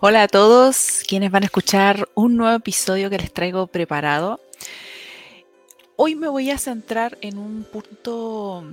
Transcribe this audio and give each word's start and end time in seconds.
Hola 0.00 0.24
a 0.24 0.28
todos 0.28 1.02
quienes 1.06 1.30
van 1.30 1.44
a 1.44 1.46
escuchar 1.46 2.08
un 2.14 2.36
nuevo 2.36 2.56
episodio 2.56 3.08
que 3.10 3.18
les 3.18 3.32
traigo 3.32 3.68
preparado. 3.68 4.40
Hoy 5.94 6.16
me 6.16 6.26
voy 6.26 6.50
a 6.50 6.58
centrar 6.58 7.16
en 7.20 7.38
un 7.38 7.62
punto 7.62 8.64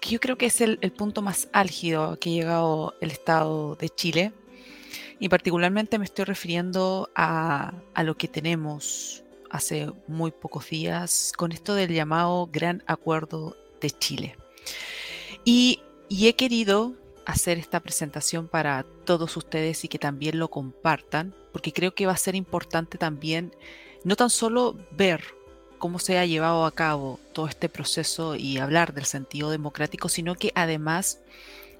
que 0.00 0.10
yo 0.10 0.18
creo 0.18 0.38
que 0.38 0.46
es 0.46 0.62
el, 0.62 0.78
punto 0.96 1.20
más 1.20 1.48
álgido 1.52 2.18
que 2.18 2.30
ha 2.30 2.32
llegado 2.32 2.94
el 3.02 3.10
Estado 3.10 3.76
de 3.76 3.90
Chile. 3.90 4.32
Y 5.20 5.28
particularmente 5.28 5.98
me 5.98 6.06
estoy 6.06 6.24
refiriendo 6.24 7.10
a, 7.14 7.74
lo 8.02 8.16
que 8.16 8.26
tenemos 8.26 9.22
hace 9.50 9.92
muy 10.08 10.30
pocos 10.30 10.70
días 10.70 11.32
con 11.36 11.52
esto 11.52 11.74
del 11.74 11.92
llamado 11.92 12.48
Gran 12.50 12.82
Acuerdo 12.86 13.56
de 13.82 13.90
Chile. 13.90 14.36
Y 15.44 15.82
he 16.08 16.34
querido 16.34 16.94
hacer 17.26 17.58
esta 17.58 17.80
presentación 17.80 18.48
para 18.48 18.84
todos 19.04 19.36
ustedes 19.36 19.84
y 19.84 19.88
que 19.88 19.98
también 19.98 20.38
lo 20.38 20.48
compartan, 20.48 21.34
porque 21.52 21.72
creo 21.72 21.94
que 21.94 22.06
va 22.06 22.12
a 22.12 22.16
ser 22.16 22.34
importante 22.34 22.98
también 22.98 23.54
no 24.04 24.14
tan 24.16 24.30
solo 24.30 24.76
ver 24.92 25.22
cómo 25.78 25.98
se 25.98 26.18
ha 26.18 26.24
llevado 26.24 26.64
a 26.64 26.72
cabo 26.72 27.18
todo 27.32 27.48
este 27.48 27.68
proceso 27.68 28.36
y 28.36 28.58
hablar 28.58 28.94
del 28.94 29.04
sentido 29.04 29.50
democrático, 29.50 30.08
sino 30.08 30.36
que 30.36 30.52
además 30.54 31.20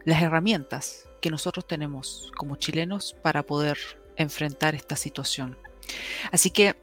las 0.04 0.22
herramientas 0.22 1.06
que 1.20 1.30
nosotros 1.30 1.66
tenemos 1.66 2.30
como 2.36 2.56
chilenos 2.56 3.14
para 3.22 3.44
poder 3.44 3.78
enfrentar 4.16 4.74
esta 4.74 4.96
situación. 4.96 5.56
Así 6.32 6.50
que 6.50 6.74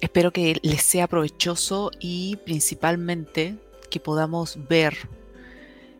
espero 0.00 0.32
que 0.32 0.58
les 0.62 0.82
sea 0.82 1.06
provechoso 1.06 1.90
y 2.00 2.36
principalmente 2.44 3.56
que 3.90 4.00
podamos 4.00 4.58
ver 4.68 4.96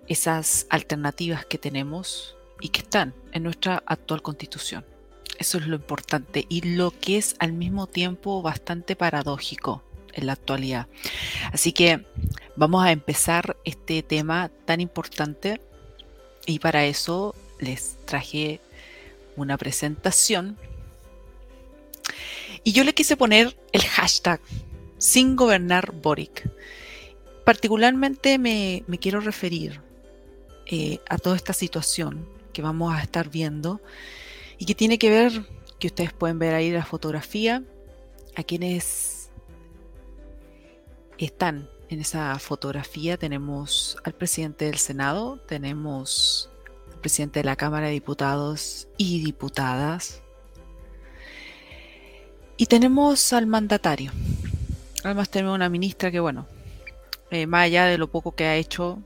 esas 0.09 0.67
alternativas 0.71 1.47
que 1.47 1.59
tenemos 1.59 2.37
y 2.61 2.69
que 2.69 2.81
están 2.81 3.15
en 3.33 3.43
nuestra 3.43 3.83
actual 3.87 4.23
constitución. 4.23 4.85
Eso 5.39 5.59
es 5.59 5.67
lo 5.67 5.77
importante 5.77 6.47
y 6.49 6.61
lo 6.77 6.93
que 6.93 7.19
es 7.19 7.35
al 7.39 7.53
mismo 7.53 7.87
tiempo 7.87 8.43
bastante 8.43 8.95
paradójico 8.95 9.83
en 10.13 10.27
la 10.27 10.35
actualidad. 10.35 10.87
Así 11.53 11.73
que 11.73 12.05
vamos 12.55 12.85
a 12.85 12.93
empezar 12.93 13.57
este 13.65 14.03
tema 14.03 14.51
tan 14.65 14.81
importante 14.81 15.61
y 16.47 16.59
para 16.59 16.85
eso 16.85 17.35
les 17.59 17.97
traje 18.05 18.61
una 19.37 19.57
presentación 19.57 20.59
y 22.65 22.73
yo 22.73 22.85
le 22.85 22.95
quise 22.95 23.17
poner 23.17 23.57
el 23.73 23.83
hashtag 23.83 24.41
sin 24.99 25.35
gobernar 25.35 25.93
Boric. 25.93 26.49
Particularmente 27.45 28.39
me, 28.39 28.85
me 28.87 28.99
quiero 28.99 29.21
referir 29.21 29.81
eh, 30.75 31.01
a 31.07 31.19
toda 31.19 31.37
esta 31.37 31.53
situación 31.53 32.27
que 32.55 32.63
vamos 32.63 32.95
a 32.95 33.03
estar 33.03 33.29
viendo 33.29 33.83
y 34.57 34.65
que 34.65 34.75
tiene 34.75 34.99
que 34.99 35.11
ver, 35.11 35.45
que 35.79 35.89
ustedes 35.89 36.15
pueden 36.15 36.39
ver 36.39 36.55
ahí 36.55 36.71
la 36.71 36.83
fotografía, 36.83 37.63
a 38.37 38.43
quienes 38.43 39.29
están 41.19 41.69
en 41.91 42.01
esa 42.01 42.39
fotografía 42.39 43.19
tenemos 43.19 43.99
al 44.03 44.15
presidente 44.15 44.65
del 44.65 44.79
Senado, 44.79 45.37
tenemos 45.47 46.49
al 46.91 47.01
presidente 47.01 47.41
de 47.41 47.45
la 47.45 47.57
Cámara 47.57 47.89
de 47.89 47.93
Diputados 47.93 48.89
y 48.97 49.23
diputadas, 49.23 50.23
y 52.57 52.65
tenemos 52.65 53.35
al 53.35 53.47
mandatario. 53.47 54.11
Además 55.05 55.29
tenemos 55.29 55.55
una 55.55 55.69
ministra 55.69 56.11
que, 56.11 56.21
bueno, 56.21 56.47
eh, 57.31 57.47
más 57.47 57.65
allá 57.65 57.85
de 57.85 57.99
lo 57.99 58.09
poco 58.09 58.35
que 58.35 58.47
ha 58.47 58.57
hecho, 58.57 59.03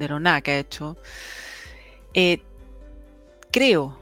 de 0.00 0.08
lo 0.08 0.18
nada 0.18 0.40
que 0.40 0.50
ha 0.50 0.58
hecho. 0.58 0.96
Eh, 2.14 2.42
creo 3.52 3.96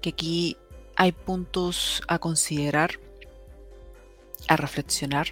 que 0.00 0.10
aquí 0.10 0.56
hay 0.96 1.12
puntos 1.12 2.02
a 2.08 2.18
considerar, 2.18 2.98
a 4.48 4.56
reflexionar 4.56 5.28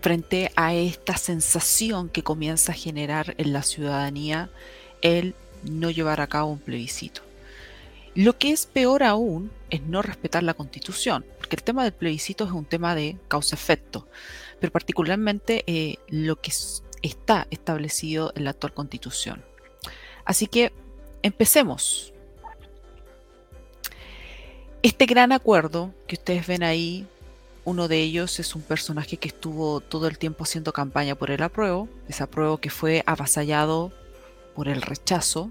frente 0.00 0.50
a 0.56 0.74
esta 0.74 1.16
sensación 1.16 2.08
que 2.08 2.22
comienza 2.22 2.72
a 2.72 2.74
generar 2.74 3.34
en 3.38 3.52
la 3.52 3.62
ciudadanía 3.62 4.50
el 5.00 5.34
no 5.62 5.90
llevar 5.90 6.20
a 6.20 6.26
cabo 6.26 6.50
un 6.50 6.58
plebiscito. 6.58 7.22
Lo 8.14 8.38
que 8.38 8.52
es 8.52 8.66
peor 8.66 9.02
aún 9.02 9.50
es 9.70 9.82
no 9.82 10.00
respetar 10.02 10.42
la 10.42 10.54
constitución, 10.54 11.24
porque 11.38 11.56
el 11.56 11.62
tema 11.62 11.82
del 11.84 11.92
plebiscito 11.92 12.44
es 12.44 12.52
un 12.52 12.64
tema 12.64 12.94
de 12.94 13.16
causa-efecto, 13.28 14.06
pero 14.60 14.72
particularmente 14.72 15.64
eh, 15.66 15.96
lo 16.08 16.40
que 16.40 16.52
está 17.04 17.46
establecido 17.50 18.32
en 18.34 18.44
la 18.44 18.50
actual 18.50 18.72
constitución. 18.72 19.44
Así 20.24 20.46
que 20.46 20.72
empecemos. 21.22 22.12
Este 24.82 25.06
gran 25.06 25.32
acuerdo 25.32 25.94
que 26.06 26.16
ustedes 26.16 26.46
ven 26.46 26.62
ahí, 26.62 27.06
uno 27.64 27.88
de 27.88 27.98
ellos 27.98 28.40
es 28.40 28.54
un 28.54 28.62
personaje 28.62 29.16
que 29.18 29.28
estuvo 29.28 29.80
todo 29.80 30.08
el 30.08 30.18
tiempo 30.18 30.44
haciendo 30.44 30.72
campaña 30.72 31.14
por 31.14 31.30
el 31.30 31.42
apruebo, 31.42 31.88
ese 32.08 32.22
apruebo 32.22 32.58
que 32.58 32.70
fue 32.70 33.02
avasallado 33.06 33.92
por 34.54 34.68
el 34.68 34.82
rechazo. 34.82 35.50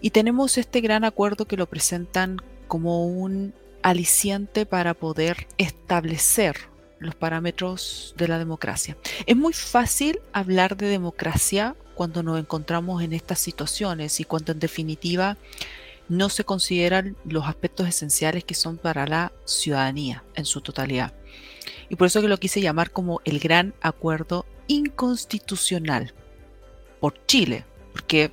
Y 0.00 0.10
tenemos 0.10 0.58
este 0.58 0.80
gran 0.80 1.04
acuerdo 1.04 1.46
que 1.46 1.56
lo 1.56 1.66
presentan 1.66 2.38
como 2.68 3.06
un 3.06 3.54
aliciente 3.82 4.66
para 4.66 4.94
poder 4.94 5.46
establecer 5.58 6.71
los 7.02 7.14
parámetros 7.14 8.14
de 8.16 8.28
la 8.28 8.38
democracia. 8.38 8.96
Es 9.26 9.36
muy 9.36 9.52
fácil 9.52 10.20
hablar 10.32 10.76
de 10.76 10.86
democracia 10.86 11.76
cuando 11.94 12.22
nos 12.22 12.38
encontramos 12.38 13.02
en 13.02 13.12
estas 13.12 13.38
situaciones 13.38 14.20
y 14.20 14.24
cuando 14.24 14.52
en 14.52 14.58
definitiva 14.58 15.36
no 16.08 16.28
se 16.28 16.44
consideran 16.44 17.16
los 17.24 17.46
aspectos 17.46 17.88
esenciales 17.88 18.44
que 18.44 18.54
son 18.54 18.76
para 18.76 19.06
la 19.06 19.32
ciudadanía 19.44 20.24
en 20.34 20.44
su 20.44 20.60
totalidad. 20.60 21.14
Y 21.88 21.96
por 21.96 22.06
eso 22.06 22.20
que 22.20 22.28
lo 22.28 22.38
quise 22.38 22.60
llamar 22.60 22.90
como 22.90 23.20
el 23.24 23.38
gran 23.38 23.74
acuerdo 23.80 24.46
inconstitucional 24.66 26.14
por 27.00 27.14
Chile, 27.26 27.64
porque 27.92 28.30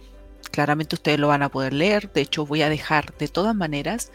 claramente 0.51 0.95
ustedes 0.95 1.19
lo 1.19 1.27
van 1.27 1.43
a 1.43 1.49
poder 1.49 1.73
leer, 1.73 2.11
de 2.11 2.21
hecho 2.21 2.45
voy 2.45 2.61
a 2.61 2.69
dejar 2.69 3.17
de 3.17 3.27
todas 3.27 3.55
maneras 3.55 4.11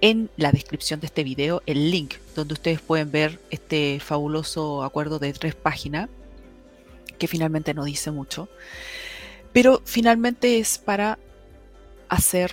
en 0.00 0.30
la 0.36 0.52
descripción 0.52 1.00
de 1.00 1.06
este 1.06 1.24
video 1.24 1.62
el 1.66 1.90
link 1.90 2.14
donde 2.34 2.54
ustedes 2.54 2.80
pueden 2.80 3.10
ver 3.10 3.40
este 3.50 4.00
fabuloso 4.00 4.82
acuerdo 4.84 5.18
de 5.18 5.32
tres 5.32 5.54
páginas 5.54 6.08
que 7.18 7.26
finalmente 7.26 7.74
no 7.74 7.84
dice 7.84 8.10
mucho, 8.10 8.48
pero 9.52 9.82
finalmente 9.84 10.58
es 10.58 10.78
para 10.78 11.18
hacer 12.08 12.52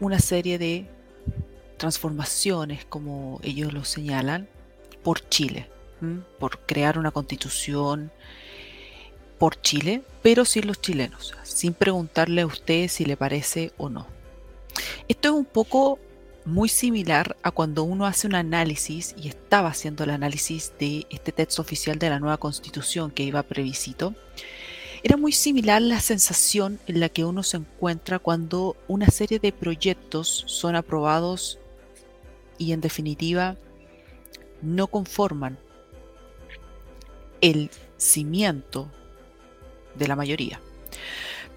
una 0.00 0.18
serie 0.18 0.58
de 0.58 0.86
transformaciones, 1.76 2.84
como 2.86 3.38
ellos 3.42 3.72
lo 3.72 3.84
señalan, 3.84 4.48
por 5.02 5.28
Chile, 5.28 5.68
por 6.38 6.60
crear 6.60 6.98
una 6.98 7.10
constitución 7.10 8.10
por 9.38 9.60
Chile, 9.60 10.02
pero 10.22 10.44
sin 10.44 10.66
los 10.66 10.80
chilenos, 10.80 11.34
sin 11.42 11.74
preguntarle 11.74 12.42
a 12.42 12.46
usted 12.46 12.88
si 12.88 13.04
le 13.04 13.16
parece 13.16 13.72
o 13.76 13.90
no. 13.90 14.06
Esto 15.08 15.28
es 15.28 15.34
un 15.34 15.44
poco 15.44 15.98
muy 16.46 16.68
similar 16.68 17.36
a 17.42 17.50
cuando 17.50 17.82
uno 17.82 18.06
hace 18.06 18.26
un 18.26 18.36
análisis, 18.36 19.14
y 19.20 19.28
estaba 19.28 19.68
haciendo 19.68 20.04
el 20.04 20.10
análisis 20.10 20.72
de 20.78 21.04
este 21.10 21.32
texto 21.32 21.60
oficial 21.60 21.98
de 21.98 22.08
la 22.08 22.20
nueva 22.20 22.38
constitución 22.38 23.10
que 23.10 23.24
iba 23.24 23.42
previsito, 23.42 24.14
era 25.02 25.16
muy 25.16 25.32
similar 25.32 25.82
la 25.82 26.00
sensación 26.00 26.80
en 26.86 27.00
la 27.00 27.08
que 27.08 27.24
uno 27.24 27.42
se 27.42 27.58
encuentra 27.58 28.18
cuando 28.18 28.76
una 28.88 29.08
serie 29.08 29.38
de 29.38 29.52
proyectos 29.52 30.44
son 30.46 30.74
aprobados 30.74 31.58
y 32.58 32.72
en 32.72 32.80
definitiva 32.80 33.56
no 34.62 34.86
conforman 34.86 35.58
el 37.40 37.70
cimiento 37.98 38.90
de 39.96 40.08
la 40.08 40.16
mayoría. 40.16 40.60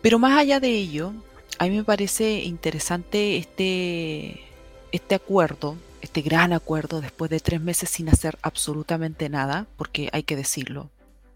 Pero 0.01 0.19
más 0.19 0.37
allá 0.37 0.59
de 0.59 0.69
ello, 0.69 1.13
a 1.59 1.65
mí 1.65 1.77
me 1.77 1.83
parece 1.83 2.43
interesante 2.43 3.37
este 3.37 4.48
este 4.91 5.15
acuerdo, 5.15 5.77
este 6.01 6.21
gran 6.21 6.53
acuerdo, 6.53 7.01
después 7.01 7.29
de 7.29 7.39
tres 7.39 7.61
meses 7.61 7.89
sin 7.89 8.09
hacer 8.09 8.37
absolutamente 8.41 9.29
nada, 9.29 9.67
porque 9.77 10.09
hay 10.13 10.23
que 10.23 10.35
decirlo, 10.35 10.89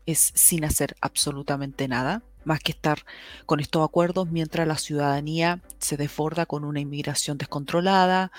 es 0.06 0.32
sin 0.36 0.66
hacer 0.66 0.96
absolutamente 1.02 1.88
nada, 1.88 2.24
más 2.46 2.60
que 2.60 2.72
estar 2.72 3.06
con 3.46 3.60
estos 3.60 3.84
acuerdos 3.86 4.30
mientras 4.30 4.68
la 4.68 4.78
ciudadanía 4.78 5.62
se 5.80 5.98
desborda 5.98 6.46
con 6.46 6.66
una 6.66 6.80
inmigración 6.80 7.38
descontrolada, 7.38 8.32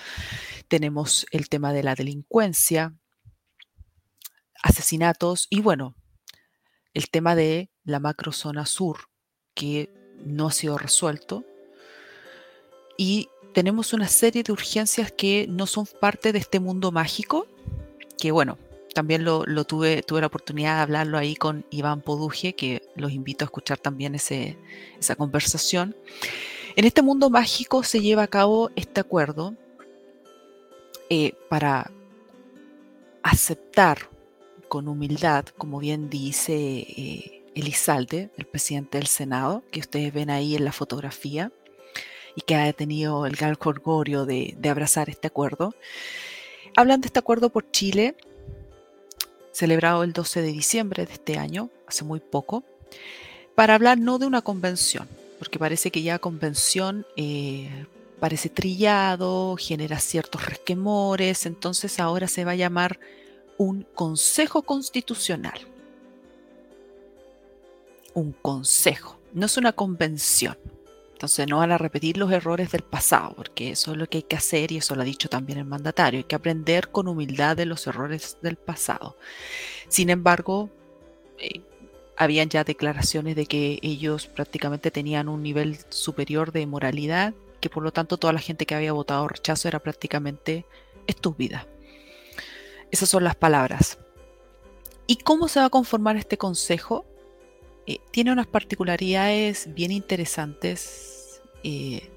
tenemos 0.67 1.25
el 1.31 1.49
tema 1.49 1.73
de 1.73 1.83
la 1.83 1.95
delincuencia, 1.95 2.93
asesinatos 4.61 5.47
y 5.49 5.61
bueno, 5.61 5.95
el 6.93 7.09
tema 7.09 7.35
de 7.35 7.71
la 7.83 7.99
macrozona 7.99 8.65
sur 8.65 9.09
que 9.53 9.93
no 10.25 10.47
ha 10.47 10.51
sido 10.51 10.77
resuelto 10.77 11.45
y 12.97 13.29
tenemos 13.55 13.93
una 13.93 14.09
serie 14.09 14.43
de 14.43 14.51
urgencias 14.51 15.13
que 15.13 15.47
no 15.47 15.65
son 15.65 15.87
parte 16.01 16.33
de 16.33 16.39
este 16.39 16.59
mundo 16.59 16.91
mágico, 16.91 17.47
que 18.19 18.29
bueno, 18.31 18.57
también 18.93 19.23
lo, 19.23 19.45
tuve, 19.63 20.03
tuve 20.03 20.19
la 20.19 20.27
oportunidad 20.27 20.75
de 20.75 20.81
hablarlo 20.81 21.17
ahí 21.17 21.37
con 21.37 21.65
Iván 21.69 22.01
Poduje, 22.01 22.53
que 22.53 22.81
los 22.97 23.13
invito 23.13 23.45
a 23.45 23.47
escuchar 23.47 23.77
también 23.77 24.13
ese, 24.13 24.57
esa 24.99 25.15
conversación. 25.15 25.95
En 26.75 26.83
este 26.83 27.01
mundo 27.01 27.29
mágico 27.29 27.81
se 27.83 28.01
lleva 28.01 28.23
a 28.23 28.27
cabo 28.27 28.71
este 28.75 28.99
acuerdo 28.99 29.55
eh, 31.09 31.33
para 31.49 31.89
aceptar 33.23 34.09
con 34.67 34.89
humildad, 34.89 35.45
como 35.57 35.79
bien 35.79 36.09
dice 36.09 36.53
eh, 36.53 37.45
Elizalde, 37.55 38.31
el 38.35 38.47
presidente 38.47 38.97
del 38.97 39.07
Senado, 39.07 39.63
que 39.71 39.79
ustedes 39.79 40.13
ven 40.13 40.29
ahí 40.29 40.57
en 40.57 40.65
la 40.65 40.73
fotografía, 40.73 41.53
y 42.35 42.41
que 42.41 42.55
ha 42.55 42.73
tenido 42.73 43.25
el 43.25 43.35
gran 43.35 43.55
de, 43.55 44.55
de 44.57 44.69
abrazar 44.69 45.09
este 45.09 45.27
acuerdo. 45.27 45.73
Hablan 46.75 47.01
de 47.01 47.07
este 47.07 47.19
acuerdo 47.19 47.49
por 47.49 47.69
Chile, 47.71 48.15
celebrado 49.51 50.03
el 50.03 50.13
12 50.13 50.41
de 50.41 50.51
diciembre 50.51 51.05
de 51.05 51.13
este 51.13 51.37
año, 51.37 51.69
hace 51.87 52.03
muy 52.03 52.19
poco, 52.19 52.63
para 53.55 53.75
hablar 53.75 53.97
no 53.97 54.19
de 54.19 54.25
una 54.25 54.41
convención, 54.41 55.07
porque 55.39 55.59
parece 55.59 55.91
que 55.91 56.01
ya 56.01 56.19
convención 56.19 57.05
eh, 57.15 57.85
parece 58.19 58.49
trillado, 58.49 59.55
genera 59.57 59.99
ciertos 59.99 60.45
resquemores, 60.45 61.45
entonces 61.45 61.99
ahora 61.99 62.27
se 62.27 62.43
va 62.43 62.51
a 62.51 62.55
llamar 62.55 62.99
un 63.57 63.85
Consejo 63.93 64.63
Constitucional. 64.63 65.59
Un 68.13 68.31
consejo, 68.31 69.19
no 69.33 69.45
es 69.45 69.57
una 69.57 69.73
convención. 69.73 70.57
Entonces 71.15 71.47
no 71.47 71.59
van 71.59 71.71
a 71.71 71.77
repetir 71.77 72.17
los 72.17 72.29
errores 72.29 72.71
del 72.71 72.81
pasado, 72.81 73.33
porque 73.37 73.71
eso 73.71 73.93
es 73.93 73.97
lo 73.97 74.05
que 74.05 74.17
hay 74.17 74.23
que 74.23 74.35
hacer 74.35 74.73
y 74.73 74.77
eso 74.77 74.95
lo 74.95 75.01
ha 75.01 75.05
dicho 75.05 75.29
también 75.29 75.57
el 75.57 75.63
mandatario. 75.63 76.17
Hay 76.17 76.23
que 76.25 76.35
aprender 76.35 76.89
con 76.89 77.07
humildad 77.07 77.55
de 77.55 77.65
los 77.65 77.87
errores 77.87 78.37
del 78.41 78.57
pasado. 78.57 79.15
Sin 79.87 80.09
embargo, 80.09 80.69
eh, 81.39 81.61
habían 82.17 82.49
ya 82.49 82.65
declaraciones 82.65 83.37
de 83.37 83.45
que 83.45 83.79
ellos 83.81 84.27
prácticamente 84.27 84.91
tenían 84.91 85.29
un 85.29 85.41
nivel 85.41 85.77
superior 85.87 86.51
de 86.51 86.67
moralidad, 86.67 87.33
que 87.61 87.69
por 87.69 87.81
lo 87.81 87.93
tanto 87.93 88.17
toda 88.17 88.33
la 88.33 88.39
gente 88.39 88.65
que 88.65 88.75
había 88.75 88.91
votado 88.91 89.29
rechazo 89.29 89.69
era 89.69 89.79
prácticamente 89.79 90.65
estúpida. 91.07 91.65
Esas 92.91 93.07
son 93.07 93.23
las 93.23 93.35
palabras. 93.35 93.99
¿Y 95.07 95.15
cómo 95.15 95.47
se 95.47 95.61
va 95.61 95.67
a 95.67 95.69
conformar 95.69 96.17
este 96.17 96.37
consejo? 96.37 97.05
Eh, 97.87 97.99
tiene 98.11 98.31
unas 98.31 98.47
particularidades 98.47 99.73
bien 99.73 99.91
interesantes 99.91 101.41
eh, 101.63 102.09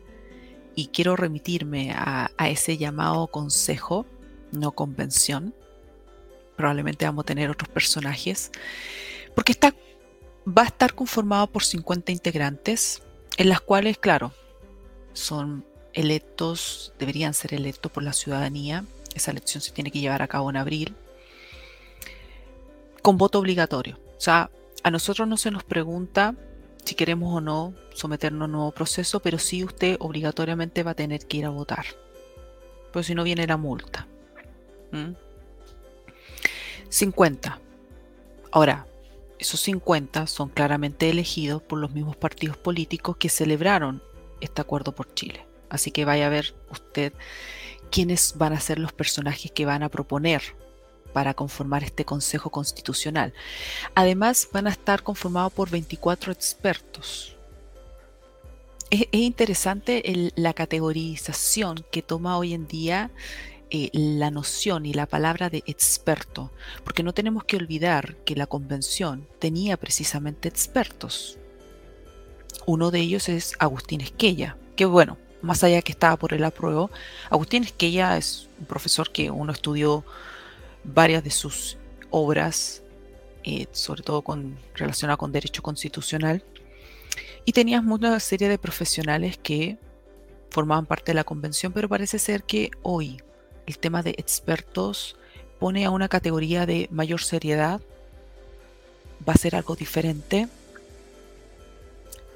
y 0.75 0.89
quiero 0.89 1.17
remitirme 1.17 1.93
a, 1.93 2.31
a 2.37 2.49
ese 2.49 2.77
llamado 2.79 3.27
consejo, 3.27 4.07
no 4.53 4.73
convención. 4.73 5.55
Probablemente 6.57 7.05
vamos 7.05 7.23
a 7.23 7.27
tener 7.27 7.51
otros 7.51 7.69
personajes, 7.69 8.51
porque 9.35 9.53
está 9.53 9.75
va 10.49 10.63
a 10.63 10.67
estar 10.67 10.95
conformado 10.95 11.47
por 11.49 11.65
50 11.65 12.13
integrantes, 12.13 13.03
en 13.37 13.49
las 13.49 13.61
cuales, 13.61 13.99
claro, 13.99 14.33
son 15.13 15.65
electos, 15.93 16.93
deberían 16.99 17.35
ser 17.35 17.55
electos 17.55 17.91
por 17.93 18.03
la 18.03 18.13
ciudadanía. 18.13 18.85
Esa 19.15 19.31
elección 19.31 19.61
se 19.61 19.73
tiene 19.73 19.91
que 19.91 20.01
llevar 20.01 20.23
a 20.23 20.29
cabo 20.29 20.51
en 20.51 20.57
abril, 20.57 20.95
con 23.03 23.19
voto 23.19 23.39
obligatorio. 23.39 23.99
O 24.17 24.21
sea, 24.21 24.51
a 24.83 24.91
nosotros 24.91 25.29
no 25.29 25.37
se 25.37 25.51
nos 25.51 25.65
pregunta 25.65 26.35
si 26.85 26.95
queremos 26.95 27.35
o 27.35 27.41
no 27.41 27.75
someternos 27.93 28.43
a 28.43 28.45
un 28.47 28.53
nuevo 28.53 28.73
proceso, 28.73 29.21
pero 29.21 29.39
sí 29.39 29.65
usted 29.65 29.97
obligatoriamente 30.01 30.83
va 30.83 30.93
a 30.93 30.95
tener 30.95 31.27
que 31.27 31.39
ir 31.39 31.45
a 31.45 31.51
votar. 31.51 31.85
Pues 32.93 33.07
si 33.07 33.15
no 33.15 33.25
viene 33.25 33.47
la 33.47 33.57
multa. 33.57 34.07
50. 36.89 37.51
¿Mm? 37.51 37.61
Ahora, 38.51 38.87
esos 39.39 39.61
50 39.61 40.27
son 40.27 40.49
claramente 40.49 41.11
elegidos 41.11 41.63
por 41.63 41.79
los 41.79 41.93
mismos 41.93 42.17
partidos 42.17 42.57
políticos 42.57 43.17
que 43.19 43.29
celebraron 43.29 44.03
este 44.41 44.63
acuerdo 44.63 44.93
por 44.95 45.13
Chile. 45.15 45.45
Así 45.69 45.91
que 45.91 46.05
vaya 46.05 46.27
a 46.27 46.31
ver 46.31 46.55
usted 46.71 47.13
quiénes 47.91 48.35
van 48.37 48.53
a 48.53 48.61
ser 48.61 48.79
los 48.79 48.93
personajes 48.93 49.53
que 49.53 49.67
van 49.67 49.83
a 49.83 49.89
proponer 49.91 50.43
para 51.13 51.35
conformar 51.35 51.85
este 51.85 52.05
Consejo 52.05 52.51
Constitucional. 52.51 53.33
Además, 53.95 54.49
van 54.53 54.67
a 54.67 54.71
estar 54.71 55.03
conformados 55.03 55.53
por 55.53 55.71
24 55.71 56.33
expertos. 56.33 57.37
Es, 58.91 59.07
interesante 59.13 60.33
la 60.37 60.55
categorización 60.55 61.85
que 61.91 62.03
toma 62.03 62.39
hoy 62.39 62.55
en 62.55 62.67
día 62.67 63.11
eh, 63.71 63.91
la 63.93 64.31
noción 64.31 64.87
y 64.87 64.95
la 64.95 65.05
palabra 65.05 65.51
de 65.51 65.63
experto, 65.67 66.51
porque 66.85 67.03
no 67.03 67.13
tenemos 67.13 67.45
que 67.45 67.57
olvidar 67.57 68.17
que 68.25 68.35
la 68.35 68.47
convención 68.47 69.29
tenía 69.39 69.77
precisamente 69.77 70.49
expertos. 70.49 71.39
Uno 72.65 72.91
de 72.91 73.01
ellos 73.01 73.29
es 73.29 73.53
Agustín 73.59 74.01
Esquella, 74.01 74.57
que 74.75 74.87
bueno, 74.87 75.19
más 75.43 75.63
allá 75.65 75.83
que 75.83 75.93
estaba 75.93 76.17
por 76.17 76.33
el 76.33 76.45
apruebo, 76.45 76.91
Agustín 77.29 77.63
Esquella 77.65 78.17
es 78.17 78.49
un 78.59 78.65
profesor 78.65 79.13
que 79.13 79.31
uno 79.31 79.53
estudió 79.53 80.03
varias 80.95 81.23
de 81.25 81.31
sus 81.31 81.77
obras, 82.11 82.83
eh, 83.45 83.67
sobre 83.73 84.03
todo 84.03 84.23
con, 84.23 84.57
relacionadas 84.75 85.19
con 85.19 85.33
derecho 85.33 85.63
constitucional, 85.63 86.43
y 87.45 87.53
tenías 87.53 87.85
una 87.85 88.19
serie 88.21 88.49
de 88.49 88.59
profesionales 88.59 89.39
que 89.39 89.79
formaban 90.51 90.87
parte 90.87 91.13
de 91.13 91.17
la 91.17 91.25
convención, 91.25 91.73
pero 91.73 91.89
parece 91.89 92.19
ser 92.19 92.43
que 92.43 92.71
hoy 92.83 93.21
el 93.67 93.79
tema 93.79 94.03
de 94.03 94.11
expertos 94.11 95.17
pone 95.59 95.85
a 95.85 95.91
una 95.91 96.09
categoría 96.09 96.67
de 96.67 96.89
mayor 96.91 97.21
seriedad, 97.21 97.81
va 99.29 99.33
a 99.35 99.39
ser 99.39 99.57
algo 99.57 99.77
diferente, 99.77 100.49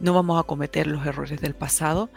no 0.00 0.14
vamos 0.14 0.38
a 0.38 0.46
cometer 0.46 0.86
los 0.86 1.06
errores 1.06 1.40
del 1.40 1.54
pasado, 1.54 2.10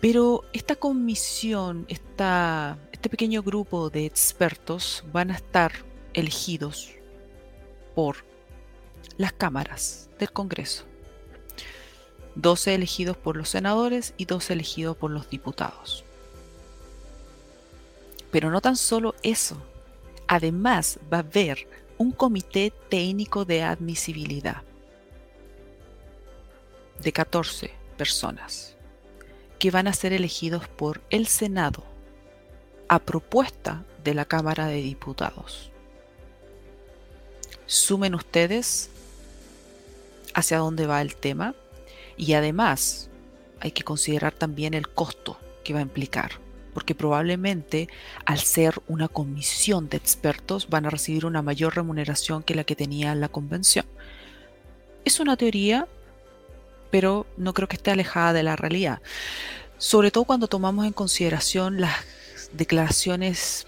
pero 0.00 0.44
esta 0.52 0.76
comisión, 0.76 1.86
este 1.88 3.08
pequeño 3.08 3.42
grupo 3.42 3.90
de 3.90 4.04
expertos 4.04 5.04
van 5.12 5.30
a 5.30 5.36
estar 5.36 5.72
elegidos 6.12 6.92
por 7.94 8.24
las 9.16 9.32
cámaras 9.32 10.10
del 10.18 10.32
Congreso. 10.32 10.84
12 12.34 12.74
elegidos 12.74 13.16
por 13.16 13.36
los 13.36 13.48
senadores 13.48 14.12
y 14.18 14.26
12 14.26 14.52
elegidos 14.52 14.96
por 14.96 15.10
los 15.10 15.30
diputados. 15.30 16.04
Pero 18.30 18.50
no 18.50 18.60
tan 18.60 18.76
solo 18.76 19.14
eso. 19.22 19.56
Además 20.28 20.98
va 21.10 21.18
a 21.18 21.20
haber 21.20 21.66
un 21.96 22.12
comité 22.12 22.72
técnico 22.90 23.46
de 23.46 23.62
admisibilidad 23.62 24.62
de 27.00 27.12
14 27.12 27.70
personas 27.96 28.75
que 29.58 29.70
van 29.70 29.88
a 29.88 29.92
ser 29.92 30.12
elegidos 30.12 30.68
por 30.68 31.00
el 31.10 31.26
Senado 31.26 31.84
a 32.88 32.98
propuesta 32.98 33.84
de 34.04 34.14
la 34.14 34.24
Cámara 34.24 34.66
de 34.66 34.82
Diputados. 34.82 35.70
Sumen 37.66 38.14
ustedes 38.14 38.90
hacia 40.34 40.58
dónde 40.58 40.86
va 40.86 41.00
el 41.00 41.16
tema 41.16 41.54
y 42.16 42.34
además 42.34 43.08
hay 43.60 43.72
que 43.72 43.82
considerar 43.82 44.32
también 44.32 44.74
el 44.74 44.88
costo 44.88 45.38
que 45.64 45.72
va 45.72 45.80
a 45.80 45.82
implicar 45.82 46.46
porque 46.76 46.94
probablemente 46.94 47.88
al 48.26 48.38
ser 48.38 48.82
una 48.86 49.08
comisión 49.08 49.88
de 49.88 49.96
expertos 49.96 50.68
van 50.68 50.84
a 50.84 50.90
recibir 50.90 51.24
una 51.24 51.40
mayor 51.40 51.74
remuneración 51.74 52.42
que 52.42 52.54
la 52.54 52.64
que 52.64 52.76
tenía 52.76 53.14
la 53.14 53.30
convención. 53.30 53.86
Es 55.06 55.18
una 55.18 55.38
teoría, 55.38 55.88
pero 56.90 57.26
no 57.36 57.54
creo 57.54 57.68
que 57.68 57.76
esté 57.76 57.90
alejada 57.90 58.32
de 58.32 58.42
la 58.42 58.56
realidad. 58.56 59.00
Sobre 59.78 60.10
todo 60.10 60.24
cuando 60.24 60.48
tomamos 60.48 60.86
en 60.86 60.92
consideración 60.92 61.80
las 61.80 61.96
declaraciones 62.52 63.66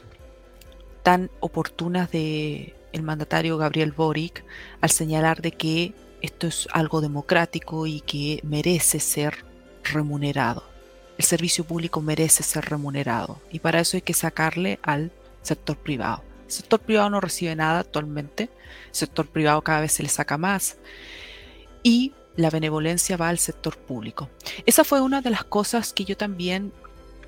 tan 1.03 1.31
oportunas 1.41 2.11
de 2.11 2.75
el 2.93 3.03
mandatario 3.03 3.59
Gabriel 3.59 3.93
Boric 3.93 4.45
al 4.81 4.91
señalar 4.91 5.43
de 5.43 5.53
que 5.53 5.93
esto 6.23 6.47
es 6.47 6.69
algo 6.73 7.01
democrático 7.01 7.87
y 7.87 8.01
que 8.01 8.41
merece 8.43 8.99
ser 8.99 9.45
remunerado 9.85 10.65
el 11.19 11.25
servicio 11.25 11.65
público 11.65 12.01
merece 12.01 12.45
ser 12.45 12.65
remunerado 12.67 13.41
y 13.51 13.59
para 13.59 13.81
eso 13.81 13.97
hay 13.97 14.03
que 14.03 14.15
sacarle 14.15 14.79
al 14.83 15.11
sector 15.43 15.77
privado. 15.77 16.23
El 16.47 16.53
sector 16.53 16.81
privado 16.81 17.11
no 17.11 17.21
recibe 17.21 17.55
nada 17.57 17.81
actualmente, 17.81 18.45
el 18.45 18.95
sector 18.95 19.27
privado 19.27 19.61
cada 19.63 19.81
vez 19.81 19.93
se 19.93 20.05
le 20.05 20.09
saca 20.09 20.39
más 20.39 20.79
y 21.83 22.13
la 22.39 22.51
benevolencia 22.51 23.17
va 23.17 23.29
al 23.29 23.39
sector 23.39 23.77
público. 23.77 24.31
Esa 24.65 24.85
fue 24.85 25.01
una 25.01 25.21
de 25.21 25.31
las 25.31 25.43
cosas 25.43 25.93
que 25.93 26.05
yo 26.05 26.17
también 26.17 26.73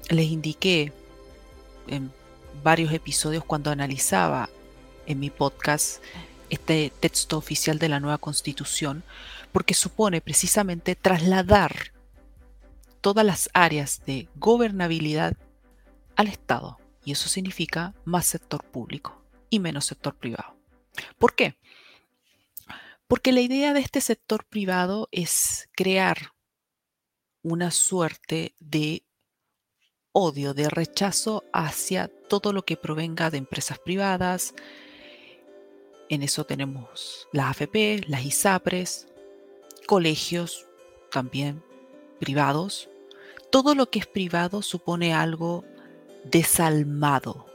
les 0.08 0.26
indiqué 0.26 0.92
en 1.88 2.12
varios 2.62 2.92
episodios 2.92 3.44
cuando 3.44 3.72
analizaba 3.72 4.48
en 5.06 5.18
mi 5.18 5.28
podcast 5.28 6.00
este 6.48 6.92
texto 7.00 7.38
oficial 7.38 7.80
de 7.80 7.88
la 7.88 7.98
nueva 7.98 8.18
constitución, 8.18 9.02
porque 9.50 9.74
supone 9.74 10.20
precisamente 10.20 10.94
trasladar 10.94 11.90
todas 13.00 13.26
las 13.26 13.50
áreas 13.52 14.02
de 14.06 14.28
gobernabilidad 14.36 15.36
al 16.14 16.28
Estado. 16.28 16.78
Y 17.04 17.10
eso 17.10 17.28
significa 17.28 17.94
más 18.04 18.26
sector 18.26 18.62
público 18.62 19.20
y 19.48 19.58
menos 19.58 19.86
sector 19.86 20.14
privado. 20.14 20.54
¿Por 21.18 21.34
qué? 21.34 21.56
Porque 23.10 23.32
la 23.32 23.40
idea 23.40 23.74
de 23.74 23.80
este 23.80 24.00
sector 24.00 24.44
privado 24.44 25.08
es 25.10 25.68
crear 25.72 26.30
una 27.42 27.72
suerte 27.72 28.54
de 28.60 29.04
odio, 30.12 30.54
de 30.54 30.70
rechazo 30.70 31.42
hacia 31.52 32.06
todo 32.06 32.52
lo 32.52 32.64
que 32.64 32.76
provenga 32.76 33.28
de 33.28 33.38
empresas 33.38 33.80
privadas. 33.80 34.54
En 36.08 36.22
eso 36.22 36.46
tenemos 36.46 37.26
las 37.32 37.50
AFP, 37.50 38.04
las 38.06 38.24
ISAPRES, 38.24 39.08
colegios 39.88 40.68
también 41.10 41.64
privados. 42.20 42.90
Todo 43.50 43.74
lo 43.74 43.90
que 43.90 43.98
es 43.98 44.06
privado 44.06 44.62
supone 44.62 45.14
algo 45.14 45.64
desalmado, 46.26 47.49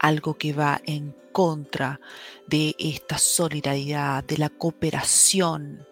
algo 0.00 0.34
que 0.34 0.52
va 0.52 0.80
en 0.84 1.14
contra 1.30 2.00
de 2.46 2.74
esta 2.78 3.18
solidaridad, 3.18 4.24
de 4.24 4.38
la 4.38 4.48
cooperación 4.48 5.86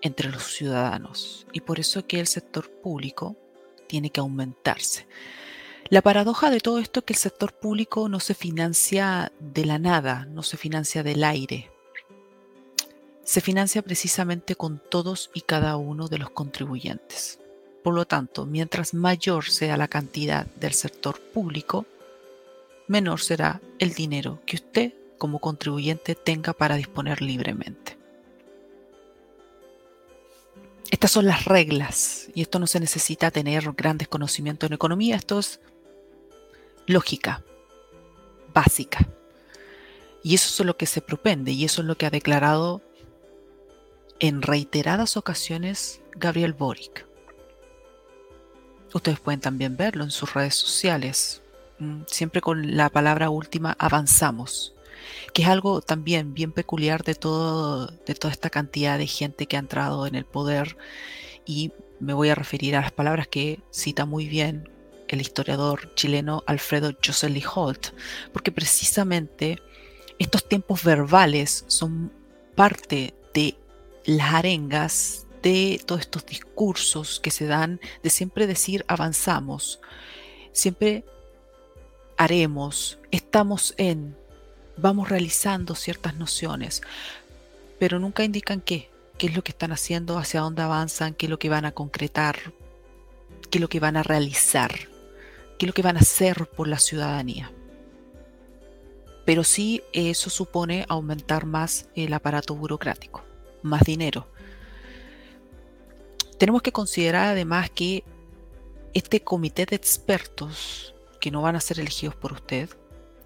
entre 0.00 0.30
los 0.30 0.42
ciudadanos. 0.42 1.46
Y 1.52 1.60
por 1.60 1.78
eso 1.78 2.06
que 2.06 2.18
el 2.18 2.26
sector 2.26 2.70
público 2.70 3.36
tiene 3.86 4.10
que 4.10 4.20
aumentarse. 4.20 5.06
La 5.90 6.02
paradoja 6.02 6.50
de 6.50 6.60
todo 6.60 6.78
esto 6.78 7.00
es 7.00 7.06
que 7.06 7.12
el 7.12 7.18
sector 7.18 7.52
público 7.52 8.08
no 8.08 8.18
se 8.18 8.34
financia 8.34 9.30
de 9.38 9.64
la 9.66 9.78
nada, 9.78 10.26
no 10.26 10.42
se 10.42 10.56
financia 10.56 11.02
del 11.02 11.22
aire. 11.22 11.70
Se 13.24 13.40
financia 13.40 13.82
precisamente 13.82 14.56
con 14.56 14.80
todos 14.90 15.30
y 15.34 15.42
cada 15.42 15.76
uno 15.76 16.08
de 16.08 16.18
los 16.18 16.30
contribuyentes. 16.30 17.38
Por 17.82 17.94
lo 17.94 18.06
tanto, 18.06 18.46
mientras 18.46 18.94
mayor 18.94 19.50
sea 19.50 19.76
la 19.76 19.88
cantidad 19.88 20.46
del 20.46 20.72
sector 20.72 21.20
público, 21.20 21.86
menor 22.90 23.20
será 23.20 23.62
el 23.78 23.94
dinero 23.94 24.42
que 24.44 24.56
usted 24.56 24.92
como 25.16 25.38
contribuyente 25.38 26.14
tenga 26.14 26.52
para 26.52 26.74
disponer 26.74 27.22
libremente. 27.22 27.96
Estas 30.90 31.12
son 31.12 31.26
las 31.26 31.44
reglas 31.44 32.28
y 32.34 32.42
esto 32.42 32.58
no 32.58 32.66
se 32.66 32.80
necesita 32.80 33.30
tener 33.30 33.72
grandes 33.72 34.08
conocimientos 34.08 34.68
en 34.68 34.74
economía, 34.74 35.16
esto 35.16 35.38
es 35.38 35.60
lógica 36.86 37.44
básica. 38.52 39.08
Y 40.22 40.34
eso 40.34 40.62
es 40.62 40.66
lo 40.66 40.76
que 40.76 40.86
se 40.86 41.00
propende 41.00 41.52
y 41.52 41.64
eso 41.64 41.82
es 41.82 41.86
lo 41.86 41.96
que 41.96 42.06
ha 42.06 42.10
declarado 42.10 42.82
en 44.18 44.42
reiteradas 44.42 45.16
ocasiones 45.16 46.00
Gabriel 46.16 46.52
Boric. 46.52 47.06
Ustedes 48.92 49.20
pueden 49.20 49.40
también 49.40 49.76
verlo 49.76 50.02
en 50.02 50.10
sus 50.10 50.34
redes 50.34 50.56
sociales, 50.56 51.39
siempre 52.06 52.40
con 52.40 52.76
la 52.76 52.88
palabra 52.88 53.30
última 53.30 53.76
avanzamos, 53.78 54.74
que 55.32 55.42
es 55.42 55.48
algo 55.48 55.80
también 55.80 56.34
bien 56.34 56.52
peculiar 56.52 57.04
de, 57.04 57.14
todo, 57.14 57.86
de 57.86 58.14
toda 58.14 58.32
esta 58.32 58.50
cantidad 58.50 58.98
de 58.98 59.06
gente 59.06 59.46
que 59.46 59.56
ha 59.56 59.60
entrado 59.60 60.06
en 60.06 60.14
el 60.14 60.24
poder. 60.24 60.76
Y 61.46 61.72
me 61.98 62.12
voy 62.12 62.28
a 62.28 62.34
referir 62.34 62.76
a 62.76 62.80
las 62.80 62.92
palabras 62.92 63.28
que 63.28 63.60
cita 63.70 64.04
muy 64.04 64.28
bien 64.28 64.68
el 65.08 65.20
historiador 65.20 65.92
chileno 65.94 66.44
Alfredo 66.46 66.92
Joselli 67.04 67.42
Holt, 67.54 67.88
porque 68.32 68.52
precisamente 68.52 69.60
estos 70.18 70.48
tiempos 70.48 70.84
verbales 70.84 71.64
son 71.66 72.12
parte 72.54 73.14
de 73.34 73.56
las 74.04 74.34
arengas 74.34 75.26
de 75.42 75.80
todos 75.84 76.02
estos 76.02 76.26
discursos 76.26 77.20
que 77.20 77.30
se 77.30 77.46
dan 77.46 77.80
de 78.02 78.10
siempre 78.10 78.46
decir 78.46 78.84
avanzamos, 78.86 79.80
siempre 80.52 81.04
haremos, 82.20 82.98
estamos 83.10 83.74
en, 83.78 84.14
vamos 84.76 85.08
realizando 85.08 85.74
ciertas 85.74 86.14
nociones, 86.16 86.82
pero 87.78 87.98
nunca 87.98 88.24
indican 88.24 88.60
qué, 88.60 88.90
qué 89.16 89.28
es 89.28 89.34
lo 89.34 89.42
que 89.42 89.52
están 89.52 89.72
haciendo, 89.72 90.18
hacia 90.18 90.42
dónde 90.42 90.60
avanzan, 90.60 91.14
qué 91.14 91.26
es 91.26 91.30
lo 91.30 91.38
que 91.38 91.48
van 91.48 91.64
a 91.64 91.72
concretar, 91.72 92.36
qué 93.50 93.56
es 93.56 93.62
lo 93.62 93.68
que 93.68 93.80
van 93.80 93.96
a 93.96 94.02
realizar, 94.02 94.70
qué 95.58 95.64
es 95.64 95.66
lo 95.66 95.72
que 95.72 95.80
van 95.80 95.96
a 95.96 96.00
hacer 96.00 96.46
por 96.46 96.68
la 96.68 96.78
ciudadanía. 96.78 97.50
Pero 99.24 99.42
sí 99.42 99.82
eso 99.94 100.28
supone 100.28 100.84
aumentar 100.88 101.46
más 101.46 101.88
el 101.94 102.12
aparato 102.12 102.54
burocrático, 102.54 103.24
más 103.62 103.82
dinero 103.84 104.26
tenemos 106.40 106.62
que 106.62 106.72
considerar 106.72 107.26
además 107.26 107.68
que 107.68 108.02
este 108.94 109.20
comité 109.20 109.66
de 109.66 109.76
expertos, 109.76 110.94
que 111.20 111.30
no 111.30 111.42
van 111.42 111.56
a 111.56 111.60
ser 111.60 111.78
elegidos 111.78 112.14
por 112.16 112.32
usted, 112.32 112.68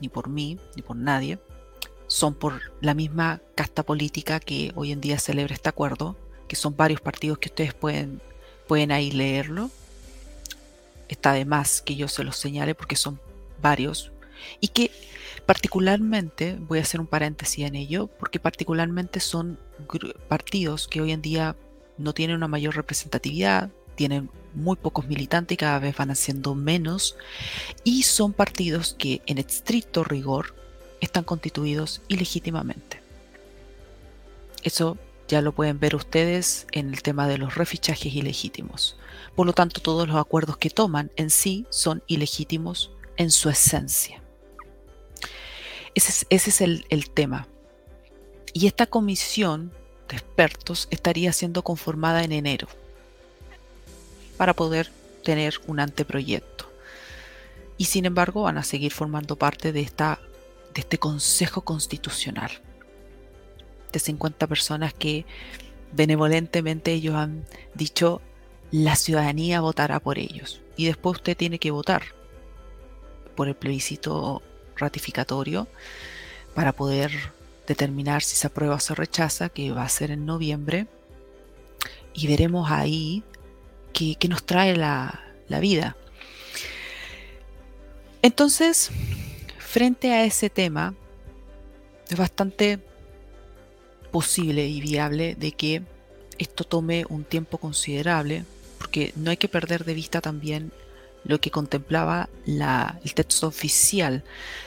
ni 0.00 0.08
por 0.08 0.28
mí, 0.28 0.58
ni 0.76 0.82
por 0.82 0.96
nadie, 0.96 1.38
son 2.06 2.34
por 2.34 2.60
la 2.80 2.94
misma 2.94 3.40
casta 3.54 3.82
política 3.82 4.40
que 4.40 4.72
hoy 4.74 4.92
en 4.92 5.00
día 5.00 5.18
celebra 5.18 5.54
este 5.54 5.68
acuerdo, 5.68 6.16
que 6.48 6.56
son 6.56 6.76
varios 6.76 7.00
partidos 7.00 7.38
que 7.38 7.48
ustedes 7.48 7.74
pueden, 7.74 8.20
pueden 8.68 8.92
ahí 8.92 9.10
leerlo. 9.10 9.70
Está 11.08 11.32
de 11.32 11.44
más 11.44 11.80
que 11.82 11.96
yo 11.96 12.08
se 12.08 12.24
los 12.24 12.36
señale 12.36 12.74
porque 12.74 12.96
son 12.96 13.20
varios. 13.62 14.12
Y 14.60 14.68
que 14.68 14.90
particularmente, 15.46 16.56
voy 16.60 16.78
a 16.78 16.82
hacer 16.82 17.00
un 17.00 17.06
paréntesis 17.06 17.64
en 17.64 17.74
ello, 17.74 18.08
porque 18.18 18.40
particularmente 18.40 19.20
son 19.20 19.58
partidos 20.28 20.88
que 20.88 21.00
hoy 21.00 21.12
en 21.12 21.22
día 21.22 21.56
no 21.98 22.12
tienen 22.12 22.36
una 22.36 22.48
mayor 22.48 22.74
representatividad, 22.76 23.70
tienen 23.94 24.30
muy 24.54 24.76
pocos 24.76 25.06
militantes 25.06 25.54
y 25.54 25.58
cada 25.58 25.78
vez 25.78 25.96
van 25.96 26.11
haciendo 26.11 26.54
menos, 26.54 27.16
y 27.82 28.04
son 28.04 28.32
partidos 28.32 28.94
que 28.99 29.23
en 29.26 29.38
estricto 29.38 30.04
rigor 30.04 30.54
están 31.00 31.25
constituidos 31.25 32.00
ilegítimamente. 32.08 33.02
Eso 34.62 34.96
ya 35.28 35.40
lo 35.40 35.52
pueden 35.52 35.78
ver 35.78 35.94
ustedes 35.94 36.66
en 36.73 36.90
el 36.90 37.02
tema 37.02 37.28
de 37.28 37.38
los 37.38 37.54
refichajes 37.54 38.14
ilegítimos. 38.14 38.96
Por 39.34 39.46
lo 39.46 39.52
tanto, 39.52 39.80
todos 39.80 40.06
los 40.08 40.16
acuerdos 40.16 40.56
que 40.56 40.70
toman 40.70 41.11
en 41.16 41.30
sí 41.30 41.66
son 41.70 42.02
ilegítimos 42.06 42.90
en 43.16 43.30
su 43.30 43.49
esencia. 43.49 44.23
Ese 45.94 46.26
es, 46.28 46.61
el, 46.61 46.87
el 46.88 47.11
tema. 47.11 47.46
Y 48.52 48.66
esta 48.66 48.87
comisión 48.87 49.73
de 50.08 50.16
expertos 50.16 50.88
estaría 50.90 51.32
siendo 51.32 51.62
conformada 51.62 52.25
en 52.25 52.32
enero 52.32 52.68
para 54.36 54.54
poder 54.54 54.90
tener 55.22 55.54
un 55.66 55.80
anteproyecto. 55.80 56.70
Y 57.76 57.86
sin 57.86 58.04
embargo 58.04 58.42
van 58.42 58.58
a 58.58 58.62
seguir 58.62 58.92
formando 58.92 59.36
parte 59.36 59.72
de, 59.72 59.80
esta, 59.80 60.20
de 60.74 60.80
este 60.80 60.98
Consejo 60.98 61.62
Constitucional 61.62 62.50
de 63.92 63.98
50 64.00 64.46
personas 64.46 64.92
que 64.92 65.24
benevolentemente 65.92 66.92
ellos 66.92 67.14
han 67.14 67.44
dicho 67.74 68.20
la 68.70 68.96
ciudadanía 68.96 69.60
votará 69.60 70.00
por 70.00 70.18
ellos. 70.18 70.60
Y 70.76 70.86
después 70.86 71.18
usted 71.18 71.36
tiene 71.36 71.58
que 71.58 71.70
votar 71.70 72.02
por 73.36 73.48
el 73.48 73.54
plebiscito 73.54 74.42
ratificatorio 74.76 75.68
para 76.54 76.72
poder 76.72 77.12
determinar 77.66 78.22
si 78.22 78.36
se 78.36 78.48
aprueba 78.48 78.74
o 78.74 78.80
se 78.80 78.94
rechaza, 78.94 79.48
que 79.48 79.70
va 79.70 79.84
a 79.84 79.88
ser 79.88 80.10
en 80.10 80.26
noviembre, 80.26 80.86
y 82.12 82.26
veremos 82.26 82.70
ahí 82.70 83.22
qué, 83.94 84.28
nos 84.28 84.44
trae 84.44 84.76
la, 84.76 85.22
la 85.48 85.60
vida. 85.60 85.96
Entonces, 88.20 88.90
frente 89.58 90.12
a 90.12 90.24
ese 90.24 90.50
tema, 90.50 90.94
es 92.10 92.18
bastante 92.18 92.78
posible 94.10 94.66
y 94.68 94.80
viable 94.80 95.34
de 95.34 95.52
que 95.52 95.82
esto 96.38 96.64
tome 96.64 97.06
un 97.08 97.24
tiempo 97.24 97.58
considerable, 97.58 98.44
porque 98.78 99.12
no 99.16 99.30
hay 99.30 99.36
que 99.36 99.48
perder 99.48 99.84
de 99.84 99.94
vista 99.94 100.20
también 100.20 100.72
lo 101.24 101.40
que 101.40 101.50
contemplaba 101.50 102.28
el 102.46 103.14
texto 103.14 103.46
oficial 103.46 104.22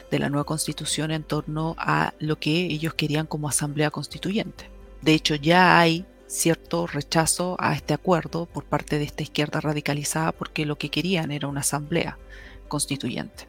de 0.09 0.19
la 0.19 0.29
nueva 0.29 0.45
constitución 0.45 1.11
en 1.11 1.23
torno 1.23 1.75
a 1.77 2.13
lo 2.19 2.39
que 2.39 2.65
ellos 2.65 2.95
querían 2.95 3.27
como 3.27 3.47
asamblea 3.47 3.91
constituyente. 3.91 4.69
De 5.01 5.13
hecho, 5.13 5.35
ya 5.35 5.79
hay 5.79 6.05
cierto 6.27 6.87
rechazo 6.87 7.55
a 7.59 7.73
este 7.73 7.93
acuerdo 7.93 8.45
por 8.45 8.63
parte 8.65 8.97
de 8.99 9.05
esta 9.05 9.23
izquierda 9.23 9.61
radicalizada 9.61 10.31
porque 10.31 10.65
lo 10.65 10.77
que 10.77 10.89
querían 10.89 11.31
era 11.31 11.47
una 11.47 11.61
asamblea 11.61 12.17
constituyente. 12.67 13.47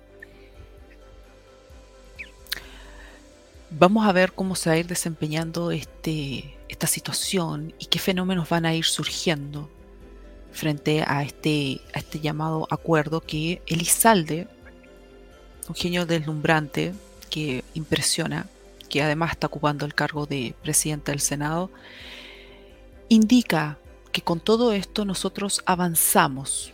Vamos 3.70 4.06
a 4.06 4.12
ver 4.12 4.32
cómo 4.32 4.54
se 4.54 4.70
va 4.70 4.76
a 4.76 4.78
ir 4.78 4.86
desempeñando 4.86 5.72
este, 5.72 6.56
esta 6.68 6.86
situación 6.86 7.74
y 7.78 7.86
qué 7.86 7.98
fenómenos 7.98 8.48
van 8.48 8.64
a 8.64 8.74
ir 8.74 8.86
surgiendo 8.86 9.68
frente 10.52 11.04
a 11.06 11.22
este, 11.22 11.80
a 11.92 11.98
este 11.98 12.20
llamado 12.20 12.66
acuerdo 12.70 13.20
que 13.20 13.60
Elizalde, 13.66 14.48
un 15.68 15.74
genio 15.74 16.06
deslumbrante 16.06 16.94
que 17.28 17.62
impresiona, 17.74 18.46
que 18.88 19.02
además 19.02 19.32
está 19.32 19.48
ocupando 19.48 19.84
el 19.84 19.94
cargo 19.94 20.24
de 20.24 20.54
presidente 20.62 21.12
del 21.12 21.20
Senado, 21.20 21.70
indica 23.08 23.78
que 24.12 24.22
con 24.22 24.40
todo 24.40 24.72
esto 24.72 25.04
nosotros 25.04 25.62
avanzamos, 25.66 26.72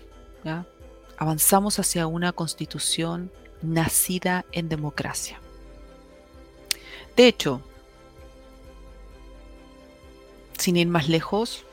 avanzamos 1.16 1.78
hacia 1.78 2.06
una 2.06 2.32
constitución 2.32 3.30
nacida 3.62 4.44
en 4.52 4.68
democracia. 4.68 5.40
De 7.16 7.28
hecho, 7.28 7.60
sin 10.58 10.76
ir 10.76 10.88
más 10.88 11.08
lejos, 11.08 11.64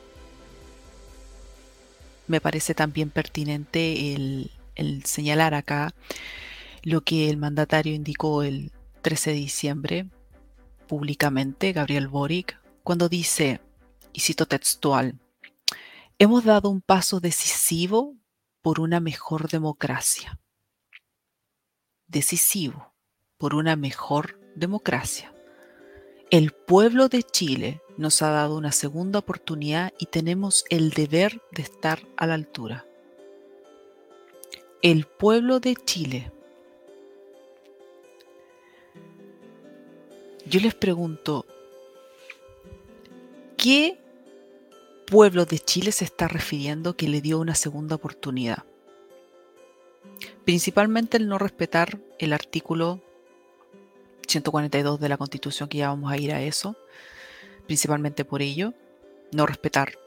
me 2.26 2.40
parece 2.40 2.74
también 2.74 3.10
pertinente 3.10 4.14
el, 4.14 4.50
señalar 5.04 5.54
acá 5.54 5.94
lo 6.82 7.02
que 7.02 7.28
el 7.28 7.36
mandatario 7.36 7.94
indicó 7.94 8.42
el 8.42 8.72
13 9.02 9.30
de 9.30 9.36
diciembre 9.36 10.06
públicamente, 10.88 11.72
Gabriel 11.72 12.08
Boric, 12.08 12.58
cuando 12.82 13.08
dice, 13.08 13.60
y 14.12 14.20
cito 14.20 14.46
textual, 14.46 15.18
hemos 16.18 16.44
dado 16.44 16.70
un 16.70 16.80
paso 16.80 17.20
decisivo 17.20 18.16
por 18.60 18.80
una 18.80 19.00
mejor 19.00 19.50
democracia. 19.50 20.38
Decisivo 22.06 22.92
por 23.38 23.54
una 23.54 23.74
mejor 23.76 24.38
democracia. 24.54 25.34
El 26.30 26.52
pueblo 26.52 27.08
de 27.08 27.22
Chile 27.22 27.82
nos 27.98 28.22
ha 28.22 28.30
dado 28.30 28.56
una 28.56 28.72
segunda 28.72 29.18
oportunidad 29.18 29.92
y 29.98 30.06
tenemos 30.06 30.64
el 30.70 30.90
deber 30.90 31.42
de 31.50 31.62
estar 31.62 32.00
a 32.16 32.26
la 32.26 32.34
altura. 32.34 32.86
El 34.80 35.06
pueblo 35.06 35.60
de 35.60 35.76
Chile. 35.76 36.32
Yo 40.46 40.60
les 40.60 40.74
pregunto, 40.74 41.46
¿qué 43.56 44.01
pueblo 45.06 45.44
de 45.44 45.58
Chile 45.58 45.92
se 45.92 46.04
está 46.04 46.28
refiriendo 46.28 46.96
que 46.96 47.08
le 47.08 47.20
dio 47.20 47.38
una 47.38 47.54
segunda 47.54 47.96
oportunidad? 47.96 48.64
Principalmente 50.44 51.16
el 51.16 51.28
no 51.28 51.38
respetar 51.38 51.98
el 52.18 52.32
artículo 52.32 53.00
142 54.26 55.00
de 55.00 55.08
la 55.08 55.16
Constitución, 55.16 55.68
que 55.68 55.78
ya 55.78 55.88
vamos 55.88 56.10
a 56.10 56.16
ir 56.16 56.32
a 56.32 56.42
eso, 56.42 56.76
principalmente 57.66 58.24
por 58.24 58.42
ello, 58.42 58.74
no 59.32 59.46
respetar, 59.46 59.98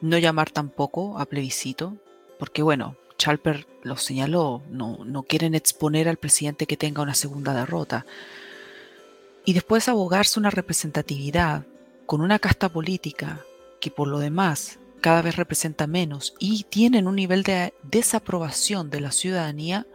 no 0.00 0.18
llamar 0.18 0.50
tampoco 0.50 1.18
a 1.18 1.26
plebiscito, 1.26 1.96
porque 2.38 2.62
bueno, 2.62 2.96
Chalper 3.16 3.66
lo 3.82 3.96
señaló, 3.96 4.62
no, 4.70 4.98
no 5.04 5.22
quieren 5.22 5.54
exponer 5.54 6.08
al 6.08 6.16
presidente 6.16 6.66
que 6.66 6.76
tenga 6.76 7.02
una 7.02 7.14
segunda 7.14 7.54
derrota. 7.54 8.06
Y 9.44 9.52
después 9.52 9.88
abogarse 9.88 10.40
una 10.40 10.50
representatividad 10.50 11.66
con 12.06 12.20
una 12.20 12.38
casta 12.38 12.68
política 12.68 13.44
que 13.80 13.90
por 13.90 14.08
lo 14.08 14.18
demás 14.18 14.78
cada 15.00 15.22
vez 15.22 15.36
representa 15.36 15.86
menos 15.86 16.34
y 16.38 16.64
tienen 16.64 17.06
un 17.06 17.16
nivel 17.16 17.42
de 17.42 17.74
desaprobación 17.82 18.90
de 18.90 19.00
la 19.00 19.12
ciudadanía 19.12 19.86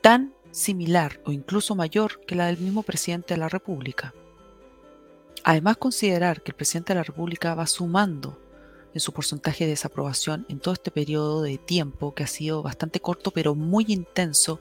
tan 0.00 0.34
similar 0.52 1.20
o 1.24 1.32
incluso 1.32 1.74
mayor 1.74 2.20
que 2.26 2.34
la 2.34 2.46
del 2.46 2.58
mismo 2.58 2.82
presidente 2.82 3.34
de 3.34 3.38
la 3.38 3.48
República. 3.48 4.14
Además, 5.44 5.76
considerar 5.78 6.42
que 6.42 6.52
el 6.52 6.56
presidente 6.56 6.92
de 6.92 7.00
la 7.00 7.04
República 7.04 7.54
va 7.54 7.66
sumando 7.66 8.38
en 8.94 9.00
su 9.00 9.12
porcentaje 9.12 9.64
de 9.64 9.70
desaprobación 9.70 10.46
en 10.48 10.60
todo 10.60 10.74
este 10.74 10.90
periodo 10.90 11.42
de 11.42 11.58
tiempo 11.58 12.14
que 12.14 12.24
ha 12.24 12.28
sido 12.28 12.62
bastante 12.62 13.00
corto 13.00 13.30
pero 13.30 13.54
muy 13.54 13.86
intenso, 13.88 14.60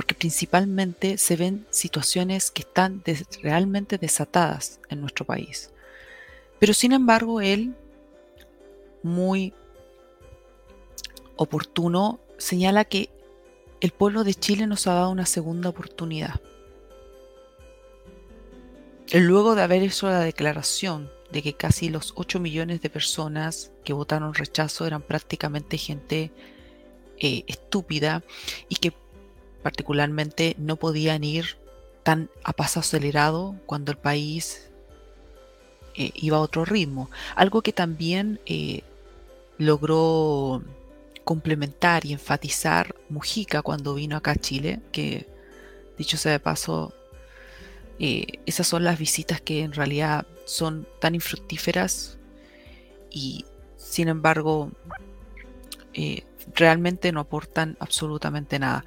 porque 0.00 0.14
principalmente 0.14 1.18
se 1.18 1.36
ven 1.36 1.66
situaciones 1.68 2.50
que 2.50 2.62
están 2.62 3.02
realmente 3.42 3.98
desatadas 3.98 4.80
en 4.88 5.02
nuestro 5.02 5.26
país. 5.26 5.72
Pero 6.58 6.72
sin 6.72 6.92
embargo, 6.92 7.42
él, 7.42 7.74
muy 9.02 9.52
oportuno, 11.36 12.18
señala 12.38 12.86
que 12.86 13.10
el 13.82 13.90
pueblo 13.90 14.24
de 14.24 14.32
Chile 14.32 14.66
nos 14.66 14.86
ha 14.86 14.94
dado 14.94 15.10
una 15.10 15.26
segunda 15.26 15.68
oportunidad. 15.68 16.40
Luego 19.12 19.54
de 19.54 19.64
haber 19.64 19.82
hecho 19.82 20.08
la 20.08 20.20
declaración 20.20 21.10
de 21.30 21.42
que 21.42 21.52
casi 21.52 21.90
los 21.90 22.14
8 22.16 22.40
millones 22.40 22.80
de 22.80 22.88
personas 22.88 23.70
que 23.84 23.92
votaron 23.92 24.32
rechazo 24.32 24.86
eran 24.86 25.02
prácticamente 25.02 25.76
gente 25.76 26.32
eh, 27.18 27.44
estúpida 27.48 28.24
y 28.70 28.76
que 28.76 28.94
particularmente 29.62 30.54
no 30.58 30.76
podían 30.76 31.24
ir 31.24 31.56
tan 32.02 32.30
a 32.44 32.52
paso 32.52 32.80
acelerado 32.80 33.56
cuando 33.66 33.92
el 33.92 33.98
país 33.98 34.70
eh, 35.94 36.12
iba 36.14 36.36
a 36.36 36.40
otro 36.40 36.64
ritmo. 36.64 37.10
Algo 37.36 37.62
que 37.62 37.72
también 37.72 38.40
eh, 38.46 38.82
logró 39.58 40.62
complementar 41.24 42.06
y 42.06 42.12
enfatizar 42.12 42.94
Mujica 43.08 43.62
cuando 43.62 43.94
vino 43.94 44.16
acá 44.16 44.32
a 44.32 44.36
Chile, 44.36 44.80
que 44.92 45.28
dicho 45.98 46.16
sea 46.16 46.32
de 46.32 46.40
paso, 46.40 46.94
eh, 47.98 48.26
esas 48.46 48.66
son 48.66 48.84
las 48.84 48.98
visitas 48.98 49.40
que 49.40 49.62
en 49.62 49.72
realidad 49.72 50.26
son 50.46 50.86
tan 51.00 51.14
infructíferas 51.14 52.18
y 53.10 53.44
sin 53.76 54.08
embargo 54.08 54.70
realmente 56.54 57.12
no 57.12 57.20
aportan 57.20 57.76
absolutamente 57.78 58.58
nada. 58.58 58.84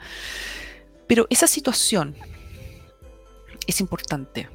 Pero 1.13 1.28
esa 1.30 1.45
situación 1.45 2.15
es 3.67 3.82
importante. 3.82 4.49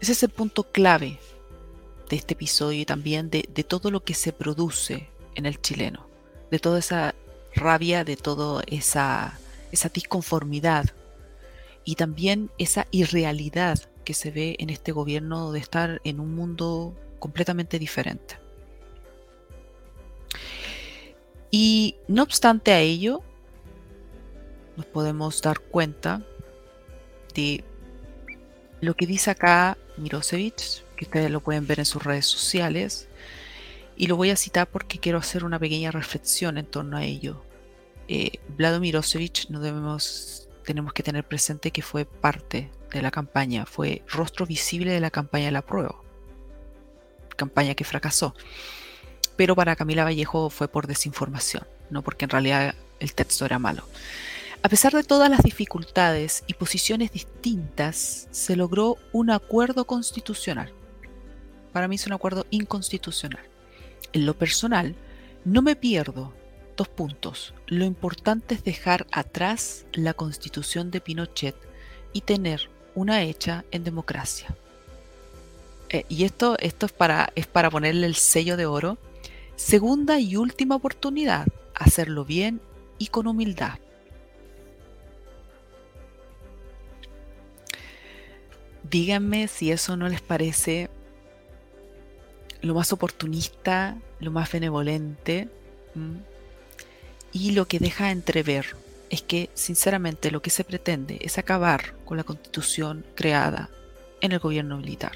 Ese 0.00 0.10
es 0.10 0.24
el 0.24 0.30
punto 0.30 0.64
clave 0.64 1.20
de 2.08 2.16
este 2.16 2.34
episodio 2.34 2.80
y 2.80 2.84
también 2.84 3.30
de 3.30 3.44
todo 3.62 3.92
lo 3.92 4.02
que 4.02 4.12
se 4.14 4.32
produce 4.32 5.08
en 5.36 5.46
el 5.46 5.60
chileno 5.60 6.08
de 6.50 6.58
toda 6.58 6.80
esa 6.80 7.14
rabia, 7.54 8.02
de 8.02 8.16
toda 8.16 8.64
esa, 8.66 9.38
esa 9.70 9.88
disconformidad 9.88 10.86
y 11.84 11.94
también 11.94 12.50
esa 12.58 12.88
irrealidad 12.90 13.78
que 14.02 14.14
se 14.14 14.32
ve 14.32 14.56
en 14.58 14.68
este 14.68 14.90
gobierno 14.90 15.52
de 15.52 15.60
estar 15.60 16.00
en 16.02 16.18
un 16.18 16.34
mundo 16.34 16.92
completamente 17.20 17.78
diferente. 17.78 18.36
Y 21.52 21.94
no 22.08 22.24
obstante 22.24 22.72
a 22.72 22.80
ello, 22.80 23.22
nos 24.76 24.86
podemos 24.86 25.40
dar 25.42 25.60
cuenta 25.60 26.22
de 27.34 27.64
lo 28.80 28.94
que 28.94 29.06
dice 29.06 29.30
acá 29.30 29.76
Mirosevic, 29.96 30.84
que 30.96 31.04
ustedes 31.04 31.30
lo 31.30 31.40
pueden 31.40 31.66
ver 31.66 31.78
en 31.78 31.86
sus 31.86 32.02
redes 32.02 32.26
sociales, 32.26 33.08
y 33.96 34.06
lo 34.06 34.16
voy 34.16 34.30
a 34.30 34.36
citar 34.36 34.68
porque 34.68 34.98
quiero 34.98 35.18
hacer 35.18 35.44
una 35.44 35.58
pequeña 35.58 35.90
reflexión 35.90 36.58
en 36.58 36.66
torno 36.66 36.96
a 36.96 37.04
ello. 37.04 37.42
Eh, 38.08 38.38
Vlado 38.56 38.78
Mirosevic 38.78 39.48
no 39.48 39.60
debemos, 39.60 40.48
tenemos 40.64 40.92
que 40.92 41.02
tener 41.02 41.24
presente 41.24 41.70
que 41.70 41.82
fue 41.82 42.04
parte 42.04 42.70
de 42.92 43.02
la 43.02 43.10
campaña, 43.10 43.66
fue 43.66 44.02
rostro 44.08 44.46
visible 44.46 44.92
de 44.92 45.00
la 45.00 45.10
campaña 45.10 45.46
de 45.46 45.52
la 45.52 45.62
prueba, 45.62 45.96
campaña 47.36 47.74
que 47.74 47.84
fracasó. 47.84 48.34
Pero 49.36 49.54
para 49.54 49.76
Camila 49.76 50.04
Vallejo 50.04 50.50
fue 50.50 50.68
por 50.68 50.86
desinformación, 50.86 51.66
no 51.90 52.02
porque 52.02 52.24
en 52.24 52.30
realidad 52.30 52.74
el 53.00 53.14
texto 53.14 53.44
era 53.44 53.58
malo. 53.58 53.86
A 54.66 54.68
pesar 54.68 54.92
de 54.94 55.04
todas 55.04 55.30
las 55.30 55.44
dificultades 55.44 56.42
y 56.48 56.54
posiciones 56.54 57.12
distintas, 57.12 58.26
se 58.32 58.56
logró 58.56 58.96
un 59.12 59.30
acuerdo 59.30 59.86
constitucional. 59.86 60.72
Para 61.72 61.86
mí 61.86 61.94
es 61.94 62.06
un 62.08 62.14
acuerdo 62.14 62.46
inconstitucional. 62.50 63.44
En 64.12 64.26
lo 64.26 64.36
personal, 64.36 64.96
no 65.44 65.62
me 65.62 65.76
pierdo 65.76 66.32
dos 66.76 66.88
puntos. 66.88 67.54
Lo 67.68 67.84
importante 67.84 68.56
es 68.56 68.64
dejar 68.64 69.06
atrás 69.12 69.86
la 69.92 70.14
constitución 70.14 70.90
de 70.90 71.00
Pinochet 71.00 71.54
y 72.12 72.22
tener 72.22 72.68
una 72.96 73.22
hecha 73.22 73.64
en 73.70 73.84
democracia. 73.84 74.48
Eh, 75.90 76.06
y 76.08 76.24
esto, 76.24 76.56
es 76.58 76.74
para 76.92 77.70
ponerle 77.70 78.08
el 78.08 78.16
sello 78.16 78.56
de 78.56 78.66
oro. 78.66 78.98
Segunda 79.54 80.18
y 80.18 80.34
última 80.34 80.74
oportunidad, 80.74 81.46
hacerlo 81.72 82.24
bien 82.24 82.60
y 82.98 83.06
con 83.06 83.28
humildad. 83.28 83.78
Díganme 88.90 89.48
si 89.48 89.72
eso 89.72 89.96
no 89.96 90.08
les 90.08 90.20
parece 90.20 90.90
lo 92.60 92.74
más 92.74 92.92
oportunista, 92.92 93.96
lo 94.20 94.30
más 94.30 94.50
benevolente 94.52 95.48
y 97.32 97.52
lo 97.52 97.66
que 97.66 97.78
deja 97.78 98.10
entrever 98.10 98.76
es 99.10 99.22
que 99.22 99.50
sinceramente 99.54 100.30
lo 100.30 100.42
que 100.42 100.50
se 100.50 100.64
pretende 100.64 101.18
es 101.20 101.38
acabar 101.38 101.94
con 102.04 102.16
la 102.16 102.24
constitución 102.24 103.04
creada 103.14 103.70
en 104.20 104.32
el 104.32 104.38
gobierno 104.38 104.76
militar. 104.76 105.12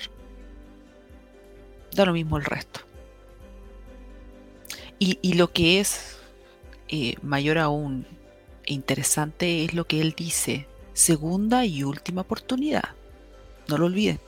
Da 1.92 2.04
lo 2.04 2.12
mismo 2.12 2.38
el 2.38 2.44
resto. 2.44 2.80
Y, 4.98 5.32
lo 5.32 5.50
que 5.50 5.80
es 5.80 6.18
eh, 6.88 7.14
mayor 7.22 7.56
aún 7.56 8.06
e 8.66 8.74
interesante 8.74 9.64
es 9.64 9.72
lo 9.72 9.86
que 9.86 10.02
él 10.02 10.12
dice, 10.14 10.66
segunda 10.92 11.64
y 11.64 11.84
última 11.84 12.20
oportunidad. 12.20 12.99
No 13.70 13.78
lo 13.78 13.86
olviden, 13.86 14.20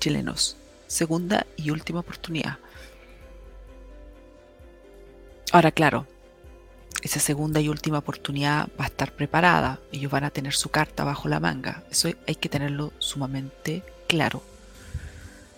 chilenos 0.00 0.58
segunda 0.94 1.46
y 1.56 1.70
última 1.70 2.00
oportunidad. 2.00 2.58
Ahora, 5.52 5.70
claro, 5.72 6.06
esa 7.02 7.20
segunda 7.20 7.60
y 7.60 7.68
última 7.68 7.98
oportunidad 7.98 8.68
va 8.78 8.84
a 8.84 8.88
estar 8.88 9.12
preparada. 9.12 9.80
Ellos 9.92 10.10
van 10.10 10.24
a 10.24 10.30
tener 10.30 10.54
su 10.54 10.70
carta 10.70 11.04
bajo 11.04 11.28
la 11.28 11.40
manga. 11.40 11.82
Eso 11.90 12.08
hay 12.26 12.34
que 12.36 12.48
tenerlo 12.48 12.92
sumamente 12.98 13.82
claro. 14.08 14.42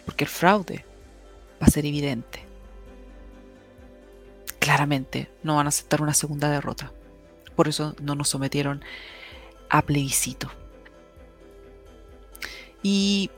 Porque 0.04 0.24
el 0.24 0.30
fraude 0.30 0.84
va 1.60 1.66
a 1.66 1.70
ser 1.70 1.86
evidente. 1.86 2.44
claramente 4.58 5.30
no 5.44 5.54
van 5.54 5.66
a 5.66 5.68
aceptar 5.68 6.02
una 6.02 6.12
segunda 6.12 6.50
derrota. 6.50 6.90
Por 7.54 7.68
eso 7.68 7.94
no 8.00 8.16
nos 8.16 8.30
sometieron 8.30 8.82
a 9.70 9.82
plebiscito. 9.82 10.50
Y 12.88 13.32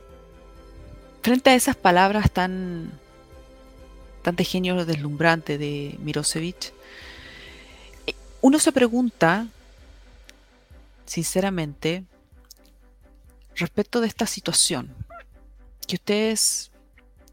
frente 1.23 1.49
a 1.49 1.55
esas 1.55 1.75
palabras 1.75 2.31
tan, 2.31 2.93
tan 4.21 4.37
de 4.37 4.45
genio 4.45 4.85
deslumbrante 4.85 5.57
de 5.57 5.97
Mirosevic, 6.01 6.75
uno 8.43 8.59
se 8.59 8.73
pregunta, 8.73 9.49
sinceramente, 11.07 12.05
respecto 13.57 14.03
de 14.03 14.09
esta 14.09 14.27
situación, 14.27 14.95
que 15.87 15.95
ustedes 15.95 16.71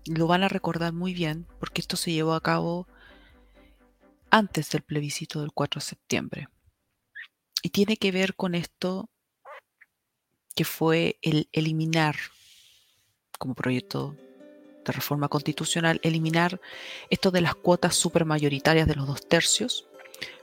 lo 0.05 0.25
van 0.25 0.43
a 0.43 0.47
recordar 0.47 0.93
muy 0.93 1.13
bien, 1.13 1.45
porque 1.59 1.81
esto 1.81 1.97
se 1.97 2.13
llevó 2.13 2.33
a 2.33 2.39
cabo 2.41 2.87
antes 4.29 4.69
del 4.69 4.83
plebiscito 4.83 5.41
del 5.41 5.51
4 5.51 5.79
de 5.79 5.85
septiembre. 5.85 6.47
Y 7.61 7.71
tiene 7.71 7.97
que 7.97 8.13
ver 8.13 8.35
con 8.35 8.55
esto 8.55 9.09
que 10.55 10.65
fue 10.65 11.17
el 11.21 11.47
eliminar, 11.51 12.15
como 13.37 13.53
proyecto 13.53 14.15
de 14.85 14.93
reforma 14.93 15.27
constitucional, 15.27 15.99
eliminar 16.01 16.61
esto 17.09 17.29
de 17.31 17.41
las 17.41 17.55
cuotas 17.55 17.95
supermayoritarias 17.95 18.87
de 18.87 18.95
los 18.95 19.07
dos 19.07 19.27
tercios. 19.27 19.87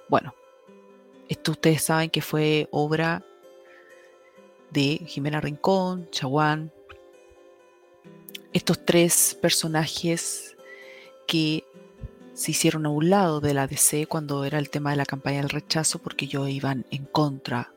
Bueno, 0.09 0.35
esto 1.29 1.53
ustedes 1.53 1.83
saben 1.83 2.11
que 2.11 2.21
fue 2.21 2.69
obra 2.71 3.25
de 4.71 5.03
Jimena 5.07 5.41
Rincón, 5.41 6.11
Chaguán, 6.11 6.73
estos 8.53 8.85
tres 8.85 9.37
personajes 9.41 10.57
que 11.27 11.65
se 12.35 12.51
hicieron 12.51 12.85
a 12.87 12.91
un 12.91 13.09
lado 13.09 13.41
de 13.41 13.55
la 13.55 13.67
DC 13.67 14.07
cuando 14.07 14.45
era 14.45 14.59
el 14.59 14.71
tema 14.71 14.91
de 14.91 14.97
la 14.97 15.07
campaña 15.07 15.39
del 15.39 15.51
rechazo 15.51 15.99
porque 15.99 16.27
ellos 16.27 16.49
iban 16.49 16.85
en 16.91 17.05
contra 17.05 17.73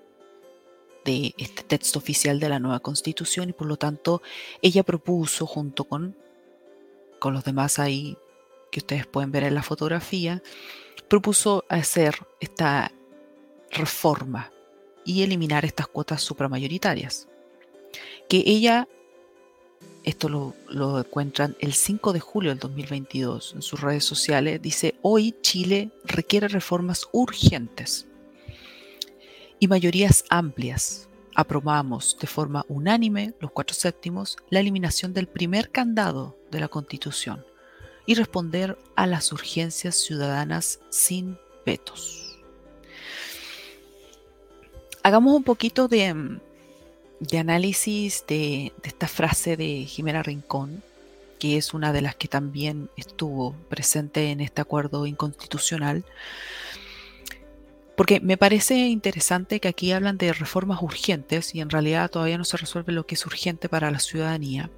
de 1.06 1.34
este 1.38 1.64
texto 1.64 2.00
oficial 2.00 2.40
de 2.40 2.50
la 2.50 2.60
nueva 2.60 2.82
constitución 2.82 3.50
y 3.50 3.54
por 3.54 3.68
lo 3.68 3.78
tanto 3.78 4.22
ella 4.62 4.84
propuso 4.84 5.46
junto 5.46 5.86
con, 5.86 6.18
con 7.20 7.34
los 7.34 7.46
demás 7.46 7.80
ahí 7.80 8.18
que 8.72 8.80
ustedes 8.80 9.06
pueden 9.08 9.32
ver 9.32 9.44
en 9.44 9.56
la 9.56 9.64
fotografía, 9.64 10.44
propuso 11.08 11.64
hacer 11.70 12.16
esta 12.42 12.92
reforma 13.72 14.52
y 15.06 15.24
eliminar 15.24 15.64
estas 15.64 15.88
cuotas 15.88 16.22
supramayoritarias. 16.22 17.28
Que 18.28 18.44
ella, 18.46 18.88
esto 20.04 20.28
lo, 20.28 21.00
encuentran 21.00 21.56
el 21.60 21.74
5 21.74 22.12
de 22.12 22.20
julio 22.20 22.50
del 22.50 22.60
2022 22.60 23.54
en 23.56 23.62
sus 23.62 23.80
redes 23.80 24.04
sociales, 24.04 24.62
dice, 24.62 24.96
hoy 25.02 25.36
Chile 25.42 25.92
requiere 26.04 26.48
reformas 26.48 27.08
urgentes 27.14 28.08
y 29.60 29.68
mayorías 29.68 30.24
amplias. 30.30 31.10
Aprobamos 31.36 32.18
de 32.20 32.28
forma 32.28 32.66
unánime, 32.68 33.34
los 33.40 33.52
cuatro 33.52 33.76
séptimos, 33.76 34.38
la 34.50 34.60
eliminación 34.60 35.14
del 35.14 35.28
primer 35.28 35.70
candado 35.70 36.38
de 36.52 36.60
la 36.60 36.68
Constitución 36.68 37.46
y 38.06 38.16
responder 38.16 38.78
a 38.96 39.08
las 39.08 39.32
urgencias 39.32 39.96
ciudadanas 39.96 40.80
sin 40.90 41.38
vetos 41.66 42.26
hagamos 45.06 45.36
un 45.36 45.44
poquito 45.44 45.88
de, 45.88 46.12
mm, 46.16 46.40
análisis 47.38 48.26
de, 48.28 48.74
esta 48.82 49.08
frase 49.08 49.56
de 49.56 49.86
Jimena 49.86 50.24
Rincón, 50.24 50.82
que 51.38 51.58
es 51.58 51.76
una 51.76 51.94
de 51.94 52.02
las 52.02 52.16
que 52.16 52.28
también 52.28 52.90
estuvo 52.98 53.54
presente 53.70 54.32
en 54.32 54.42
este 54.42 54.62
acuerdo 54.62 55.06
inconstitucional. 55.06 56.04
Porque 57.96 58.20
me 58.20 58.38
parece 58.38 58.76
interesante 58.76 59.60
que 59.60 59.70
aquí 59.70 59.92
hablan 59.92 60.18
de 60.18 60.34
reformas 60.34 60.82
urgentes 60.82 61.56
y 61.56 61.62
en 61.62 61.70
realidad 61.70 62.12
todavía 62.12 62.38
no 62.38 62.44
se 62.44 62.58
resuelve 62.58 62.92
lo 62.92 63.06
que 63.06 63.16
es 63.16 63.26
urgente 63.26 63.70
para 63.70 63.90
la 63.90 64.00
ciudadanía. 64.00 64.70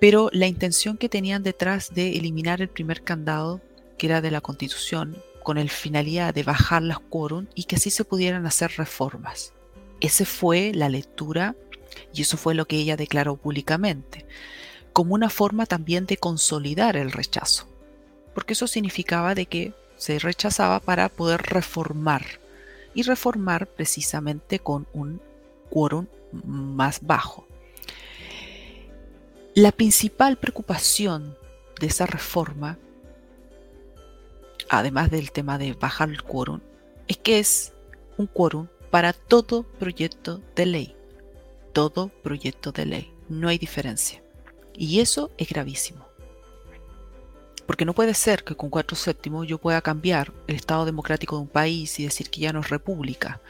Pero 0.00 0.30
la 0.32 0.46
intención 0.46 0.96
que 0.96 1.08
tenían 1.08 1.42
detrás 1.42 1.94
de 1.94 2.16
eliminar 2.16 2.60
el 2.60 2.68
primer 2.68 3.02
candado, 3.02 3.60
que 3.98 4.06
era 4.06 4.20
de 4.20 4.30
la 4.30 4.40
constitución, 4.40 5.16
con 5.44 5.58
el 5.58 5.70
finalidad 5.70 6.34
de 6.34 6.42
bajar 6.42 6.82
las 6.82 6.98
quórum 6.98 7.46
y 7.54 7.64
que 7.64 7.76
así 7.76 7.90
se 7.90 8.04
pudieran 8.04 8.46
hacer 8.46 8.72
reformas. 8.76 9.52
Esa 10.00 10.24
fue 10.24 10.72
la 10.74 10.88
lectura 10.88 11.54
y 12.12 12.22
eso 12.22 12.36
fue 12.36 12.54
lo 12.54 12.66
que 12.66 12.76
ella 12.76 12.96
declaró 12.96 13.36
públicamente, 13.36 14.26
como 14.92 15.14
una 15.14 15.30
forma 15.30 15.66
también 15.66 16.06
de 16.06 16.16
consolidar 16.16 16.96
el 16.96 17.12
rechazo, 17.12 17.68
porque 18.34 18.54
eso 18.54 18.66
significaba 18.66 19.34
de 19.34 19.46
que 19.46 19.72
se 19.96 20.18
rechazaba 20.18 20.80
para 20.80 21.08
poder 21.10 21.42
reformar 21.42 22.39
y 22.94 23.02
reformar 23.02 23.66
precisamente 23.68 24.58
con 24.58 24.86
un 24.92 25.20
quórum 25.68 26.06
más 26.32 27.00
bajo. 27.02 27.46
La 29.54 29.72
principal 29.72 30.36
preocupación 30.36 31.36
de 31.80 31.86
esa 31.86 32.06
reforma 32.06 32.78
además 34.70 35.10
del 35.10 35.32
tema 35.32 35.58
de 35.58 35.74
bajar 35.74 36.08
el 36.08 36.22
quórum, 36.22 36.60
es 37.08 37.18
que 37.18 37.40
es 37.40 37.72
un 38.16 38.26
quórum 38.26 38.68
para 38.90 39.12
todo 39.12 39.64
proyecto 39.64 40.40
de 40.54 40.66
ley. 40.66 40.96
Todo 41.72 42.08
proyecto 42.22 42.72
de 42.72 42.86
ley. 42.86 43.12
No 43.28 43.48
hay 43.48 43.58
diferencia. 43.58 44.22
Y 44.74 45.00
eso 45.00 45.30
es 45.36 45.48
gravísimo. 45.48 46.06
Porque 47.70 47.84
no 47.84 47.94
puede 47.94 48.14
ser 48.14 48.42
que 48.42 48.56
con 48.56 48.68
cuatro 48.68 48.96
séptimos 48.96 49.46
yo 49.46 49.58
pueda 49.58 49.80
cambiar 49.80 50.32
el 50.48 50.56
Estado 50.56 50.84
democrático 50.84 51.36
de 51.36 51.42
un 51.42 51.48
país 51.48 52.00
y 52.00 52.02
decir 52.02 52.28
que 52.28 52.40
ya 52.40 52.52
no 52.52 52.58
es 52.58 52.68
república. 52.68 53.40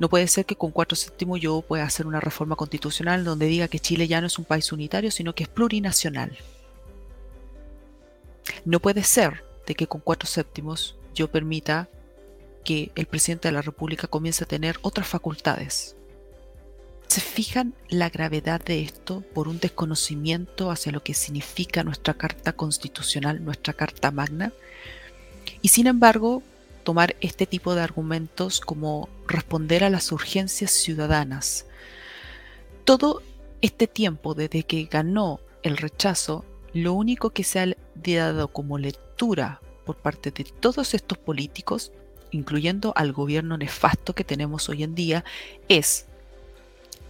No 0.00 0.08
puede 0.08 0.26
ser 0.26 0.46
que 0.46 0.56
con 0.56 0.72
cuatro 0.72 0.96
séptimos 0.96 1.40
yo 1.40 1.60
pueda 1.60 1.84
hacer 1.84 2.08
una 2.08 2.18
reforma 2.18 2.56
constitucional 2.56 3.22
donde 3.22 3.46
diga 3.46 3.68
que 3.68 3.78
Chile 3.78 4.08
ya 4.08 4.20
no 4.20 4.26
es 4.26 4.36
un 4.36 4.44
país 4.44 4.72
unitario, 4.72 5.12
sino 5.12 5.32
que 5.32 5.44
es 5.44 5.48
plurinacional. 5.48 6.36
No 8.64 8.80
puede 8.80 9.04
ser 9.04 9.44
de 9.64 9.76
que 9.76 9.86
con 9.86 10.00
cuatro 10.00 10.28
séptimos 10.28 10.96
yo 11.14 11.30
permita 11.30 11.88
que 12.64 12.90
el 12.96 13.06
presidente 13.06 13.46
de 13.46 13.52
la 13.52 13.62
República 13.62 14.08
comience 14.08 14.42
a 14.42 14.48
tener 14.48 14.80
otras 14.82 15.06
facultades. 15.06 15.94
¿Se 17.14 17.20
fijan 17.20 17.74
la 17.90 18.10
gravedad 18.10 18.60
de 18.60 18.82
esto 18.82 19.22
por 19.34 19.46
un 19.46 19.60
desconocimiento 19.60 20.72
hacia 20.72 20.90
lo 20.90 21.04
que 21.04 21.14
significa 21.14 21.84
nuestra 21.84 22.14
Carta 22.14 22.54
Constitucional, 22.54 23.44
nuestra 23.44 23.72
Carta 23.72 24.10
Magna? 24.10 24.52
Y 25.62 25.68
sin 25.68 25.86
embargo, 25.86 26.42
tomar 26.82 27.14
este 27.20 27.46
tipo 27.46 27.76
de 27.76 27.82
argumentos 27.82 28.60
como 28.60 29.08
responder 29.28 29.84
a 29.84 29.90
las 29.90 30.10
urgencias 30.10 30.72
ciudadanas. 30.72 31.66
Todo 32.84 33.22
este 33.60 33.86
tiempo 33.86 34.34
desde 34.34 34.64
que 34.64 34.82
ganó 34.86 35.38
el 35.62 35.76
rechazo, 35.76 36.44
lo 36.72 36.94
único 36.94 37.30
que 37.30 37.44
se 37.44 37.60
ha 37.60 37.76
dado 37.94 38.48
como 38.48 38.76
lectura 38.76 39.60
por 39.86 39.98
parte 39.98 40.32
de 40.32 40.42
todos 40.42 40.94
estos 40.94 41.18
políticos, 41.18 41.92
incluyendo 42.32 42.92
al 42.96 43.12
gobierno 43.12 43.56
nefasto 43.56 44.16
que 44.16 44.24
tenemos 44.24 44.68
hoy 44.68 44.82
en 44.82 44.96
día, 44.96 45.24
es 45.68 46.06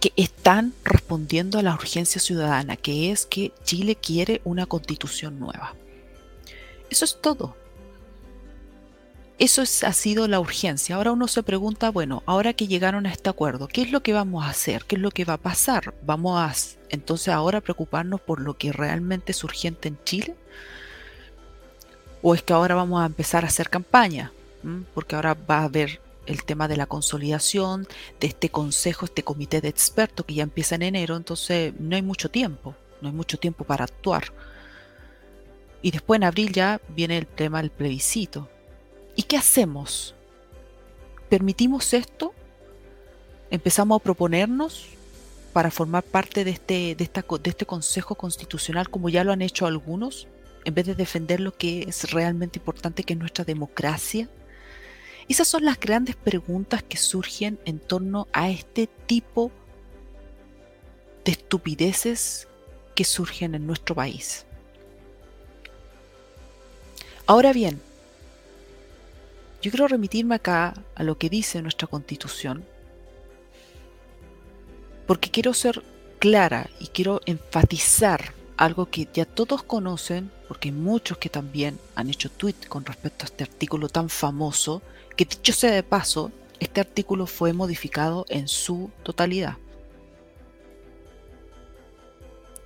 que 0.05 0.21
están 0.21 0.75
respondiendo 0.83 1.57
a 1.57 1.63
la 1.63 1.73
urgencia 1.73 2.21
ciudadana, 2.21 2.75
que 2.75 3.11
es 3.11 3.25
que 3.25 3.51
Chile 3.63 3.95
quiere 3.95 4.39
una 4.43 4.67
constitución 4.67 5.39
nueva. 5.39 5.73
Eso 6.91 7.05
es 7.05 7.19
todo. 7.19 7.55
Eso 9.39 9.63
ha 9.63 9.93
sido 9.93 10.27
la 10.27 10.39
urgencia. 10.39 10.95
Ahora 10.95 11.11
uno 11.11 11.27
se 11.27 11.41
pregunta, 11.41 11.89
bueno, 11.89 12.21
ahora 12.27 12.53
que 12.53 12.67
llegaron 12.67 13.07
a 13.07 13.11
este 13.11 13.31
acuerdo, 13.31 13.67
¿qué 13.67 13.81
es 13.81 13.91
lo 13.91 14.03
que 14.03 14.13
vamos 14.13 14.45
a 14.45 14.49
hacer? 14.49 14.85
¿Qué 14.85 14.95
es 14.95 15.01
lo 15.01 15.09
que 15.09 15.25
va 15.25 15.33
a 15.33 15.37
pasar? 15.37 15.95
¿Vamos 16.03 16.39
a 16.39 16.53
entonces 16.89 17.29
ahora 17.29 17.61
preocuparnos 17.61 18.21
por 18.21 18.41
lo 18.41 18.59
que 18.59 18.71
realmente 18.71 19.31
es 19.31 19.43
urgente 19.43 19.87
en 19.87 19.97
Chile? 20.03 20.35
¿O 22.21 22.35
es 22.35 22.43
que 22.43 22.53
ahora 22.53 22.75
vamos 22.75 23.01
a 23.01 23.07
empezar 23.07 23.43
a 23.43 23.47
hacer 23.47 23.71
campaña? 23.71 24.31
Porque 24.93 25.15
ahora 25.15 25.33
va 25.33 25.61
a 25.61 25.63
haber 25.63 25.99
el 26.25 26.43
tema 26.43 26.67
de 26.67 26.77
la 26.77 26.85
consolidación 26.85 27.87
de 28.19 28.27
este 28.27 28.49
consejo, 28.49 29.05
este 29.05 29.23
comité 29.23 29.61
de 29.61 29.69
expertos 29.69 30.25
que 30.25 30.35
ya 30.35 30.43
empieza 30.43 30.75
en 30.75 30.83
enero, 30.83 31.15
entonces 31.15 31.73
no 31.79 31.95
hay 31.95 32.01
mucho 32.01 32.29
tiempo, 32.29 32.75
no 33.01 33.09
hay 33.09 33.13
mucho 33.13 33.37
tiempo 33.37 33.63
para 33.63 33.85
actuar. 33.85 34.33
Y 35.81 35.91
después 35.91 36.17
en 36.17 36.23
abril 36.23 36.51
ya 36.51 36.81
viene 36.89 37.17
el 37.17 37.27
tema 37.27 37.61
del 37.61 37.71
plebiscito. 37.71 38.49
¿Y 39.15 39.23
qué 39.23 39.37
hacemos? 39.37 40.15
¿Permitimos 41.29 41.93
esto? 41.93 42.33
¿Empezamos 43.51 43.99
a 43.99 44.03
proponernos 44.03 44.87
para 45.53 45.71
formar 45.71 46.03
parte 46.03 46.43
de 46.43 46.51
este, 46.51 46.95
de, 46.95 47.03
esta, 47.03 47.21
de 47.21 47.49
este 47.49 47.65
Consejo 47.65 48.15
Constitucional 48.15 48.89
como 48.89 49.09
ya 49.09 49.23
lo 49.23 49.31
han 49.31 49.41
hecho 49.41 49.67
algunos? 49.67 50.27
en 50.65 50.73
vez 50.73 50.87
de 50.87 50.95
defender 50.95 51.39
lo 51.39 51.55
que 51.55 51.83
es 51.83 52.11
realmente 52.11 52.59
importante, 52.59 53.03
que 53.03 53.13
es 53.13 53.19
nuestra 53.19 53.45
democracia? 53.45 54.27
Esas 55.27 55.47
son 55.47 55.65
las 55.65 55.79
grandes 55.79 56.15
preguntas 56.15 56.83
que 56.83 56.97
surgen 56.97 57.59
en 57.65 57.79
torno 57.79 58.27
a 58.31 58.49
este 58.49 58.87
tipo 58.87 59.51
de 61.23 61.31
estupideces 61.31 62.47
que 62.93 63.03
surgen 63.03 63.55
en 63.55 63.65
nuestro 63.65 63.95
país. 63.95 64.45
Ahora 67.25 67.53
bien, 67.53 67.81
yo 69.63 69.71
quiero 69.71 69.87
remitirme 69.87 70.35
acá 70.35 70.75
a 70.93 71.03
lo 71.03 71.17
que 71.17 71.27
dice 71.27 71.59
nuestra 71.63 71.87
constitución, 71.87 72.63
porque 75.07 75.31
quiero 75.31 75.55
ser 75.55 75.81
clara 76.19 76.69
y 76.79 76.87
quiero 76.87 77.21
enfatizar 77.25 78.33
algo 78.57 78.87
que 78.87 79.07
ya 79.13 79.25
todos 79.25 79.63
conocen, 79.63 80.31
porque 80.47 80.69
hay 80.69 80.75
muchos 80.75 81.17
que 81.17 81.29
también 81.29 81.79
han 81.95 82.09
hecho 82.09 82.29
tweet 82.29 82.55
con 82.67 82.85
respecto 82.85 83.25
a 83.25 83.27
este 83.27 83.43
artículo 83.43 83.89
tan 83.89 84.09
famoso, 84.09 84.81
que 85.15 85.25
dicho 85.25 85.53
sea 85.53 85.71
de 85.71 85.83
paso, 85.83 86.31
este 86.59 86.81
artículo 86.81 87.27
fue 87.27 87.53
modificado 87.53 88.25
en 88.29 88.47
su 88.47 88.89
totalidad. 89.03 89.57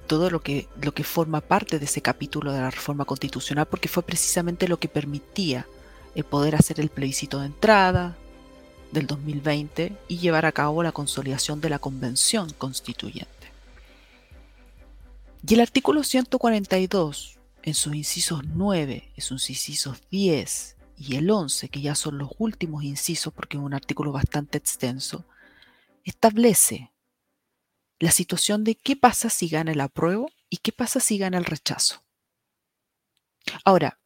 Todo 0.08 0.30
lo 0.30 0.41
que, 0.41 0.67
lo 0.82 0.93
que 0.93 1.04
forma 1.04 1.41
parte 1.41 1.80
de 1.80 1.86
ese 1.86 2.02
capítulo 2.02 2.52
de 2.52 2.62
la 2.62 2.71
reforma 2.71 3.06
constitucional, 3.06 3.67
porque 3.67 3.88
fue 3.88 4.04
precisamente 4.04 4.67
lo 4.67 4.80
que 4.80 4.88
permitía 4.88 5.67
el 6.15 6.23
poder 6.23 6.56
hacer 6.56 6.80
el 6.80 6.89
plebiscito 6.89 7.39
de 7.39 7.47
entrada 7.47 8.17
del 8.91 9.06
2020 9.06 9.95
y 10.08 10.17
llevar 10.17 10.45
a 10.45 10.52
cabo 10.52 10.82
la 10.82 10.91
consolidación 10.91 11.62
de 11.62 11.69
la 11.69 11.80
convención 11.80 12.49
constituyente. 12.58 13.38
Y 15.47 15.54
el 15.54 15.62
artículo 15.62 16.04
142, 16.04 17.39
en 17.63 17.73
sus 17.73 17.95
incisos 17.95 18.41
9, 18.45 19.13
en 19.15 19.21
sus 19.21 19.49
incisos 19.49 20.02
10 20.12 20.75
y 20.97 21.15
el 21.15 21.32
11, 21.32 21.69
que 21.69 21.82
ya 21.82 21.95
son 21.95 22.17
los 22.17 22.32
últimos 22.38 22.84
incisos 22.84 23.34
porque 23.34 23.58
es 23.58 23.63
un 23.63 23.73
artículo 23.73 24.12
bastante 24.12 24.58
extenso, 24.58 25.25
establece 26.04 26.91
la 27.99 28.12
situación 28.12 28.63
de 28.63 28.75
qué 28.75 28.95
pasa 28.95 29.30
si 29.30 29.47
gana 29.47 29.71
el 29.71 29.82
apruebo 29.82 30.30
y 30.49 30.58
qué 30.58 30.71
pasa 30.71 30.99
si 30.99 31.17
gana 31.17 31.38
el 31.38 31.45
rechazo. 31.45 32.04
Ahora, 33.63 33.99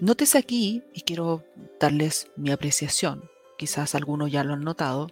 nótese 0.00 0.38
aquí, 0.38 0.82
y 0.94 1.02
quiero 1.02 1.44
darles 1.80 2.28
mi 2.36 2.50
apreciación, 2.50 3.30
quizás 3.58 3.94
algunos 3.94 4.32
ya 4.32 4.42
lo 4.42 4.54
han 4.54 4.64
notado, 4.64 5.08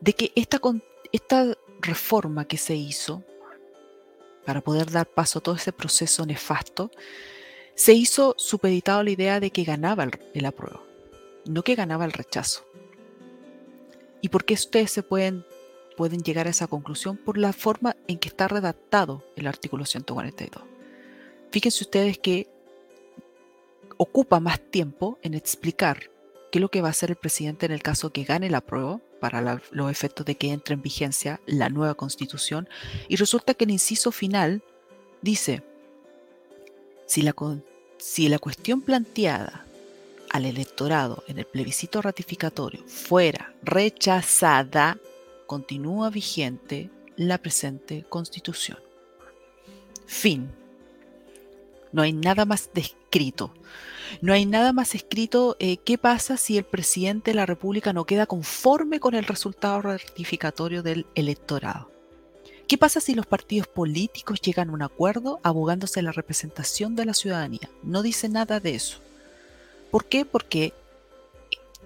de 0.00 0.12
que 0.12 0.32
esta, 0.36 0.60
esta 1.12 1.56
reforma 1.80 2.44
que 2.46 2.56
se 2.56 2.76
hizo 2.76 3.24
para 4.44 4.60
poder 4.60 4.90
dar 4.90 5.06
paso 5.06 5.38
a 5.38 5.42
todo 5.42 5.54
ese 5.54 5.72
proceso 5.72 6.26
nefasto, 6.26 6.90
se 7.74 7.94
hizo 7.94 8.34
supeditado 8.36 9.02
la 9.02 9.10
idea 9.10 9.40
de 9.40 9.50
que 9.50 9.64
ganaba 9.64 10.06
el, 10.34 10.44
apruebo, 10.44 10.82
no 11.46 11.62
que 11.62 11.74
ganaba 11.74 12.04
el 12.04 12.12
rechazo. 12.12 12.64
¿Y 14.20 14.28
por 14.28 14.44
qué 14.44 14.54
ustedes 14.54 14.90
se 14.90 15.02
pueden, 15.02 15.44
pueden 15.96 16.22
llegar 16.22 16.46
a 16.46 16.50
esa 16.50 16.66
conclusión? 16.66 17.16
Por 17.16 17.38
la 17.38 17.52
forma 17.52 17.96
en 18.06 18.18
que 18.18 18.28
está 18.28 18.46
redactado 18.46 19.24
el 19.36 19.46
artículo 19.46 19.84
142. 19.84 20.62
Fíjense 21.50 21.84
ustedes 21.84 22.18
que 22.18 22.48
ocupa 23.96 24.40
más 24.40 24.60
tiempo 24.60 25.18
en 25.22 25.34
explicar 25.34 26.10
qué 26.50 26.58
es 26.58 26.60
lo 26.60 26.70
que 26.70 26.82
va 26.82 26.88
a 26.88 26.92
hacer 26.92 27.10
el 27.10 27.16
presidente 27.16 27.66
en 27.66 27.72
el 27.72 27.82
caso 27.82 28.10
que 28.10 28.24
gane 28.24 28.46
el 28.46 28.54
apruebo 28.54 29.00
para 29.22 29.60
los 29.70 29.88
efectos 29.88 30.26
de 30.26 30.34
que 30.34 30.50
entre 30.50 30.74
en 30.74 30.82
vigencia 30.82 31.40
la 31.46 31.68
nueva 31.68 31.94
constitución. 31.94 32.68
Y 33.06 33.14
resulta 33.14 33.54
que 33.54 33.62
el 33.62 33.70
inciso 33.70 34.10
final 34.10 34.64
dice, 35.20 35.62
si 37.06 37.22
la, 37.22 37.32
si 37.98 38.28
la 38.28 38.40
cuestión 38.40 38.82
planteada 38.82 39.64
al 40.28 40.44
electorado 40.44 41.22
en 41.28 41.38
el 41.38 41.44
plebiscito 41.44 42.02
ratificatorio 42.02 42.82
fuera 42.88 43.54
rechazada, 43.62 44.98
continúa 45.46 46.10
vigente 46.10 46.90
la 47.14 47.38
presente 47.38 48.04
constitución. 48.08 48.80
Fin. 50.04 50.50
No 51.92 52.02
hay 52.02 52.12
nada 52.12 52.44
más 52.44 52.70
descrito. 52.74 53.52
No 54.20 54.32
hay 54.32 54.46
nada 54.46 54.72
más 54.72 54.94
escrito 54.94 55.56
eh, 55.58 55.78
qué 55.78 55.98
pasa 55.98 56.36
si 56.36 56.58
el 56.58 56.64
presidente 56.64 57.30
de 57.30 57.36
la 57.36 57.46
República 57.46 57.92
no 57.92 58.04
queda 58.04 58.26
conforme 58.26 59.00
con 59.00 59.14
el 59.14 59.24
resultado 59.24 59.80
ratificatorio 59.82 60.82
del 60.82 61.06
electorado. 61.14 61.90
¿Qué 62.68 62.78
pasa 62.78 63.00
si 63.00 63.14
los 63.14 63.26
partidos 63.26 63.66
políticos 63.66 64.40
llegan 64.40 64.70
a 64.70 64.72
un 64.72 64.82
acuerdo 64.82 65.40
abogándose 65.42 66.00
la 66.02 66.12
representación 66.12 66.96
de 66.96 67.04
la 67.04 67.14
ciudadanía? 67.14 67.68
No 67.82 68.02
dice 68.02 68.28
nada 68.28 68.60
de 68.60 68.74
eso. 68.74 68.98
¿Por 69.90 70.06
qué? 70.06 70.24
Porque 70.24 70.72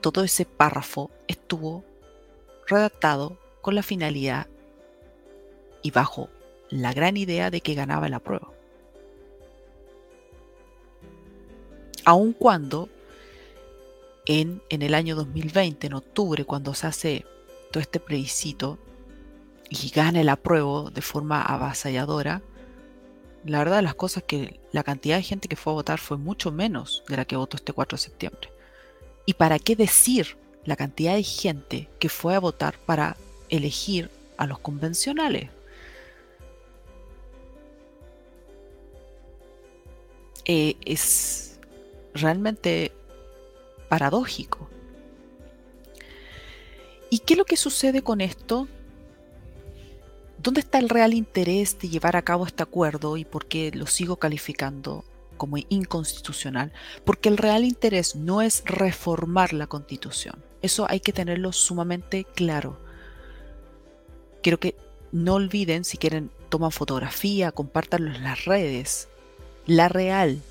todo 0.01 0.23
ese 0.23 0.45
párrafo 0.45 1.11
estuvo 1.27 1.85
redactado 2.69 3.37
con 3.63 3.75
la 3.75 3.83
finalidad 3.83 4.47
y 5.83 5.91
bajo 5.91 6.29
la 6.69 6.93
gran 6.93 7.17
idea 7.17 7.51
de 7.51 7.61
que 7.61 7.75
ganaba 7.75 8.09
la 8.09 8.21
prueba. 8.21 8.56
Aun 12.07 12.33
cuando 12.33 12.89
en, 14.27 14.63
en, 14.71 14.83
el 14.83 14.95
año 14.95 15.17
2020, 15.17 15.89
en 15.89 15.93
octubre, 15.93 16.45
cuando 16.45 16.73
se 16.73 16.87
hace 16.87 17.27
todo 17.73 17.81
este 17.81 17.99
plebiscito 17.99 18.79
y 19.69 19.91
gana 19.91 20.21
el 20.21 20.29
apruebo 20.29 20.91
de 20.91 21.03
forma 21.03 21.43
avasalladora, 21.43 22.43
la 23.45 23.59
verdad 23.59 23.83
las 23.83 23.97
cosas 23.97 24.23
que 24.23 24.61
la 24.71 24.85
cantidad 24.85 25.17
de 25.17 25.25
gente 25.25 25.49
que 25.49 25.57
fue 25.57 25.73
a 25.73 25.75
votar 25.75 25.99
fue 25.99 26.17
mucho 26.17 26.53
menos 26.53 27.03
de 27.09 27.17
la 27.17 27.25
que 27.25 27.37
votó 27.37 27.57
este 27.57 27.73
4 27.73 27.97
de 27.97 28.03
septiembre. 28.03 28.51
¿Y 29.27 29.35
para 29.35 29.59
qué 29.59 29.75
decir 29.75 30.37
la 30.65 30.77
cantidad 30.77 31.15
de 31.15 31.25
gente 31.25 31.89
que 31.99 32.09
fue 32.09 32.37
a 32.37 32.41
votar 32.41 32.79
para 32.79 33.17
elegir 33.49 34.11
a 34.37 34.47
los 34.47 34.61
convencionales? 34.61 35.51
Eh, 40.45 40.77
es 40.85 41.56
realmente 42.17 42.93
paradójico. 43.89 44.69
¿Y 47.11 47.21
qué 47.21 47.35
es 47.35 47.39
lo 47.39 47.45
que 47.45 47.57
sucede 47.57 48.03
con 48.03 48.21
esto? 48.21 48.69
¿Dónde 50.39 50.61
está 50.61 50.79
el 50.79 50.89
real 50.89 51.15
interés 51.15 51.79
de 51.79 51.89
llevar 51.89 52.17
a 52.17 52.23
cabo 52.23 52.47
este 52.47 52.63
acuerdo 52.63 53.17
y 53.17 53.25
por 53.25 53.47
qué 53.47 53.71
lo 53.73 53.87
sigo 53.87 54.17
calificando 54.17 55.05
como 55.37 55.57
inconstitucional? 55.69 56.73
Porque 57.05 57.29
el 57.29 57.37
real 57.37 57.65
interés 57.65 58.17
no 58.17 58.43
es 58.43 58.63
reformar 58.65 59.53
la 59.53 59.67
constitución. 59.67 60.43
Eso 60.63 60.87
hay 60.89 61.01
que 61.01 61.13
tenerlo 61.13 61.53
sumamente 61.53 62.25
claro. 62.25 62.79
Quiero 64.43 64.59
que 64.59 64.77
no 65.13 65.35
olviden, 65.35 65.85
si 65.85 65.97
quieren, 65.97 66.31
toman 66.49 66.73
fotografía, 66.73 67.53
compártanlo 67.53 68.15
en 68.15 68.23
las 68.25 68.45
redes. 68.45 69.09
La 69.67 69.89
real 69.89 70.43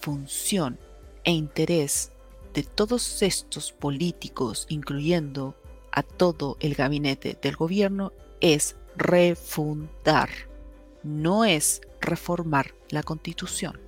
función 0.00 0.78
e 1.24 1.32
interés 1.32 2.12
de 2.54 2.62
todos 2.62 3.22
estos 3.22 3.72
políticos, 3.72 4.66
incluyendo 4.68 5.54
a 5.92 6.02
todo 6.02 6.56
el 6.60 6.74
gabinete 6.74 7.38
del 7.40 7.56
gobierno, 7.56 8.12
es 8.40 8.76
refundar, 8.96 10.30
no 11.02 11.44
es 11.44 11.80
reformar 12.00 12.74
la 12.90 13.02
constitución. 13.02 13.78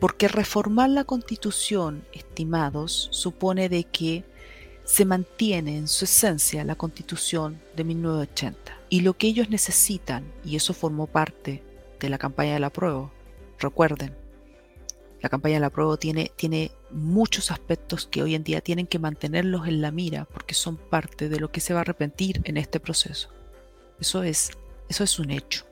Porque 0.00 0.28
reformar 0.28 0.90
la 0.90 1.04
constitución, 1.04 2.04
estimados, 2.12 3.08
supone 3.12 3.68
de 3.68 3.84
que 3.84 4.24
se 4.84 5.04
mantiene 5.04 5.76
en 5.76 5.86
su 5.86 6.04
esencia 6.04 6.64
la 6.64 6.74
constitución 6.74 7.60
de 7.76 7.84
1980. 7.84 8.78
Y 8.88 9.00
lo 9.00 9.14
que 9.14 9.28
ellos 9.28 9.48
necesitan, 9.48 10.24
y 10.44 10.56
eso 10.56 10.74
formó 10.74 11.06
parte 11.06 11.62
de 12.00 12.08
la 12.08 12.18
campaña 12.18 12.54
de 12.54 12.60
la 12.60 12.70
prueba, 12.70 13.12
recuerden, 13.58 14.16
la 15.22 15.28
campaña 15.28 15.54
de 15.54 15.60
la 15.60 15.70
prueba 15.70 15.96
tiene, 15.96 16.32
tiene 16.34 16.72
muchos 16.90 17.52
aspectos 17.52 18.06
que 18.06 18.22
hoy 18.22 18.34
en 18.34 18.42
día 18.42 18.60
tienen 18.60 18.88
que 18.88 18.98
mantenerlos 18.98 19.68
en 19.68 19.80
la 19.80 19.92
mira 19.92 20.24
porque 20.24 20.52
son 20.52 20.76
parte 20.76 21.28
de 21.28 21.38
lo 21.38 21.52
que 21.52 21.60
se 21.60 21.72
va 21.72 21.80
a 21.80 21.82
arrepentir 21.82 22.40
en 22.44 22.56
este 22.56 22.80
proceso. 22.80 23.28
Eso 24.00 24.24
es, 24.24 24.50
eso 24.88 25.04
es 25.04 25.18
un 25.20 25.30
hecho. 25.30 25.64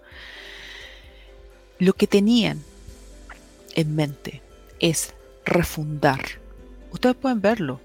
Lo 1.81 1.95
que 1.95 2.07
tenían 2.07 2.63
en 3.75 3.97
mente 3.97 4.41
es 4.79 5.15
refundar. 5.45 6.21
Ustedes 6.93 7.17
pueden 7.17 7.41
verlo. 7.41 7.81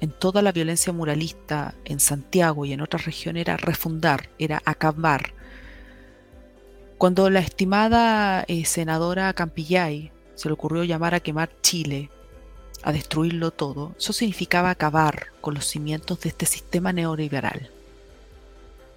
En 0.00 0.10
toda 0.10 0.42
la 0.42 0.52
violencia 0.52 0.92
muralista 0.92 1.74
en 1.84 1.98
Santiago 1.98 2.66
y 2.66 2.72
en 2.72 2.82
otras 2.82 3.04
regiones 3.04 3.40
era 3.40 3.56
refundar, 3.56 4.28
era 4.38 4.62
acabar. 4.64 5.32
Cuando 6.98 7.30
la 7.30 7.40
estimada 7.40 8.44
eh, 8.46 8.64
senadora 8.64 9.32
Campillay 9.32 10.12
se 10.34 10.48
le 10.48 10.54
ocurrió 10.54 10.84
llamar 10.84 11.14
a 11.14 11.20
quemar 11.20 11.50
Chile, 11.62 12.10
a 12.82 12.92
destruirlo 12.92 13.50
todo, 13.50 13.94
eso 13.98 14.12
significaba 14.12 14.70
acabar 14.70 15.28
con 15.40 15.54
los 15.54 15.66
cimientos 15.66 16.20
de 16.20 16.28
este 16.28 16.46
sistema 16.46 16.92
neoliberal. 16.92 17.70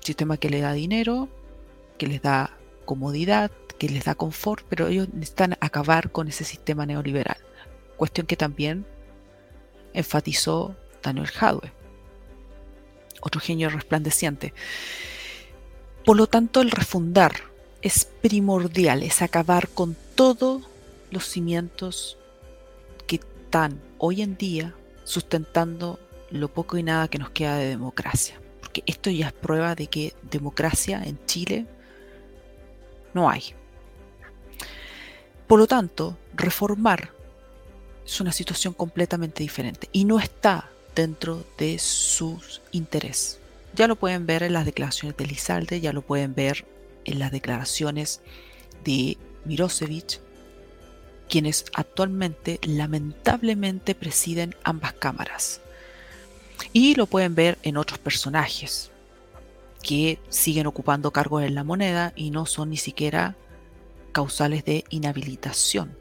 Sistema 0.01 0.37
que 0.37 0.49
le 0.49 0.61
da 0.61 0.73
dinero, 0.73 1.29
que 1.97 2.07
les 2.07 2.21
da 2.21 2.51
comodidad, 2.85 3.51
que 3.77 3.89
les 3.89 4.05
da 4.05 4.15
confort, 4.15 4.65
pero 4.67 4.87
ellos 4.87 5.07
necesitan 5.13 5.57
acabar 5.59 6.11
con 6.11 6.27
ese 6.27 6.43
sistema 6.43 6.85
neoliberal. 6.85 7.37
Cuestión 7.95 8.27
que 8.27 8.35
también 8.35 8.85
enfatizó 9.93 10.75
Daniel 11.01 11.27
Jadwe, 11.27 11.71
otro 13.21 13.41
genio 13.41 13.69
resplandeciente. 13.69 14.53
Por 16.05 16.17
lo 16.17 16.27
tanto, 16.27 16.61
el 16.61 16.71
refundar 16.71 17.33
es 17.81 18.05
primordial, 18.21 19.03
es 19.03 19.21
acabar 19.21 19.67
con 19.69 19.95
todo 20.15 20.61
los 21.11 21.25
cimientos 21.25 22.17
que 23.05 23.17
están 23.17 23.81
hoy 23.97 24.21
en 24.21 24.37
día 24.37 24.75
sustentando 25.03 25.99
lo 26.29 26.49
poco 26.49 26.77
y 26.77 26.83
nada 26.83 27.07
que 27.07 27.19
nos 27.19 27.29
queda 27.29 27.57
de 27.57 27.67
democracia. 27.67 28.39
Porque 28.59 28.83
esto 28.85 29.09
ya 29.09 29.27
es 29.27 29.33
prueba 29.33 29.75
de 29.75 29.87
que 29.87 30.13
democracia 30.29 31.01
en 31.03 31.19
Chile 31.25 31.65
no 33.13 33.29
hay. 33.29 33.43
Por 35.47 35.59
lo 35.59 35.67
tanto, 35.67 36.17
reformar 36.33 37.11
es 38.05 38.19
una 38.19 38.31
situación 38.31 38.73
completamente 38.73 39.43
diferente 39.43 39.89
y 39.91 40.05
no 40.05 40.19
está 40.19 40.69
dentro 40.93 41.45
de 41.57 41.79
sus 41.79 42.61
intereses. 42.71 43.39
Ya 43.73 43.87
lo 43.87 43.95
pueden 43.95 44.25
ver 44.25 44.43
en 44.43 44.53
las 44.53 44.65
declaraciones 44.65 45.15
de 45.17 45.25
Lizalde, 45.25 45.79
ya 45.79 45.93
lo 45.93 46.01
pueden 46.01 46.33
ver 46.33 46.65
en 47.05 47.19
las 47.19 47.31
declaraciones 47.31 48.21
de 48.83 49.17
Mirosevic, 49.45 50.19
quienes 51.27 51.65
actualmente 51.73 52.59
lamentablemente 52.63 53.95
presiden 53.95 54.55
ambas 54.63 54.93
cámaras. 54.93 55.61
Y 56.73 56.95
lo 56.95 57.05
pueden 57.05 57.35
ver 57.35 57.57
en 57.63 57.77
otros 57.77 57.99
personajes 57.99 58.91
que 59.83 60.19
siguen 60.29 60.67
ocupando 60.67 61.11
cargos 61.11 61.43
en 61.43 61.55
la 61.55 61.63
moneda 61.63 62.13
y 62.15 62.31
no 62.31 62.45
son 62.45 62.71
ni 62.71 62.77
siquiera 62.77 63.35
causales 64.11 64.65
de 64.65 64.83
inhabilitación. 64.89 65.95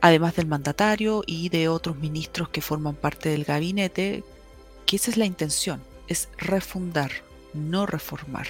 Además 0.00 0.34
del 0.34 0.46
mandatario 0.46 1.22
y 1.26 1.48
de 1.48 1.68
otros 1.68 1.96
ministros 1.96 2.48
que 2.48 2.60
forman 2.60 2.96
parte 2.96 3.28
del 3.28 3.44
gabinete, 3.44 4.24
que 4.84 4.96
esa 4.96 5.10
es 5.10 5.16
la 5.16 5.26
intención, 5.26 5.80
es 6.08 6.28
refundar, 6.38 7.12
no 7.54 7.86
reformar. 7.86 8.48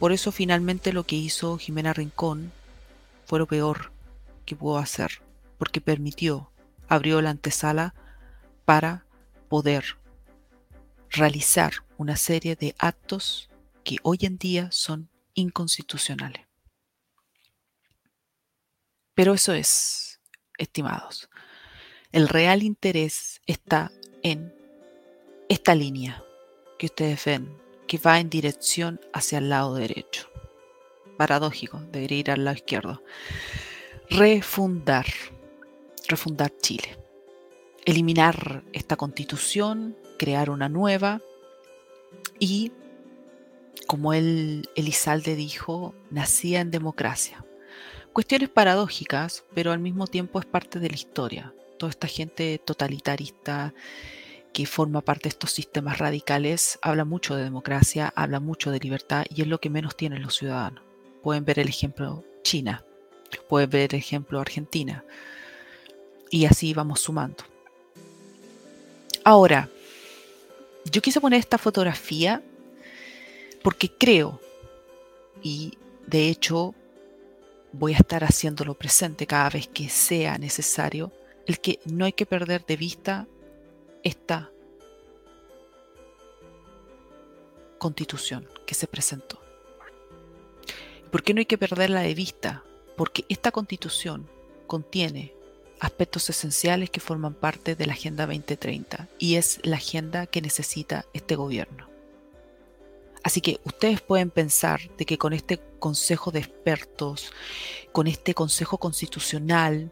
Por 0.00 0.12
eso 0.12 0.32
finalmente 0.32 0.92
lo 0.92 1.04
que 1.04 1.16
hizo 1.16 1.56
Jimena 1.58 1.92
Rincón 1.92 2.52
fue 3.30 3.38
lo 3.38 3.46
peor 3.46 3.92
que 4.44 4.56
pudo 4.56 4.78
hacer, 4.78 5.22
porque 5.56 5.80
permitió, 5.80 6.50
abrió 6.88 7.22
la 7.22 7.30
antesala 7.30 7.94
para 8.64 9.06
poder 9.48 9.98
realizar 11.10 11.74
una 11.96 12.16
serie 12.16 12.56
de 12.56 12.74
actos 12.76 13.48
que 13.84 13.98
hoy 14.02 14.18
en 14.22 14.36
día 14.36 14.68
son 14.72 15.10
inconstitucionales. 15.34 16.44
Pero 19.14 19.34
eso 19.34 19.52
es, 19.52 20.20
estimados. 20.58 21.30
El 22.10 22.26
real 22.26 22.64
interés 22.64 23.42
está 23.46 23.92
en 24.24 24.52
esta 25.48 25.76
línea 25.76 26.24
que 26.80 26.86
ustedes 26.86 27.24
ven, 27.24 27.56
que 27.86 27.98
va 27.98 28.18
en 28.18 28.28
dirección 28.28 29.00
hacia 29.12 29.38
el 29.38 29.50
lado 29.50 29.76
derecho 29.76 30.29
paradójico, 31.20 31.82
debería 31.92 32.18
ir 32.18 32.30
al 32.30 32.46
lado 32.46 32.56
izquierdo. 32.56 33.02
Refundar, 34.08 35.04
refundar 36.08 36.50
Chile. 36.62 36.96
Eliminar 37.84 38.64
esta 38.72 38.96
constitución, 38.96 39.98
crear 40.18 40.48
una 40.48 40.70
nueva 40.70 41.20
y, 42.38 42.72
como 43.86 44.14
él, 44.14 44.70
Elizalde 44.76 45.34
dijo, 45.34 45.94
nacía 46.08 46.62
en 46.62 46.70
democracia. 46.70 47.44
Cuestiones 48.14 48.48
paradójicas, 48.48 49.44
pero 49.54 49.72
al 49.72 49.78
mismo 49.78 50.06
tiempo 50.06 50.40
es 50.40 50.46
parte 50.46 50.78
de 50.78 50.88
la 50.88 50.96
historia. 50.96 51.52
Toda 51.78 51.90
esta 51.90 52.06
gente 52.06 52.58
totalitarista 52.64 53.74
que 54.54 54.64
forma 54.64 55.02
parte 55.02 55.24
de 55.24 55.34
estos 55.34 55.52
sistemas 55.52 55.98
radicales 55.98 56.78
habla 56.80 57.04
mucho 57.04 57.36
de 57.36 57.44
democracia, 57.44 58.10
habla 58.16 58.40
mucho 58.40 58.70
de 58.70 58.80
libertad 58.80 59.26
y 59.28 59.42
es 59.42 59.48
lo 59.48 59.60
que 59.60 59.68
menos 59.68 59.98
tienen 59.98 60.22
los 60.22 60.36
ciudadanos. 60.36 60.89
Pueden 61.22 61.44
ver 61.44 61.58
el 61.58 61.68
ejemplo 61.68 62.24
China, 62.42 62.84
pueden 63.48 63.70
ver 63.70 63.94
el 63.94 64.00
ejemplo 64.00 64.40
Argentina. 64.40 65.04
Y 66.30 66.46
así 66.46 66.74
vamos 66.74 67.00
sumando. 67.00 67.44
Ahora, 69.24 69.68
yo 70.84 71.02
quise 71.02 71.20
poner 71.20 71.40
esta 71.40 71.58
fotografía 71.58 72.42
porque 73.62 73.90
creo, 73.90 74.40
y 75.42 75.76
de 76.06 76.28
hecho 76.28 76.74
voy 77.72 77.94
a 77.94 77.98
estar 77.98 78.24
haciéndolo 78.24 78.74
presente 78.74 79.26
cada 79.26 79.50
vez 79.50 79.68
que 79.68 79.88
sea 79.88 80.38
necesario, 80.38 81.12
el 81.46 81.60
que 81.60 81.80
no 81.84 82.04
hay 82.04 82.12
que 82.12 82.26
perder 82.26 82.64
de 82.64 82.76
vista 82.76 83.26
esta 84.02 84.50
constitución 87.78 88.48
que 88.66 88.74
se 88.74 88.86
presentó. 88.86 89.40
¿Por 91.10 91.22
qué 91.22 91.34
no 91.34 91.40
hay 91.40 91.46
que 91.46 91.58
perderla 91.58 92.02
de 92.02 92.14
vista? 92.14 92.62
Porque 92.96 93.24
esta 93.28 93.50
constitución 93.50 94.28
contiene 94.66 95.34
aspectos 95.80 96.30
esenciales 96.30 96.90
que 96.90 97.00
forman 97.00 97.34
parte 97.34 97.74
de 97.74 97.86
la 97.86 97.94
Agenda 97.94 98.26
2030 98.26 99.08
y 99.18 99.36
es 99.36 99.58
la 99.64 99.76
agenda 99.76 100.26
que 100.26 100.42
necesita 100.42 101.06
este 101.12 101.34
gobierno. 101.34 101.88
Así 103.22 103.40
que 103.40 103.60
ustedes 103.64 104.00
pueden 104.00 104.30
pensar 104.30 104.80
de 104.96 105.04
que 105.04 105.18
con 105.18 105.32
este 105.32 105.60
consejo 105.78 106.30
de 106.30 106.40
expertos, 106.40 107.32
con 107.92 108.06
este 108.06 108.34
consejo 108.34 108.78
constitucional, 108.78 109.90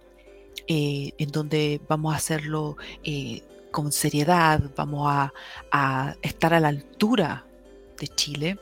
eh, 0.67 1.13
en 1.19 1.31
donde 1.31 1.81
vamos 1.89 2.15
a 2.15 2.19
hacerlo 2.19 2.77
eh, 3.03 3.43
con 3.71 3.93
seriedad, 3.93 4.71
vamos 4.77 5.09
a, 5.11 5.33
a 5.73 6.17
estar 6.23 6.55
a 6.55 6.61
la 6.61 6.69
altura 6.69 7.45
de 7.99 8.09
Chile, 8.09 8.59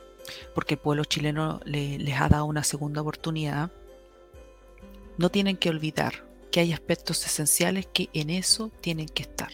porque 0.53 0.75
el 0.75 0.79
pueblo 0.79 1.03
chileno 1.05 1.59
les 1.65 2.19
ha 2.19 2.29
dado 2.29 2.45
una 2.45 2.63
segunda 2.63 3.01
oportunidad, 3.01 3.71
no 5.17 5.29
tienen 5.29 5.57
que 5.57 5.69
olvidar 5.69 6.25
que 6.51 6.59
hay 6.59 6.73
aspectos 6.73 7.25
esenciales 7.25 7.87
que 7.91 8.09
en 8.13 8.29
eso 8.29 8.71
tienen 8.81 9.07
que 9.07 9.23
estar. 9.23 9.51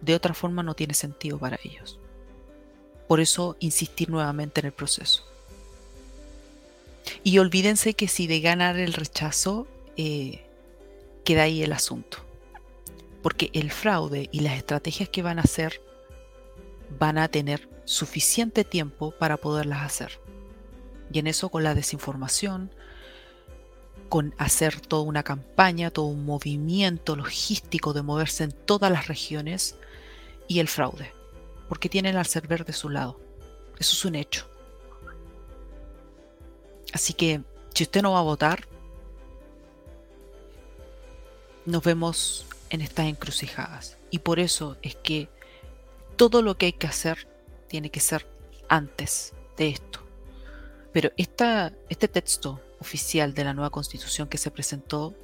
De 0.00 0.14
otra 0.14 0.34
forma 0.34 0.62
no 0.62 0.74
tiene 0.74 0.94
sentido 0.94 1.38
para 1.38 1.58
ellos. 1.64 1.98
Por 3.08 3.20
eso 3.20 3.56
insistir 3.58 4.10
nuevamente 4.10 4.60
en 4.60 4.66
el 4.66 4.72
proceso. 4.72 5.24
Y 7.24 7.38
olvídense 7.38 7.94
que 7.94 8.08
si 8.08 8.26
de 8.26 8.40
ganar 8.40 8.78
el 8.78 8.92
rechazo, 8.92 9.66
eh, 9.96 10.44
queda 11.24 11.44
ahí 11.44 11.62
el 11.62 11.72
asunto. 11.72 12.18
Porque 13.22 13.50
el 13.52 13.70
fraude 13.70 14.28
y 14.30 14.40
las 14.40 14.56
estrategias 14.56 15.08
que 15.08 15.22
van 15.22 15.38
a 15.38 15.42
hacer 15.42 15.80
van 16.98 17.18
a 17.18 17.28
tener 17.28 17.68
suficiente 17.88 18.64
tiempo 18.64 19.12
para 19.12 19.38
poderlas 19.38 19.82
hacer. 19.82 20.20
Y 21.10 21.20
en 21.20 21.26
eso 21.26 21.48
con 21.48 21.64
la 21.64 21.74
desinformación, 21.74 22.70
con 24.10 24.34
hacer 24.36 24.78
toda 24.80 25.04
una 25.04 25.22
campaña, 25.22 25.90
todo 25.90 26.04
un 26.04 26.26
movimiento 26.26 27.16
logístico 27.16 27.94
de 27.94 28.02
moverse 28.02 28.44
en 28.44 28.52
todas 28.52 28.92
las 28.92 29.08
regiones 29.08 29.74
y 30.48 30.58
el 30.60 30.68
fraude, 30.68 31.14
porque 31.66 31.88
tienen 31.88 32.16
al 32.16 32.26
server 32.26 32.66
de 32.66 32.74
su 32.74 32.90
lado. 32.90 33.18
Eso 33.78 33.96
es 33.96 34.04
un 34.04 34.16
hecho. 34.16 34.46
Así 36.92 37.14
que 37.14 37.40
si 37.72 37.84
usted 37.84 38.02
no 38.02 38.12
va 38.12 38.18
a 38.18 38.22
votar, 38.22 38.68
nos 41.64 41.82
vemos 41.82 42.44
en 42.68 42.82
estas 42.82 43.06
encrucijadas. 43.06 43.96
Y 44.10 44.18
por 44.18 44.40
eso 44.40 44.76
es 44.82 44.94
que 44.94 45.30
todo 46.16 46.42
lo 46.42 46.58
que 46.58 46.66
hay 46.66 46.72
que 46.72 46.86
hacer 46.86 47.37
tiene 47.68 47.90
que 47.90 48.00
ser 48.00 48.26
antes 48.68 49.34
de 49.56 49.68
esto. 49.68 50.00
Pero 50.92 51.12
esta, 51.16 51.72
este 51.88 52.08
texto 52.08 52.60
oficial 52.80 53.34
de 53.34 53.44
la 53.44 53.54
nueva 53.54 53.70
constitución 53.70 54.28
que 54.28 54.38
se 54.38 54.50
presentó 54.50 55.14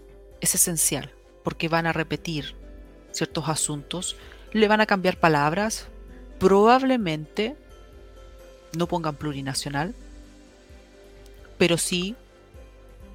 es 0.41 0.55
esencial 0.55 1.13
porque 1.43 1.69
van 1.69 1.87
a 1.87 1.93
repetir 1.93 2.55
ciertos 3.13 3.49
asuntos, 3.49 4.17
le 4.53 4.69
van 4.69 4.81
a 4.81 4.87
cambiar 4.87 5.19
palabras, 5.19 5.87
probablemente 6.39 7.57
no 8.77 8.89
pongan 8.89 9.17
plurinacional, 9.17 9.95
pero 11.59 11.79
sí 11.79 12.17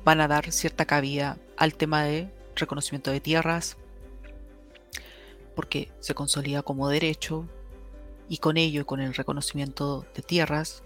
van 0.05 0.21
a 0.21 0.27
dar 0.27 0.51
cierta 0.51 0.85
cabida 0.85 1.37
al 1.57 1.75
tema 1.75 2.03
de 2.03 2.29
reconocimiento 2.55 3.11
de 3.11 3.19
tierras, 3.19 3.77
porque 5.55 5.91
se 5.99 6.13
consolida 6.13 6.61
como 6.61 6.87
derecho, 6.87 7.45
y 8.29 8.37
con 8.37 8.57
ello 8.57 8.85
con 8.85 9.01
el 9.01 9.13
reconocimiento 9.13 10.05
de 10.15 10.21
tierras 10.21 10.83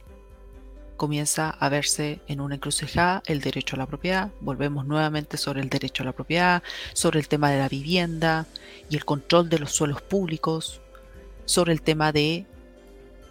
comienza 0.98 1.50
a 1.50 1.70
verse 1.70 2.22
en 2.28 2.40
una 2.40 2.56
encrucijada 2.56 3.24
el 3.26 3.42
derecho 3.42 3.76
a 3.76 3.80
la 3.80 3.88
propiedad. 3.88 4.32
Volvemos 4.40 4.86
nuevamente 4.86 5.38
sobre 5.38 5.62
el 5.62 5.70
derecho 5.70 6.04
a 6.04 6.06
la 6.06 6.14
propiedad, 6.14 6.64
sobre 6.94 7.20
el 7.20 7.28
tema 7.28 7.52
de 7.52 7.60
la 7.60 7.68
vivienda 7.68 8.46
y 8.90 8.96
el 8.96 9.06
control 9.06 9.50
de 9.50 9.60
los 9.60 9.72
suelos 9.72 10.02
públicos, 10.02 10.82
sobre 11.46 11.74
el 11.74 11.82
tema 11.82 12.12
de 12.12 12.46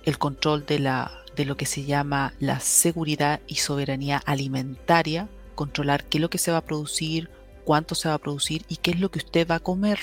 el 0.05 0.19
control 0.19 0.67
de 0.67 0.81
la 0.81 1.23
de 1.37 1.45
lo 1.47 1.57
que 1.57 1.65
se 1.65 1.85
llama 1.85 2.35
la 2.41 2.61
seguridad 2.61 3.41
y 3.47 3.55
soberanía 3.55 4.19
alimentaria, 4.27 5.29
controlar 5.55 6.05
qué 6.05 6.19
es 6.19 6.23
lo 6.23 6.29
que 6.29 6.37
se 6.37 6.53
va 6.53 6.59
a 6.59 6.65
producir, 6.65 7.31
cuánto 7.65 7.95
se 7.95 8.09
va 8.09 8.15
a 8.15 8.19
producir 8.19 8.65
y 8.69 8.77
qué 8.77 8.91
es 8.91 9.01
lo 9.01 9.11
que 9.11 9.21
usted 9.21 9.49
va 9.49 9.55
a 9.55 9.61
comer. 9.61 9.99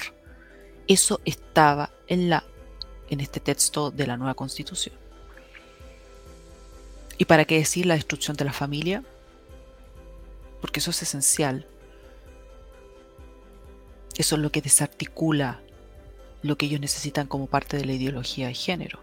Eso 0.88 1.22
estaba 1.26 1.92
en 2.08 2.32
la 2.32 2.44
en 3.10 3.20
este 3.20 3.40
texto 3.40 3.92
de 3.92 4.08
la 4.08 4.18
nueva 4.18 4.34
constitución. 4.34 4.96
¿Y 7.18 7.26
para 7.26 7.46
qué 7.46 7.58
decir 7.58 7.86
la 7.86 7.96
destrucción 7.96 8.38
de 8.38 8.46
la 8.46 8.54
familia? 8.54 9.04
Porque 10.62 10.80
eso 10.80 10.92
es 10.92 11.02
esencial. 11.02 11.68
Eso 14.18 14.36
es 14.36 14.42
lo 14.42 14.52
que 14.52 14.62
desarticula 14.62 15.62
lo 16.42 16.58
que 16.58 16.68
ellos 16.68 16.80
necesitan 16.80 17.28
como 17.28 17.48
parte 17.48 17.78
de 17.78 17.86
la 17.86 17.94
ideología 17.94 18.48
de 18.48 18.54
género. 18.54 19.00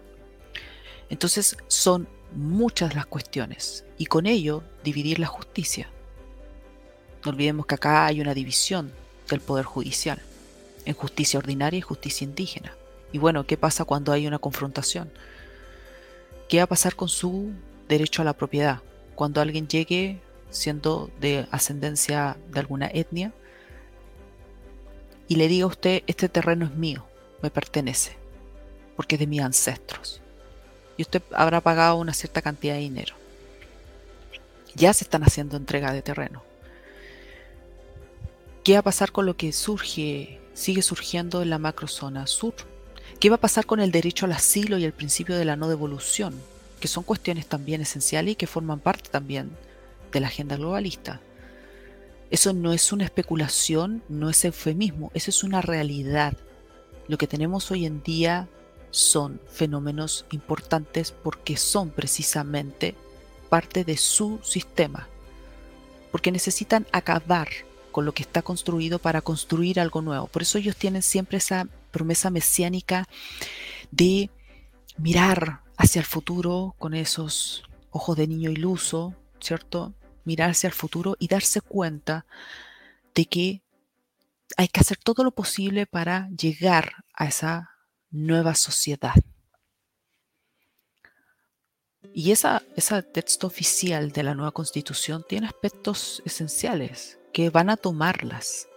Entonces 1.09 1.57
son 1.67 2.07
muchas 2.33 2.95
las 2.95 3.05
cuestiones 3.05 3.85
y 3.97 4.07
con 4.07 4.25
ello 4.25 4.63
dividir 4.83 5.19
la 5.19 5.27
justicia. 5.27 5.89
No 7.23 7.31
olvidemos 7.31 7.65
que 7.65 7.75
acá 7.75 8.05
hay 8.05 8.21
una 8.21 8.33
división 8.33 8.91
del 9.29 9.39
poder 9.39 9.65
judicial 9.65 10.21
en 10.85 10.93
justicia 10.93 11.39
ordinaria 11.39 11.77
y 11.77 11.81
justicia 11.81 12.25
indígena. 12.25 12.75
Y 13.11 13.19
bueno, 13.19 13.45
¿qué 13.45 13.57
pasa 13.57 13.85
cuando 13.85 14.11
hay 14.11 14.27
una 14.27 14.39
confrontación? 14.39 15.11
¿Qué 16.49 16.57
va 16.57 16.63
a 16.63 16.67
pasar 16.67 16.95
con 16.95 17.09
su 17.09 17.51
derecho 17.87 18.21
a 18.21 18.25
la 18.25 18.33
propiedad? 18.33 18.81
Cuando 19.15 19.41
alguien 19.41 19.67
llegue 19.67 20.21
siendo 20.49 21.09
de 21.19 21.47
ascendencia 21.51 22.37
de 22.49 22.59
alguna 22.59 22.87
etnia 22.87 23.33
y 25.27 25.35
le 25.35 25.47
diga 25.47 25.65
a 25.65 25.69
usted, 25.69 26.03
este 26.07 26.29
terreno 26.29 26.65
es 26.65 26.75
mío, 26.75 27.05
me 27.41 27.49
pertenece, 27.49 28.15
porque 28.95 29.15
es 29.15 29.19
de 29.19 29.27
mis 29.27 29.41
ancestros. 29.41 30.21
Y 30.95 31.01
usted 31.01 31.21
habrá 31.33 31.61
pagado 31.61 31.97
una 31.97 32.13
cierta 32.13 32.41
cantidad 32.41 32.75
de 32.75 32.81
dinero. 32.81 33.15
Ya 34.75 34.93
se 34.93 35.03
están 35.03 35.23
haciendo 35.23 35.57
entrega 35.57 35.91
de 35.91 36.01
terreno. 36.01 36.43
¿Qué 38.63 38.73
va 38.73 38.79
a 38.79 38.83
pasar 38.83 39.11
con 39.11 39.25
lo 39.25 39.35
que 39.37 39.51
surge, 39.53 40.39
sigue 40.53 40.81
surgiendo 40.81 41.41
en 41.41 41.49
la 41.49 41.57
macrozona 41.57 42.27
sur? 42.27 42.53
¿Qué 43.19 43.31
va 43.31 43.37
a 43.37 43.41
pasar 43.41 43.65
con 43.65 43.79
el 43.79 43.91
derecho 43.91 44.27
al 44.27 44.33
asilo 44.33 44.77
y 44.77 44.85
el 44.85 44.93
principio 44.93 45.35
de 45.35 45.45
la 45.45 45.55
no 45.55 45.67
devolución? 45.67 46.39
Que 46.79 46.87
son 46.87 47.03
cuestiones 47.03 47.47
también 47.47 47.81
esenciales 47.81 48.33
y 48.33 48.35
que 48.35 48.45
forman 48.45 48.79
parte 48.79 49.09
también 49.09 49.49
de 50.11 50.19
la 50.19 50.27
agenda 50.27 50.55
globalista. 50.55 51.19
Eso 52.29 52.53
no 52.53 52.73
es 52.73 52.91
una 52.91 53.05
especulación, 53.05 54.03
no 54.07 54.29
es 54.29 54.45
eufemismo, 54.45 55.09
eso 55.15 55.31
es 55.31 55.43
una 55.43 55.61
realidad. 55.61 56.37
Lo 57.07 57.17
que 57.17 57.25
tenemos 57.25 57.71
hoy 57.71 57.87
en 57.87 58.03
día 58.03 58.47
son 58.91 59.41
fenómenos 59.51 60.27
importantes 60.29 61.11
porque 61.11 61.57
son 61.57 61.89
precisamente 61.89 62.93
parte 63.49 63.83
de 63.83 63.97
su 63.97 64.39
sistema, 64.43 65.07
porque 66.11 66.31
necesitan 66.31 66.85
acabar 66.91 67.47
con 67.91 68.05
lo 68.05 68.13
que 68.13 68.21
está 68.21 68.43
construido 68.43 68.99
para 68.99 69.21
construir 69.21 69.79
algo 69.79 70.03
nuevo. 70.03 70.27
Por 70.27 70.43
eso 70.43 70.59
ellos 70.59 70.75
tienen 70.75 71.01
siempre 71.01 71.39
esa 71.39 71.67
promesa 71.97 72.29
mesiánica 72.29 73.07
de 73.89 74.29
mirar 74.97 75.61
hacia 75.77 75.99
el 75.99 76.05
futuro 76.05 76.75
con 76.77 76.93
esos 76.93 77.63
ojos 77.89 78.15
de 78.15 78.27
niño 78.27 78.51
iluso, 78.51 79.15
¿cierto? 79.39 79.95
Mirar 80.25 80.51
hacia 80.51 80.67
el 80.67 80.73
futuro 80.73 81.15
y 81.17 81.27
darse 81.27 81.59
cuenta 81.59 82.27
de 83.15 83.25
que 83.25 83.63
hay 84.57 84.67
que 84.67 84.79
hacer 84.79 84.97
todo 84.97 85.23
lo 85.23 85.31
posible 85.31 85.87
para 85.87 86.29
llegar 86.29 87.03
a 87.13 87.25
esa 87.25 87.71
nueva 88.11 88.53
sociedad. 88.53 89.15
Y 92.13 92.31
esa, 92.31 92.61
ese 92.75 93.01
texto 93.01 93.47
oficial 93.47 94.11
de 94.11 94.21
la 94.21 94.35
nueva 94.35 94.51
constitución 94.51 95.25
tiene 95.27 95.47
aspectos 95.47 96.21
esenciales 96.25 97.17
que 97.33 97.49
van 97.49 97.71
a 97.71 97.77
tomarlas. 97.77 98.67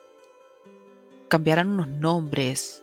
Cambiarán 1.28 1.68
unos 1.68 1.88
nombres, 1.88 2.82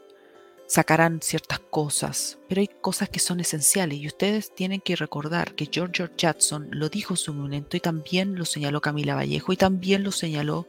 sacarán 0.67 1.21
ciertas 1.21 1.59
cosas, 1.59 2.37
pero 2.49 2.59
hay 2.59 2.67
cosas 2.67 3.09
que 3.09 3.19
son 3.19 3.39
esenciales 3.39 3.97
y 3.99 4.07
ustedes 4.07 4.53
tienen 4.53 4.81
que 4.81 4.97
recordar 4.97 5.55
que 5.55 5.69
George 5.71 6.09
Jackson 6.17 6.67
lo 6.71 6.89
dijo 6.89 7.13
en 7.13 7.17
su 7.17 7.33
momento 7.33 7.77
y 7.77 7.79
también 7.79 8.35
lo 8.35 8.43
señaló 8.43 8.81
Camila 8.81 9.15
Vallejo 9.15 9.53
y 9.53 9.57
también 9.57 10.03
lo 10.03 10.11
señaló 10.11 10.67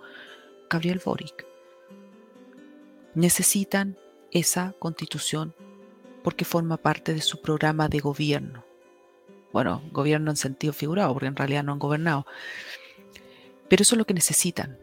Gabriel 0.71 1.03
Boric. 1.05 1.45
Necesitan 3.15 3.99
esa 4.31 4.75
constitución 4.79 5.55
porque 6.23 6.45
forma 6.45 6.77
parte 6.77 7.13
de 7.13 7.21
su 7.21 7.41
programa 7.41 7.89
de 7.89 7.99
gobierno. 7.99 8.65
Bueno, 9.53 9.83
gobierno 9.91 10.31
en 10.31 10.37
sentido 10.37 10.73
figurado, 10.73 11.13
porque 11.13 11.27
en 11.27 11.37
realidad 11.37 11.65
no 11.65 11.73
han 11.73 11.79
gobernado. 11.79 12.27
Pero 13.69 13.83
eso 13.83 13.95
es 13.95 13.99
lo 13.99 14.05
que 14.05 14.15
necesitan. 14.15 14.79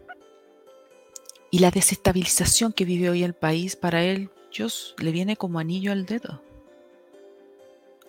Y 1.51 1.59
la 1.59 1.71
desestabilización 1.71 2.73
que 2.73 2.83
vive 2.83 3.09
hoy 3.09 3.23
el 3.23 3.35
país, 3.35 3.75
para 3.75 4.03
él 4.03 4.31
le 4.97 5.11
viene 5.11 5.35
como 5.35 5.59
anillo 5.59 5.91
al 5.91 6.05
dedo. 6.05 6.41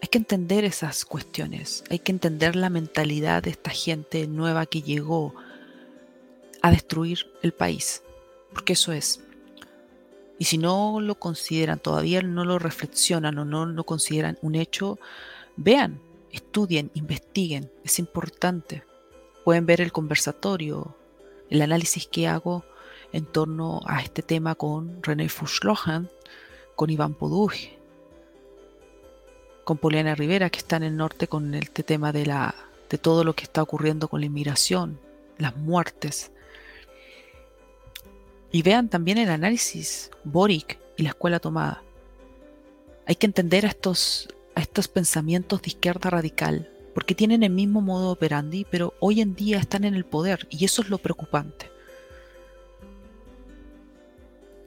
Hay 0.01 0.09
que 0.09 0.18
entender 0.18 0.64
esas 0.64 1.05
cuestiones, 1.05 1.82
hay 1.90 1.99
que 1.99 2.12
entender 2.12 2.55
la 2.55 2.70
mentalidad 2.70 3.42
de 3.42 3.51
esta 3.51 3.70
gente 3.70 4.26
nueva 4.26 4.66
que 4.66 4.82
llegó 4.82 5.34
a 6.62 6.70
destruir 6.70 7.26
el 7.42 7.53
país, 7.53 8.03
porque 8.53 8.74
eso 8.74 8.92
es. 8.92 9.20
Y 10.38 10.44
si 10.44 10.59
no 10.59 11.01
lo 11.01 11.16
consideran, 11.16 11.80
todavía 11.80 12.22
no 12.22 12.44
lo 12.44 12.59
reflexionan 12.59 13.38
o 13.38 13.44
no 13.44 13.66
lo 13.66 13.84
consideran 13.84 14.38
un 14.42 14.55
hecho, 14.55 14.99
vean, 15.57 15.99
estudien, 16.30 16.90
investiguen, 16.94 17.72
es 17.82 17.99
importante. 17.99 18.84
Pueden 19.44 19.66
ver 19.66 19.80
el 19.80 19.92
conversatorio, 19.92 20.94
el 21.51 21.62
análisis 21.62 22.07
que 22.07 22.28
hago 22.28 22.64
en 23.12 23.26
torno 23.26 23.80
a 23.86 24.00
este 24.02 24.22
tema 24.22 24.54
con 24.54 25.02
René 25.02 25.28
Fuchlohan, 25.28 26.11
con 26.74 26.90
Iván 26.90 27.14
Poduje, 27.14 27.78
con 29.64 29.78
Poliana 29.78 30.14
Rivera, 30.14 30.50
que 30.50 30.59
está 30.59 30.76
en 30.76 30.84
el 30.84 30.96
norte 30.96 31.26
con 31.26 31.54
este 31.54 31.82
tema 31.82 32.12
de, 32.12 32.26
la, 32.26 32.54
de 32.88 32.98
todo 32.98 33.24
lo 33.24 33.34
que 33.34 33.44
está 33.44 33.62
ocurriendo 33.62 34.09
con 34.09 34.20
la 34.20 34.26
inmigración, 34.26 35.00
las 35.38 35.57
muertes. 35.57 36.30
Y 38.52 38.62
vean 38.62 38.88
también 38.88 39.18
el 39.18 39.30
análisis 39.30 40.11
Boric 40.24 40.78
y 40.96 41.02
la 41.02 41.11
escuela 41.11 41.40
tomada. 41.40 41.82
Hay 43.07 43.16
que 43.16 43.26
entender 43.26 43.66
a 43.66 43.70
estos, 43.70 44.28
a 44.54 44.61
estos 44.61 44.88
pensamientos 44.88 45.62
de 45.62 45.68
izquierda 45.68 46.11
radical, 46.11 46.70
porque 46.94 47.14
tienen 47.14 47.42
el 47.42 47.50
mismo 47.50 47.80
modo 47.80 48.11
operandi, 48.11 48.66
pero 48.70 48.94
hoy 49.00 49.20
en 49.20 49.34
día 49.34 49.59
están 49.59 49.84
en 49.84 49.94
el 49.94 50.04
poder 50.04 50.46
y 50.50 50.64
eso 50.64 50.82
es 50.82 50.88
lo 50.88 50.98
preocupante. 50.98 51.70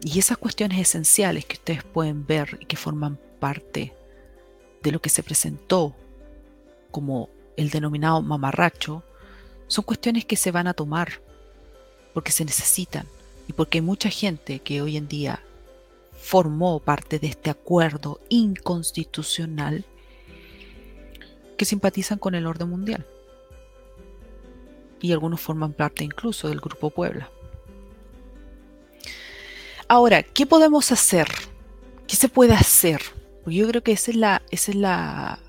Y 0.02 0.20
esas 0.20 0.38
cuestiones 0.38 0.80
esenciales 0.80 1.46
que 1.46 1.56
ustedes 1.56 1.84
pueden 1.84 2.26
ver 2.26 2.58
y 2.62 2.66
que 2.66 2.78
forman 2.78 3.20
parte 3.40 3.94
de 4.82 4.92
lo 4.92 5.02
que 5.02 5.10
se 5.10 5.24
presentó 5.24 5.96
como 6.92 7.30
el 7.58 7.70
denominado 7.70 8.22
mamarracho, 8.22 9.04
son 9.68 9.84
cuestiones 9.84 10.26
que 10.26 10.38
se 10.38 10.52
van 10.52 10.68
a 10.68 10.74
tomar 10.74 11.22
porque 12.14 12.32
se 12.32 12.46
necesitan 12.46 13.06
y 13.48 13.54
porque 13.54 13.80
hay 13.80 13.82
mucha 13.82 14.10
gente 14.10 14.60
que 14.60 14.82
hoy 14.82 14.98
en 14.98 15.08
día 15.08 15.44
formó 16.22 16.80
parte 16.80 17.20
de 17.20 17.28
este 17.28 17.50
acuerdo 17.50 18.20
inconstitucional 18.30 19.86
que 21.58 21.66
simpatizan 21.66 22.20
con 22.20 22.36
el 22.36 22.48
orden 22.48 22.70
mundial. 22.70 23.06
Y 25.02 25.12
algunos 25.12 25.42
forman 25.42 25.74
parte 25.74 26.04
incluso 26.04 26.48
del 26.48 26.60
Grupo 26.60 26.90
Puebla. 26.90 27.30
Ahora, 29.92 30.22
¿qué 30.22 30.46
podemos 30.46 30.92
hacer? 30.92 31.28
¿Qué 32.08 32.16
se 32.16 32.30
puede 32.30 32.54
hacer? 32.54 33.02
yo 33.48 33.68
creo 33.68 33.82
que 33.82 33.94
esa 33.94 34.12
es 34.12 34.18
la, 34.18 34.44
esa 34.52 34.70
es 34.70 34.78
la, 34.78 35.40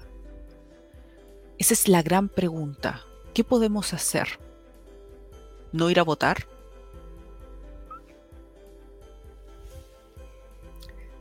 esa 1.59 1.75
es 1.75 1.89
la 1.89 2.01
gran 2.01 2.31
pregunta. 2.31 3.05
¿Qué 3.35 3.45
podemos 3.45 3.93
hacer? 3.93 4.39
¿No 5.73 5.91
ir 5.91 6.01
a 6.01 6.05
votar? 6.05 6.47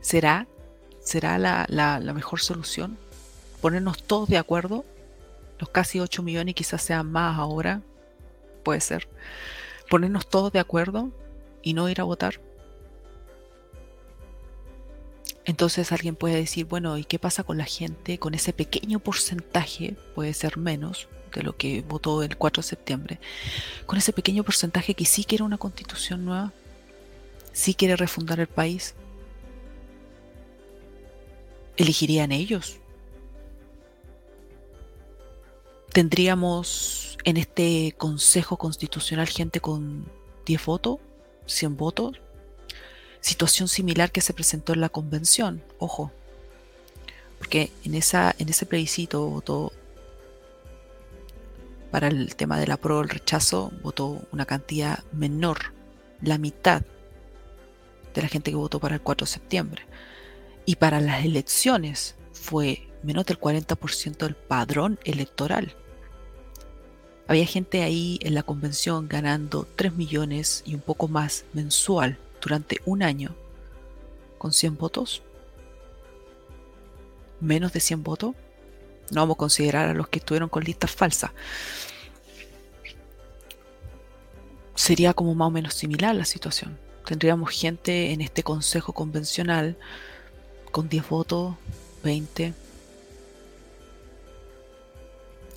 ¿Será, 0.00 0.46
será 1.00 1.36
la, 1.36 1.66
la, 1.68 2.00
la 2.00 2.14
mejor 2.14 2.40
solución? 2.40 2.96
¿Ponernos 3.60 4.02
todos 4.02 4.30
de 4.30 4.38
acuerdo? 4.38 4.86
Los 5.58 5.68
casi 5.68 6.00
8 6.00 6.22
millones, 6.22 6.54
quizás 6.54 6.80
sean 6.80 7.12
más 7.12 7.38
ahora, 7.38 7.82
puede 8.64 8.80
ser. 8.80 9.08
Ponernos 9.90 10.26
todos 10.26 10.52
de 10.52 10.58
acuerdo 10.58 11.10
y 11.60 11.74
no 11.74 11.90
ir 11.90 12.00
a 12.00 12.04
votar. 12.04 12.40
Entonces 15.50 15.90
alguien 15.90 16.14
puede 16.14 16.36
decir, 16.36 16.64
bueno, 16.66 16.96
¿y 16.96 17.02
qué 17.02 17.18
pasa 17.18 17.42
con 17.42 17.58
la 17.58 17.64
gente, 17.64 18.20
con 18.20 18.34
ese 18.34 18.52
pequeño 18.52 19.00
porcentaje, 19.00 19.96
puede 20.14 20.32
ser 20.32 20.58
menos 20.58 21.08
de 21.34 21.42
lo 21.42 21.56
que 21.56 21.82
votó 21.82 22.22
el 22.22 22.36
4 22.36 22.62
de 22.62 22.68
septiembre, 22.68 23.20
con 23.84 23.98
ese 23.98 24.12
pequeño 24.12 24.44
porcentaje 24.44 24.94
que 24.94 25.04
sí 25.04 25.24
quiere 25.24 25.42
una 25.42 25.58
constitución 25.58 26.24
nueva, 26.24 26.52
sí 27.52 27.74
quiere 27.74 27.96
refundar 27.96 28.38
el 28.38 28.46
país? 28.46 28.94
¿Elegirían 31.76 32.30
ellos? 32.30 32.76
¿Tendríamos 35.92 37.18
en 37.24 37.38
este 37.38 37.96
Consejo 37.98 38.56
Constitucional 38.56 39.26
gente 39.26 39.58
con 39.60 40.06
10 40.46 40.64
votos, 40.64 40.98
100 41.46 41.76
votos? 41.76 42.20
Situación 43.20 43.68
similar 43.68 44.10
que 44.12 44.20
se 44.20 44.34
presentó 44.34 44.72
en 44.72 44.80
la 44.80 44.88
convención, 44.88 45.62
ojo, 45.78 46.12
porque 47.38 47.72
en, 47.84 47.94
esa, 47.94 48.34
en 48.38 48.48
ese 48.48 48.66
plebiscito 48.66 49.26
votó 49.26 49.72
para 51.90 52.08
el 52.08 52.36
tema 52.36 52.58
del 52.58 52.70
apruebo 52.70 53.00
o 53.00 53.02
el 53.02 53.08
rechazo, 53.08 53.72
votó 53.82 54.22
una 54.30 54.46
cantidad 54.46 55.02
menor, 55.12 55.72
la 56.20 56.38
mitad 56.38 56.82
de 58.14 58.22
la 58.22 58.28
gente 58.28 58.50
que 58.50 58.56
votó 58.56 58.78
para 58.78 58.96
el 58.96 59.00
4 59.00 59.24
de 59.24 59.32
septiembre. 59.32 59.82
Y 60.66 60.76
para 60.76 61.00
las 61.00 61.24
elecciones 61.24 62.14
fue 62.32 62.86
menos 63.02 63.26
del 63.26 63.40
40% 63.40 64.18
del 64.18 64.34
padrón 64.36 64.98
electoral. 65.04 65.74
Había 67.26 67.46
gente 67.46 67.82
ahí 67.82 68.18
en 68.22 68.34
la 68.34 68.42
convención 68.42 69.08
ganando 69.08 69.66
3 69.76 69.94
millones 69.94 70.62
y 70.66 70.74
un 70.74 70.80
poco 70.80 71.08
más 71.08 71.44
mensual 71.52 72.18
durante 72.40 72.80
un 72.84 73.02
año 73.02 73.34
con 74.38 74.52
100 74.52 74.76
votos. 74.76 75.22
Menos 77.40 77.72
de 77.72 77.80
100 77.80 78.02
votos. 78.02 78.34
No 79.10 79.22
vamos 79.22 79.34
a 79.34 79.38
considerar 79.38 79.88
a 79.88 79.94
los 79.94 80.08
que 80.08 80.18
estuvieron 80.18 80.48
con 80.48 80.64
listas 80.64 80.90
falsas. 80.90 81.30
Sería 84.74 85.12
como 85.12 85.34
más 85.34 85.48
o 85.48 85.50
menos 85.50 85.74
similar 85.74 86.14
la 86.14 86.24
situación. 86.24 86.78
Tendríamos 87.04 87.50
gente 87.50 88.12
en 88.12 88.20
este 88.20 88.42
consejo 88.42 88.92
convencional 88.92 89.76
con 90.70 90.88
10 90.88 91.08
votos, 91.08 91.56
20, 92.04 92.54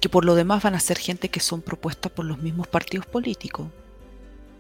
que 0.02 0.10
por 0.10 0.26
lo 0.26 0.36
demás 0.36 0.64
van 0.64 0.76
a 0.76 0.80
ser 0.82 0.98
gente 0.98 1.30
que 1.30 1.40
son 1.40 1.62
propuestas 1.62 2.12
por 2.12 2.26
los 2.26 2.40
mismos 2.40 2.68
partidos 2.68 3.06
políticos. 3.06 3.68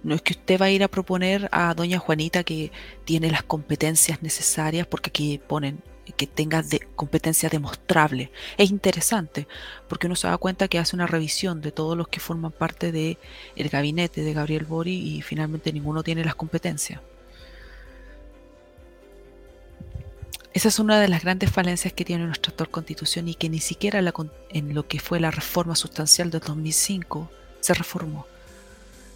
No 0.03 0.15
es 0.15 0.21
que 0.21 0.33
usted 0.33 0.59
va 0.59 0.65
a 0.65 0.71
ir 0.71 0.83
a 0.83 0.89
proponer 0.89 1.49
a 1.51 1.73
doña 1.73 1.97
Juanita 1.97 2.43
que 2.43 2.71
tiene 3.05 3.31
las 3.31 3.43
competencias 3.43 4.21
necesarias 4.21 4.85
porque 4.85 5.09
aquí 5.09 5.39
ponen 5.47 5.81
que 6.17 6.27
tenga 6.27 6.61
de 6.61 6.81
competencia 6.95 7.49
demostrable. 7.49 8.29
Es 8.57 8.69
interesante 8.69 9.47
porque 9.87 10.07
uno 10.07 10.17
se 10.17 10.27
da 10.27 10.37
cuenta 10.37 10.67
que 10.67 10.77
hace 10.77 10.95
una 10.95 11.07
revisión 11.07 11.61
de 11.61 11.71
todos 11.71 11.97
los 11.97 12.09
que 12.09 12.19
forman 12.19 12.51
parte 12.51 12.91
del 12.91 13.17
el 13.55 13.69
gabinete 13.69 14.21
de 14.21 14.33
Gabriel 14.33 14.65
Bori 14.65 14.93
y 14.93 15.21
finalmente 15.21 15.71
ninguno 15.71 16.03
tiene 16.03 16.25
las 16.25 16.35
competencias. 16.35 16.99
Esa 20.53 20.67
es 20.67 20.77
una 20.77 20.99
de 20.99 21.07
las 21.07 21.23
grandes 21.23 21.49
falencias 21.49 21.93
que 21.93 22.05
tiene 22.05 22.25
nuestra 22.25 22.51
actual 22.51 22.69
constitución 22.69 23.27
y 23.27 23.33
que 23.33 23.49
ni 23.49 23.59
siquiera 23.59 24.03
en 24.49 24.73
lo 24.75 24.87
que 24.87 24.99
fue 24.99 25.19
la 25.19 25.31
reforma 25.31 25.75
sustancial 25.75 26.29
del 26.29 26.41
2005 26.41 27.31
se 27.59 27.73
reformó. 27.73 28.27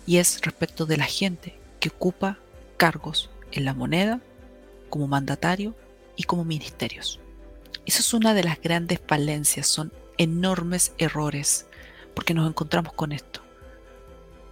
Y 0.08 0.18
es 0.18 0.41
respecto 0.41 0.88
de 0.88 0.97
la 0.97 1.05
gente 1.05 1.55
que 1.80 1.89
ocupa 1.89 2.39
cargos 2.78 3.30
en 3.51 3.66
la 3.66 3.76
moneda, 3.76 4.20
como 4.89 5.08
mandatario 5.08 5.76
y 6.16 6.24
como 6.24 6.45
ministerios. 6.45 7.20
Esa 7.86 7.99
es 7.99 8.14
una 8.16 8.34
de 8.34 8.43
las 8.43 8.60
grandes 8.60 8.99
falencias, 9.05 9.68
son 9.68 9.93
enormes 10.18 10.93
errores, 10.97 11.68
porque 12.16 12.34
nos 12.34 12.49
encontramos 12.49 12.93
con 12.93 13.12
esto, 13.12 13.41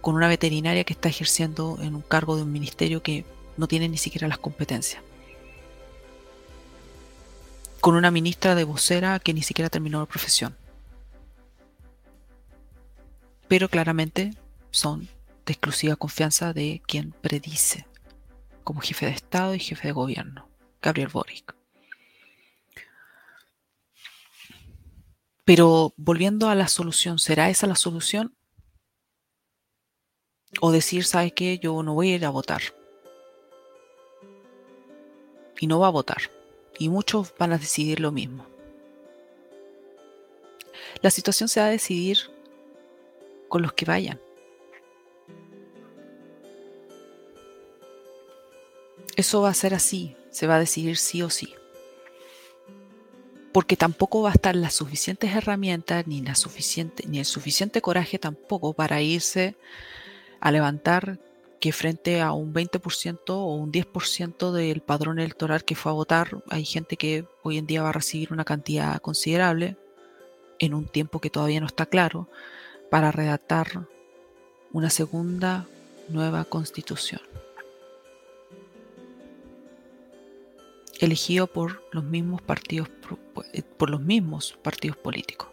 con 0.00 0.14
una 0.14 0.28
veterinaria 0.28 0.84
que 0.84 0.92
está 0.92 1.08
ejerciendo 1.08 1.78
en 1.82 1.96
un 1.96 2.02
cargo 2.02 2.36
de 2.36 2.42
un 2.42 2.52
ministerio 2.52 3.02
que 3.02 3.24
no 3.56 3.66
tiene 3.66 3.88
ni 3.88 3.98
siquiera 3.98 4.28
las 4.28 4.38
competencias 4.38 5.02
con 7.86 7.94
una 7.94 8.10
ministra 8.10 8.56
de 8.56 8.64
vocera 8.64 9.20
que 9.20 9.32
ni 9.32 9.42
siquiera 9.42 9.70
terminó 9.70 10.00
la 10.00 10.06
profesión. 10.06 10.56
Pero 13.46 13.68
claramente 13.68 14.34
son 14.72 15.08
de 15.46 15.52
exclusiva 15.52 15.96
confianza 15.96 16.52
de 16.52 16.82
quien 16.86 17.12
predice 17.12 17.86
como 18.64 18.80
jefe 18.80 19.06
de 19.06 19.12
Estado 19.12 19.54
y 19.54 19.60
jefe 19.60 19.88
de 19.88 19.92
gobierno, 19.92 20.48
Gabriel 20.82 21.08
Boric. 21.08 21.54
Pero 25.44 25.94
volviendo 25.96 26.48
a 26.48 26.56
la 26.56 26.66
solución, 26.66 27.20
¿será 27.20 27.48
esa 27.48 27.68
la 27.68 27.76
solución? 27.76 28.36
O 30.60 30.72
decir, 30.72 31.04
¿sabe 31.04 31.30
qué? 31.30 31.58
Yo 31.58 31.82
no 31.84 31.94
voy 31.94 32.10
a 32.10 32.14
ir 32.16 32.24
a 32.26 32.30
votar. 32.30 32.62
Y 35.60 35.68
no 35.68 35.78
va 35.78 35.86
a 35.86 35.90
votar 35.90 36.36
y 36.78 36.88
muchos 36.88 37.32
van 37.38 37.52
a 37.52 37.58
decidir 37.58 38.00
lo 38.00 38.12
mismo. 38.12 38.46
La 41.02 41.10
situación 41.10 41.48
se 41.48 41.60
va 41.60 41.66
a 41.66 41.70
decidir 41.70 42.18
con 43.48 43.62
los 43.62 43.72
que 43.72 43.84
vayan. 43.84 44.20
Eso 49.16 49.40
va 49.40 49.48
a 49.48 49.54
ser 49.54 49.72
así, 49.72 50.14
se 50.30 50.46
va 50.46 50.56
a 50.56 50.60
decidir 50.60 50.98
sí 50.98 51.22
o 51.22 51.30
sí. 51.30 51.54
Porque 53.52 53.76
tampoco 53.76 54.20
va 54.20 54.28
a 54.28 54.34
estar 54.34 54.54
las 54.54 54.74
suficientes 54.74 55.34
herramientas 55.34 56.06
ni, 56.06 56.20
la 56.20 56.34
suficiente, 56.34 57.04
ni 57.08 57.18
el 57.18 57.24
suficiente 57.24 57.80
coraje 57.80 58.18
tampoco 58.18 58.74
para 58.74 59.00
irse 59.00 59.56
a 60.40 60.52
levantar 60.52 61.18
que 61.60 61.72
frente 61.72 62.20
a 62.20 62.32
un 62.32 62.52
20% 62.52 63.20
o 63.28 63.54
un 63.54 63.72
10% 63.72 64.52
del 64.52 64.82
padrón 64.82 65.18
electoral 65.18 65.64
que 65.64 65.74
fue 65.74 65.92
a 65.92 65.94
votar, 65.94 66.42
hay 66.50 66.66
gente 66.66 66.98
que 66.98 67.24
hoy 67.42 67.56
en 67.56 67.66
día 67.66 67.82
va 67.82 67.88
a 67.88 67.92
recibir 67.92 68.34
una 68.34 68.44
cantidad 68.44 69.00
considerable, 69.00 69.78
en 70.58 70.74
un 70.74 70.86
tiempo 70.86 71.20
que 71.20 71.30
todavía 71.30 71.60
no 71.60 71.66
está 71.66 71.86
claro, 71.86 72.28
para 72.90 73.12
redactar 73.12 73.88
una 74.72 74.90
segunda 74.90 75.66
nueva 76.08 76.44
constitución. 76.44 77.22
Elegido 80.98 81.46
por 81.46 81.82
los 81.92 82.04
mismos 82.04 82.40
partidos, 82.42 82.88
por 83.76 83.90
los 83.90 84.00
mismos 84.00 84.58
partidos 84.62 84.96
políticos. 84.96 85.48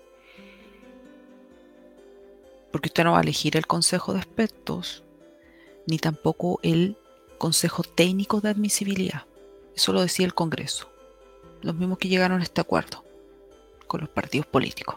Porque 2.71 2.87
usted 2.87 3.03
no 3.03 3.11
va 3.11 3.19
a 3.19 3.23
elegir 3.23 3.57
el 3.57 3.67
Consejo 3.67 4.13
de 4.13 4.19
Expertos, 4.19 5.03
ni 5.85 5.99
tampoco 5.99 6.59
el 6.63 6.97
Consejo 7.37 7.83
Técnico 7.83 8.39
de 8.39 8.49
Admisibilidad. 8.49 9.25
Eso 9.75 9.91
lo 9.91 10.01
decía 10.01 10.25
el 10.25 10.33
Congreso. 10.33 10.89
Los 11.61 11.75
mismos 11.75 11.97
que 11.97 12.07
llegaron 12.07 12.39
a 12.39 12.43
este 12.43 12.61
acuerdo 12.61 13.03
con 13.87 14.01
los 14.01 14.09
partidos 14.09 14.47
políticos. 14.47 14.95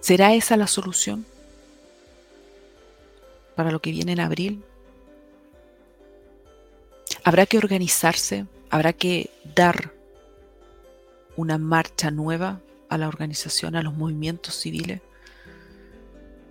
¿Será 0.00 0.34
esa 0.34 0.56
la 0.56 0.66
solución 0.66 1.24
para 3.54 3.70
lo 3.70 3.80
que 3.80 3.92
viene 3.92 4.12
en 4.12 4.20
abril? 4.20 4.64
Habrá 7.24 7.46
que 7.46 7.58
organizarse, 7.58 8.46
habrá 8.70 8.92
que 8.92 9.30
dar 9.54 9.92
una 11.36 11.58
marcha 11.58 12.10
nueva 12.10 12.60
a 12.88 12.98
la 12.98 13.08
organización, 13.08 13.76
a 13.76 13.82
los 13.82 13.94
movimientos 13.94 14.54
civiles 14.56 15.00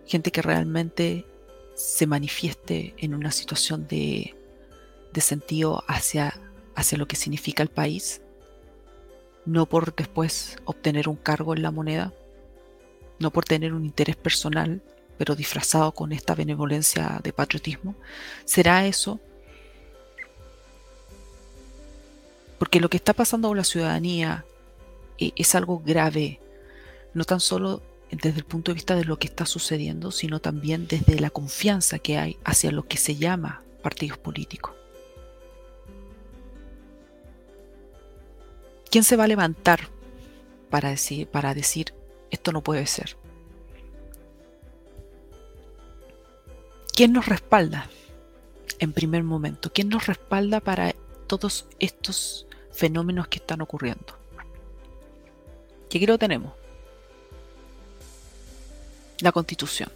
gente 0.10 0.32
que 0.32 0.42
realmente 0.42 1.26
se 1.76 2.08
manifieste 2.08 2.96
en 2.98 3.14
una 3.14 3.32
situación 3.32 3.88
de, 3.88 4.36
sentido 5.20 5.84
hacia, 5.88 6.34
hacia 6.76 6.98
lo 6.98 7.08
que 7.08 7.16
significa 7.16 7.62
el 7.62 7.70
país, 7.70 8.22
no 9.46 9.68
por 9.68 9.94
después 9.94 10.58
obtener 10.66 11.08
un 11.10 11.16
cargo 11.16 11.54
en 11.54 11.62
la 11.62 11.72
moneda, 11.72 12.12
no 13.20 13.32
por 13.32 13.46
tener 13.46 13.74
un 13.74 13.86
interés 13.86 14.16
personal, 14.16 14.82
pero 15.18 15.36
disfrazado 15.36 15.92
con 15.92 16.12
esta 16.12 16.34
benevolencia 16.34 17.20
de 17.22 17.34
patriotismo. 17.34 17.96
¿Será 18.46 18.88
eso? 18.88 19.20
Porque 22.60 22.82
lo 22.82 22.90
que 22.90 22.98
está 22.98 23.14
pasando 23.14 23.48
con 23.48 23.58
la 23.58 23.64
ciudadanía 23.64 24.46
eh, 25.18 25.32
es 25.36 25.56
algo 25.56 25.82
grave, 25.84 26.40
no 27.14 27.24
tan 27.24 27.40
solo 27.40 27.82
desde 28.12 28.40
el 28.40 28.46
punto 28.46 28.72
de 28.72 28.76
vista 28.76 28.96
de 28.96 29.06
lo 29.06 29.18
que 29.18 29.28
está 29.28 29.46
sucediendo, 29.46 30.12
sino 30.12 30.40
también 30.40 30.88
desde 30.88 31.20
la 31.20 31.30
confianza 31.30 32.00
que 32.00 32.18
hay 32.18 32.38
hacia 32.44 32.72
lo 32.72 32.88
que 32.88 32.98
se 32.98 33.16
llama 33.16 33.64
partidos 33.82 34.18
políticos. 34.18 34.74
¿Quién 38.92 39.04
se 39.04 39.16
va 39.16 39.26
a 39.26 39.28
levantar 39.28 39.88
para 40.70 40.90
decir, 40.90 41.28
para 41.28 41.54
decir 41.54 41.94
esto 42.32 42.52
no 42.52 42.62
puede 42.62 42.88
ser? 42.88 43.16
¿Quién 46.96 47.14
nos 47.14 47.28
respalda 47.28 47.90
en 48.80 48.92
primer 48.92 49.24
momento? 49.24 49.72
¿Quién 49.72 49.90
nos 49.90 50.08
respalda 50.08 50.60
para 50.60 50.96
todos 51.28 51.68
estos 51.80 52.48
fenómenos 52.80 53.28
que 53.28 53.40
están 53.40 53.62
ocurriendo? 53.62 54.18
¿Qué 55.90 55.98
aquí 55.98 56.06
lo 56.06 56.18
tenemos 56.18 56.54
la 59.22 59.32
constitución. 59.32 59.92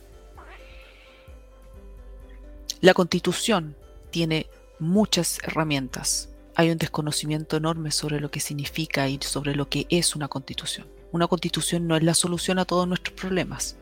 La 2.81 2.93
constitución 2.93 3.75
tiene 4.11 4.47
muchas 4.79 5.39
herramientas. 5.43 6.29
Hay 6.55 6.69
un 6.69 6.77
desconocimiento 6.77 7.57
enorme 7.57 7.91
sobre 7.91 8.19
lo 8.19 8.29
que 8.29 8.39
significa 8.39 9.07
y 9.07 9.19
sobre 9.21 9.55
lo 9.55 9.69
que 9.69 9.87
es 9.89 10.15
una 10.15 10.27
constitución. 10.27 10.87
Una 11.11 11.27
constitución 11.27 11.87
no 11.87 11.95
es 11.95 12.03
la 12.03 12.13
solución 12.13 12.59
a 12.59 12.65
todos 12.65 12.87
nuestros 12.87 13.17
problemas, 13.17 13.75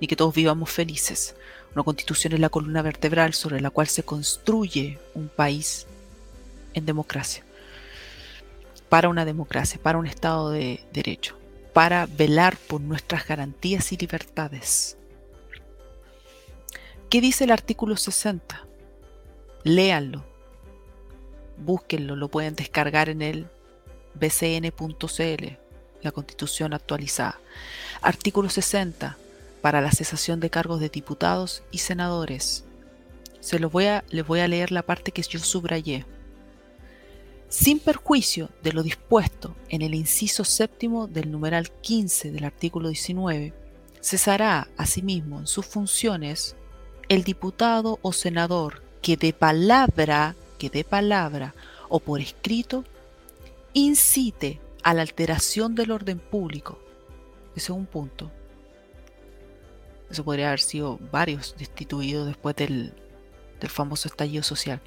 ni 0.00 0.06
que 0.06 0.16
todos 0.16 0.34
vivamos 0.34 0.70
felices. 0.70 1.36
Una 1.74 1.84
constitución 1.84 2.32
es 2.32 2.40
la 2.40 2.48
columna 2.48 2.82
vertebral 2.82 3.32
sobre 3.32 3.60
la 3.60 3.70
cual 3.70 3.86
se 3.86 4.02
construye 4.02 4.98
un 5.14 5.28
país 5.28 5.86
en 6.74 6.84
democracia. 6.84 7.44
Para 8.90 9.08
una 9.08 9.24
democracia, 9.24 9.80
para 9.82 9.96
un 9.96 10.06
Estado 10.06 10.50
de 10.50 10.84
Derecho 10.92 11.40
para 11.72 12.06
velar 12.06 12.56
por 12.56 12.80
nuestras 12.80 13.26
garantías 13.26 13.92
y 13.92 13.96
libertades. 13.96 14.96
¿Qué 17.08 17.20
dice 17.20 17.44
el 17.44 17.50
artículo 17.50 17.96
60? 17.96 18.66
Léanlo. 19.64 20.24
Búsquenlo, 21.58 22.16
lo 22.16 22.28
pueden 22.28 22.54
descargar 22.54 23.08
en 23.08 23.22
el 23.22 23.48
bcn.cl, 24.14 25.58
la 26.02 26.12
constitución 26.12 26.72
actualizada. 26.72 27.38
Artículo 28.00 28.48
60, 28.48 29.16
para 29.60 29.80
la 29.80 29.92
cesación 29.92 30.40
de 30.40 30.50
cargos 30.50 30.80
de 30.80 30.88
diputados 30.88 31.62
y 31.70 31.78
senadores. 31.78 32.64
Se 33.40 33.58
los 33.58 33.70
voy 33.70 33.86
a, 33.86 34.04
les 34.10 34.26
voy 34.26 34.40
a 34.40 34.48
leer 34.48 34.72
la 34.72 34.82
parte 34.82 35.12
que 35.12 35.22
yo 35.22 35.38
subrayé. 35.38 36.06
Sin 37.50 37.80
perjuicio 37.80 38.48
de 38.62 38.72
lo 38.72 38.84
dispuesto 38.84 39.56
en 39.68 39.82
el 39.82 39.92
inciso 39.96 40.44
séptimo 40.44 41.08
del 41.08 41.32
numeral 41.32 41.68
15 41.68 42.30
del 42.30 42.44
artículo 42.44 42.90
19, 42.90 43.52
cesará 44.00 44.68
asimismo 44.76 45.40
en 45.40 45.48
sus 45.48 45.66
funciones 45.66 46.54
el 47.08 47.24
diputado 47.24 47.98
o 48.02 48.12
senador 48.12 48.84
que 49.02 49.16
de 49.16 49.32
palabra, 49.32 50.36
que 50.60 50.70
de 50.70 50.84
palabra 50.84 51.56
o 51.88 51.98
por 51.98 52.20
escrito 52.20 52.84
incite 53.72 54.60
a 54.84 54.94
la 54.94 55.02
alteración 55.02 55.74
del 55.74 55.90
orden 55.90 56.20
público. 56.20 56.78
Ese 57.56 57.72
es 57.72 57.76
un 57.76 57.86
punto. 57.86 58.30
Eso 60.08 60.24
podría 60.24 60.46
haber 60.46 60.60
sido 60.60 61.00
varios 61.10 61.56
destituidos 61.58 62.28
después 62.28 62.54
del, 62.54 62.94
del 63.58 63.70
famoso 63.70 64.06
estallido 64.06 64.44
social. 64.44 64.80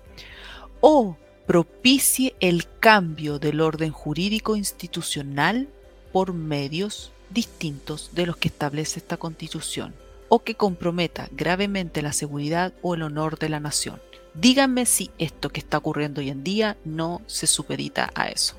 O 0.79 1.17
propicie 1.45 2.35
el 2.39 2.67
cambio 2.79 3.39
del 3.39 3.61
orden 3.61 3.91
jurídico 3.91 4.55
institucional 4.55 5.67
por 6.11 6.33
medios 6.33 7.11
distintos 7.29 8.11
de 8.13 8.25
los 8.25 8.37
que 8.37 8.47
establece 8.47 8.99
esta 8.99 9.17
constitución 9.17 9.93
o 10.29 10.39
que 10.43 10.55
comprometa 10.55 11.27
gravemente 11.31 12.01
la 12.01 12.13
seguridad 12.13 12.73
o 12.81 12.95
el 12.95 13.03
honor 13.03 13.37
de 13.39 13.49
la 13.49 13.59
nación. 13.59 14.01
Díganme 14.33 14.85
si 14.85 15.11
esto 15.17 15.49
que 15.49 15.59
está 15.59 15.77
ocurriendo 15.77 16.21
hoy 16.21 16.29
en 16.29 16.43
día 16.43 16.77
no 16.85 17.21
se 17.27 17.45
supedita 17.45 18.09
a 18.15 18.29
eso. 18.29 18.55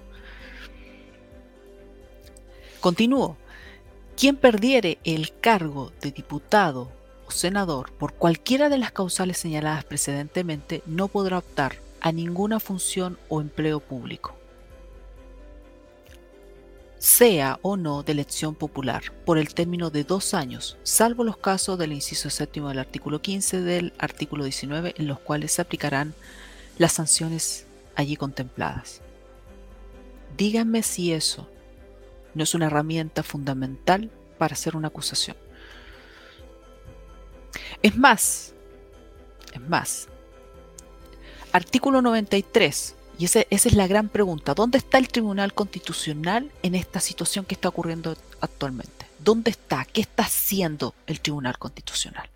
Continúo. 2.81 3.37
Quien 4.17 4.37
perdiere 4.37 4.99
el 5.03 5.33
cargo 5.41 5.91
de 6.01 6.13
diputado 6.13 6.93
o 7.27 7.31
senador 7.33 7.91
por 7.93 8.13
cualquiera 8.13 8.69
de 8.69 8.79
las 8.79 8.93
causales 8.93 9.39
señaladas 9.39 9.85
precedentemente 9.85 10.83
no 10.87 11.09
podrá 11.09 11.39
optar 11.39 11.84
a 12.05 12.13
ninguna 12.13 12.61
función 12.61 13.19
o 13.31 13.41
empleo 13.41 13.81
público, 13.81 14.37
sea 16.99 17.59
o 17.63 17.79
no 17.79 18.03
de 18.03 18.13
elección 18.13 18.55
popular, 18.55 19.05
por 19.25 19.39
el 19.39 19.55
término 19.55 19.89
de 19.89 20.05
dos 20.05 20.35
años, 20.35 20.77
salvo 20.83 21.25
los 21.25 21.39
casos 21.39 21.79
del 21.79 21.95
inciso 21.95 22.29
séptimo 22.29 22.69
del 22.69 22.79
artículo 22.79 23.23
15 23.23 23.63
del 23.63 23.95
artículo 23.97 24.45
19, 24.45 24.97
en 24.99 25.07
los 25.07 25.19
cuales 25.19 25.53
se 25.53 25.63
aplicarán 25.63 26.13
las 26.77 26.93
sanciones 26.93 27.65
allí 27.95 28.17
contempladas. 28.17 29.01
Díganme 30.37 30.83
si 30.83 31.11
eso 31.11 31.49
no 32.35 32.43
es 32.43 32.55
una 32.55 32.67
herramienta 32.67 33.23
fundamental 33.23 34.11
para 34.37 34.53
hacer 34.53 34.77
una 34.77 34.89
acusación. 34.89 35.39
Es 37.83 37.97
más, 37.97 38.53
es 39.55 39.61
más, 39.63 40.09
artículo 41.55 42.03
93, 42.03 42.97
y 43.17 43.27
esa 43.27 43.45
es 43.49 43.75
la 43.75 43.87
gran 43.87 44.09
pregunta, 44.09 44.55
¿dónde 44.55 44.79
está 44.79 44.99
el 44.99 45.07
Tribunal 45.07 45.55
Constitucional 45.55 46.51
en 46.65 46.75
esta 46.75 46.99
situación 46.99 47.45
que 47.45 47.55
está 47.55 47.69
ocurriendo 47.69 48.17
actualmente? 48.41 49.07
¿Dónde 49.21 49.53
está? 49.53 49.85
¿Qué 49.85 50.01
está 50.01 50.25
haciendo 50.25 50.97
el 51.07 51.21
Tribunal 51.21 51.57
Constitucional? 51.57 52.29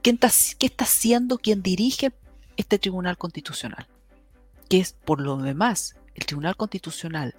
¿Qué 0.00 0.10
está, 0.10 0.30
qué 0.60 0.66
está 0.66 0.84
haciendo 0.84 1.38
quien 1.38 1.60
dirige 1.60 2.12
este 2.56 2.78
Tribunal 2.78 3.18
Constitucional? 3.18 3.88
Que 4.68 4.78
es, 4.78 4.92
por 4.92 5.20
lo 5.20 5.38
demás, 5.38 5.96
el 6.14 6.24
Tribunal 6.24 6.56
Constitucional 6.56 7.34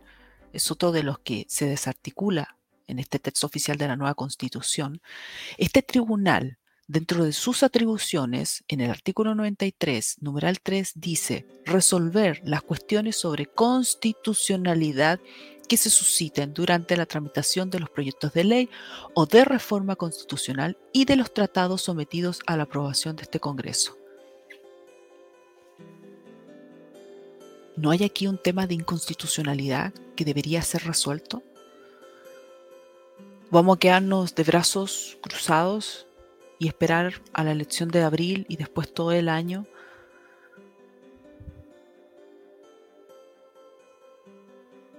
es 0.51 0.69
otro 0.71 0.91
de 0.91 1.03
los 1.03 1.19
que 1.19 1.45
se 1.47 1.67
desarticula 1.67 2.57
en 2.85 2.99
este 2.99 3.17
texto 3.17 3.47
oficial 3.47 3.77
de 3.77 3.87
la 3.87 3.95
nueva 3.95 4.13
Constitución. 4.13 5.01
Este 5.57 5.81
tribunal 5.81 6.57
Dentro 6.89 7.25
de 7.25 7.33
sus 7.33 7.63
atribuciones, 7.63 8.63
en 8.69 8.79
el 8.79 8.89
artículo 8.89 9.35
93, 9.35 10.19
numeral 10.21 10.61
3, 10.61 10.93
dice 10.95 11.45
resolver 11.65 12.39
las 12.45 12.61
cuestiones 12.61 13.17
sobre 13.17 13.45
constitucionalidad 13.45 15.19
que 15.67 15.75
se 15.75 15.89
susciten 15.89 16.53
durante 16.53 16.95
la 16.95 17.05
tramitación 17.05 17.69
de 17.69 17.81
los 17.81 17.89
proyectos 17.89 18.31
de 18.31 18.45
ley 18.45 18.69
o 19.13 19.25
de 19.25 19.43
reforma 19.43 19.97
constitucional 19.97 20.77
y 20.93 21.03
de 21.03 21.17
los 21.17 21.33
tratados 21.33 21.81
sometidos 21.81 22.39
a 22.47 22.55
la 22.55 22.63
aprobación 22.63 23.17
de 23.17 23.23
este 23.23 23.41
Congreso. 23.41 23.97
¿No 27.75 27.91
hay 27.91 28.05
aquí 28.05 28.27
un 28.27 28.41
tema 28.41 28.65
de 28.65 28.75
inconstitucionalidad 28.75 29.93
que 30.15 30.23
debería 30.23 30.61
ser 30.61 30.85
resuelto? 30.85 31.43
¿Vamos 33.51 33.75
a 33.75 33.79
quedarnos 33.79 34.33
de 34.35 34.43
brazos 34.43 35.17
cruzados 35.21 36.06
y 36.59 36.67
esperar 36.67 37.21
a 37.33 37.43
la 37.43 37.51
elección 37.51 37.89
de 37.89 38.01
abril 38.01 38.45
y 38.49 38.57
después 38.57 38.93
todo 38.93 39.11
el 39.11 39.29
año. 39.29 39.65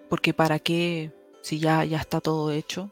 Porque 0.09 0.33
para 0.33 0.59
qué 0.59 1.13
si 1.43 1.59
ya, 1.59 1.85
ya 1.85 1.99
está 1.99 2.21
todo 2.21 2.51
hecho. 2.53 2.91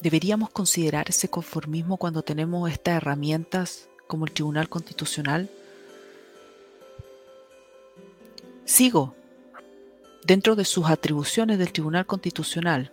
Deberíamos 0.00 0.50
considerar 0.50 1.08
ese 1.08 1.28
conformismo 1.28 1.96
cuando 1.96 2.22
tenemos 2.22 2.70
estas 2.70 2.96
herramientas 2.96 3.88
como 4.08 4.24
el 4.24 4.32
Tribunal 4.32 4.68
Constitucional. 4.68 5.48
Sigo. 8.64 9.14
Dentro 10.24 10.54
de 10.54 10.64
sus 10.64 10.88
atribuciones 10.88 11.58
del 11.58 11.72
Tribunal 11.72 12.06
Constitucional. 12.06 12.92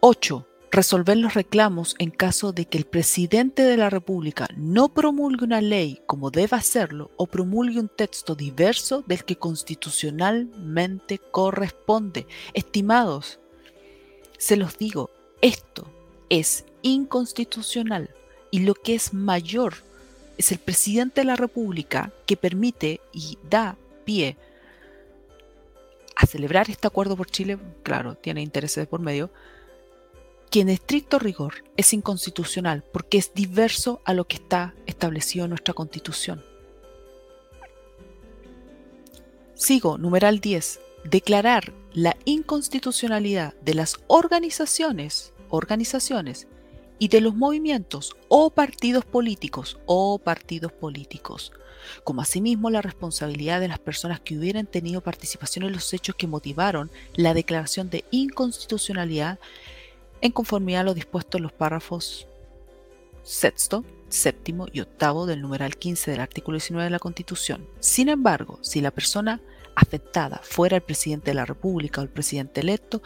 8 0.00 0.46
resolver 0.74 1.16
los 1.16 1.34
reclamos 1.34 1.94
en 2.00 2.10
caso 2.10 2.52
de 2.52 2.66
que 2.66 2.78
el 2.78 2.84
presidente 2.84 3.62
de 3.62 3.76
la 3.76 3.90
República 3.90 4.48
no 4.56 4.88
promulgue 4.88 5.44
una 5.44 5.60
ley 5.60 6.00
como 6.06 6.30
debe 6.30 6.56
hacerlo 6.56 7.12
o 7.16 7.26
promulgue 7.26 7.78
un 7.78 7.88
texto 7.88 8.34
diverso 8.34 9.04
del 9.06 9.24
que 9.24 9.36
constitucionalmente 9.36 11.18
corresponde. 11.18 12.26
Estimados, 12.54 13.38
se 14.36 14.56
los 14.56 14.76
digo, 14.76 15.10
esto 15.40 15.86
es 16.28 16.64
inconstitucional 16.82 18.10
y 18.50 18.60
lo 18.60 18.74
que 18.74 18.96
es 18.96 19.14
mayor 19.14 19.74
es 20.38 20.50
el 20.50 20.58
presidente 20.58 21.20
de 21.20 21.26
la 21.26 21.36
República 21.36 22.12
que 22.26 22.36
permite 22.36 23.00
y 23.12 23.38
da 23.48 23.76
pie 24.04 24.36
a 26.16 26.26
celebrar 26.26 26.68
este 26.68 26.88
acuerdo 26.88 27.16
por 27.16 27.30
Chile, 27.30 27.58
claro, 27.84 28.16
tiene 28.16 28.42
intereses 28.42 28.86
por 28.88 29.00
medio, 29.00 29.30
que 30.54 30.60
en 30.60 30.68
estricto 30.68 31.18
rigor 31.18 31.64
es 31.76 31.92
inconstitucional 31.92 32.84
porque 32.92 33.18
es 33.18 33.34
diverso 33.34 34.00
a 34.04 34.14
lo 34.14 34.28
que 34.28 34.36
está 34.36 34.72
establecido 34.86 35.46
en 35.46 35.48
nuestra 35.48 35.74
constitución. 35.74 36.44
Sigo, 39.56 39.98
numeral 39.98 40.38
10. 40.38 40.78
Declarar 41.10 41.72
la 41.92 42.16
inconstitucionalidad 42.24 43.54
de 43.62 43.74
las 43.74 43.96
organizaciones, 44.06 45.32
organizaciones 45.48 46.46
y 47.00 47.08
de 47.08 47.20
los 47.20 47.34
movimientos 47.34 48.14
o 48.28 48.50
partidos 48.50 49.04
políticos 49.04 49.80
o 49.86 50.20
partidos 50.20 50.70
políticos, 50.70 51.50
como 52.04 52.22
asimismo 52.22 52.70
la 52.70 52.80
responsabilidad 52.80 53.58
de 53.58 53.66
las 53.66 53.80
personas 53.80 54.20
que 54.20 54.38
hubieran 54.38 54.66
tenido 54.66 55.00
participación 55.00 55.64
en 55.64 55.72
los 55.72 55.92
hechos 55.92 56.14
que 56.14 56.28
motivaron 56.28 56.92
la 57.16 57.34
declaración 57.34 57.90
de 57.90 58.04
inconstitucionalidad 58.12 59.40
en 60.24 60.32
conformidad 60.32 60.80
a 60.80 60.84
lo 60.84 60.94
dispuesto 60.94 61.36
en 61.36 61.42
los 61.42 61.52
párrafos 61.52 62.26
sexto, 63.22 63.84
séptimo 64.08 64.66
y 64.72 64.80
octavo 64.80 65.26
del 65.26 65.42
numeral 65.42 65.76
15 65.76 66.10
del 66.10 66.20
artículo 66.20 66.56
19 66.56 66.84
de 66.84 66.90
la 66.90 66.98
Constitución. 66.98 67.68
Sin 67.78 68.08
embargo, 68.08 68.58
si 68.62 68.80
la 68.80 68.90
persona 68.90 69.42
afectada 69.74 70.40
fuera 70.42 70.76
el 70.76 70.82
presidente 70.82 71.30
de 71.30 71.34
la 71.34 71.44
República 71.44 72.00
o 72.00 72.04
el 72.04 72.08
presidente 72.08 72.62
electo, 72.62 73.02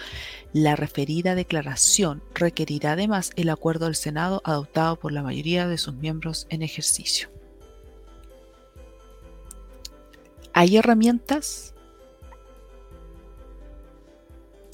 la 0.52 0.76
referida 0.76 1.34
declaración 1.34 2.22
requerirá 2.34 2.92
además 2.92 3.32
el 3.34 3.50
acuerdo 3.50 3.86
del 3.86 3.96
Senado 3.96 4.40
adoptado 4.44 4.96
por 4.96 5.10
la 5.10 5.22
mayoría 5.24 5.66
de 5.66 5.78
sus 5.78 5.94
miembros 5.94 6.46
en 6.50 6.62
ejercicio. 6.62 7.30
¿Hay 10.52 10.76
herramientas? 10.76 11.74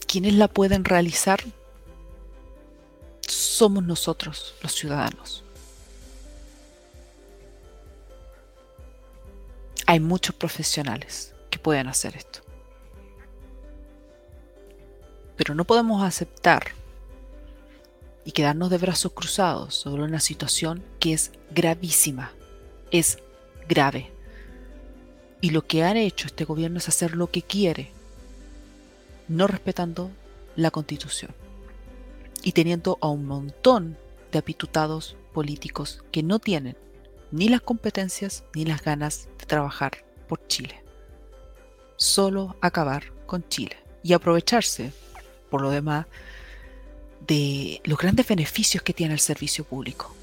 ¿Quiénes 0.07 0.35
la 0.35 0.49
pueden 0.49 0.85
realizar? 0.85 1.41
Somos 3.55 3.85
nosotros 3.85 4.55
los 4.63 4.73
ciudadanos. 4.73 5.45
Hay 9.87 10.01
muchos 10.01 10.35
profesionales 10.35 11.35
que 11.51 11.61
pueden 11.61 11.87
hacer 11.87 12.17
esto. 12.17 12.41
Pero 15.37 15.55
no 15.55 15.65
podemos 15.65 16.03
aceptar 16.03 16.73
y 18.25 18.33
quedarnos 18.33 18.71
de 18.71 18.79
brazos 18.79 19.13
cruzados 19.13 19.77
sobre 19.77 20.03
una 20.03 20.21
situación 20.21 20.83
que 20.99 21.13
es 21.13 21.31
gravísima, 21.53 22.33
es 22.91 23.19
grave. 23.69 24.11
Y 25.41 25.51
lo 25.51 25.65
que 25.65 25.85
ha 25.85 25.97
hecho 25.97 26.27
este 26.27 26.45
gobierno 26.45 26.79
es 26.79 26.89
hacer 26.89 27.15
lo 27.15 27.31
que 27.31 27.43
quiere, 27.43 27.93
no 29.29 29.47
respetando 29.47 30.11
la 30.57 30.73
constitución 30.73 31.44
y 32.45 32.53
teniendo 32.53 32.99
a 33.01 33.09
un 33.09 33.27
montón 33.27 33.99
de 34.31 34.39
apitutados 34.39 35.17
políticos 35.33 36.05
que 36.13 36.23
no 36.23 36.39
tienen 36.39 36.77
ni 37.31 37.49
las 37.49 37.63
competencias 37.63 38.45
ni 38.55 38.65
las 38.65 38.83
ganas 38.83 39.29
de 39.39 39.47
trabajar 39.47 40.05
por 40.29 40.47
Chile. 40.47 40.83
Solo 41.97 42.57
acabar 42.61 43.13
con 43.27 43.49
Chile 43.49 43.77
y 44.03 44.13
aprovecharse, 44.13 44.93
por 45.51 45.63
lo 45.63 45.71
demás, 45.71 46.07
de 47.27 47.81
los 47.85 47.99
grandes 47.99 48.29
beneficios 48.29 48.83
que 48.83 48.93
tiene 48.93 49.15
el 49.15 49.21
servicio 49.21 49.65
público. 49.65 50.15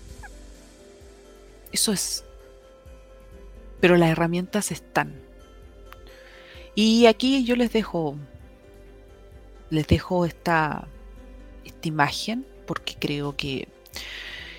Eso 1.71 1.91
es. 1.91 2.23
Pero 3.79 3.97
las 3.97 4.09
herramientas 4.09 4.71
están. 4.71 5.19
Y 6.75 7.07
aquí 7.07 7.43
yo 7.43 7.55
les 7.55 7.73
dejo 7.73 8.15
les 9.71 9.87
dejo 9.87 10.25
esta, 10.25 10.87
esta 11.71 11.87
imagen 11.87 12.45
porque 12.65 12.95
creo 12.95 13.35
que 13.35 13.67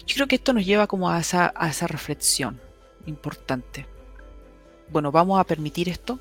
yo 0.06 0.14
creo 0.16 0.26
que 0.26 0.36
esto 0.36 0.52
nos 0.52 0.66
lleva 0.66 0.86
como 0.86 1.10
a 1.10 1.20
esa, 1.20 1.52
a 1.54 1.68
esa 1.68 1.86
reflexión 1.86 2.60
importante. 3.06 3.86
Bueno, 4.90 5.12
vamos 5.12 5.40
a 5.40 5.44
permitir 5.44 5.88
esto. 5.88 6.18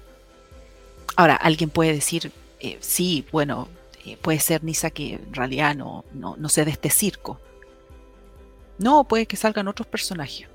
Ahora, 1.16 1.36
alguien 1.36 1.70
puede 1.70 1.94
decir, 1.94 2.32
eh, 2.60 2.78
sí, 2.80 3.26
bueno, 3.32 3.68
eh, 4.06 4.18
puede 4.18 4.40
ser 4.40 4.64
Nisa 4.64 4.92
que 4.92 5.16
en 5.16 5.34
realidad 5.34 5.76
no, 5.76 6.06
no, 6.14 6.36
no 6.38 6.50
sea 6.50 6.66
de 6.66 6.72
este 6.72 6.90
circo. 6.90 7.40
No, 8.78 9.04
puede 9.04 9.26
que 9.26 9.36
salgan 9.36 9.68
otros 9.68 9.88
personajes. 9.88 10.48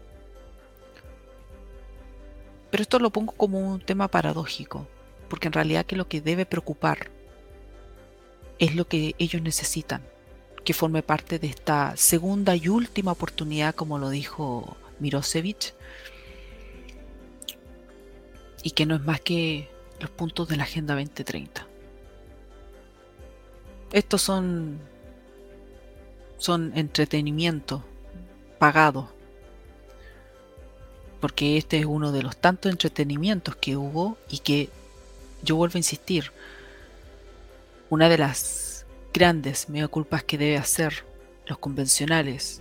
Pero 2.71 2.83
esto 2.83 2.99
lo 2.99 3.11
pongo 3.11 3.33
como 3.33 3.59
un 3.59 3.81
tema 3.81 4.09
paradójico, 4.09 4.87
porque 5.29 5.49
en 5.49 5.53
realidad 5.53 5.87
que 5.87 5.97
lo 5.97 6.09
que 6.09 6.21
debe 6.21 6.47
preocupar 6.47 7.11
es 8.59 8.75
lo 8.75 8.89
que 8.89 9.15
ellos 9.19 9.43
necesitan, 9.43 10.03
que 10.67 10.75
forme 10.75 11.05
parte 11.05 11.39
de 11.39 11.47
esta 11.47 11.97
segunda 11.97 12.57
y 12.57 12.69
última 12.69 13.13
oportunidad, 13.13 13.73
como 13.77 14.01
lo 14.01 14.11
dijo 14.11 14.77
Mirosevic, 14.99 15.75
y 18.65 18.73
que 18.73 18.85
no 18.85 18.97
es 18.97 19.03
más 19.03 19.21
que 19.21 19.71
los 20.01 20.11
puntos 20.11 20.49
de 20.49 20.57
la 20.57 20.65
Agenda 20.65 20.95
2030. 20.95 21.69
Estos 23.93 24.21
son, 24.21 24.81
son 26.37 26.77
entretenimiento 26.77 27.85
pagado, 28.59 29.13
porque 31.21 31.59
este 31.59 31.79
es 31.79 31.87
uno 31.87 32.11
de 32.11 32.25
los 32.25 32.37
tantos 32.39 32.73
entretenimientos 32.73 33.55
que 33.55 33.77
hubo 33.77 34.19
y 34.29 34.41
que 34.41 34.69
yo 35.45 35.55
vuelvo 35.55 35.77
a 35.77 35.79
insistir, 35.79 36.33
una 37.89 38.09
de 38.09 38.19
las 38.19 38.66
grandes 39.17 39.71
mega 39.71 39.89
culpas 39.89 40.25
que 40.25 40.37
debe 40.37 40.59
hacer 40.59 41.07
los 41.47 41.57
convencionales, 41.57 42.61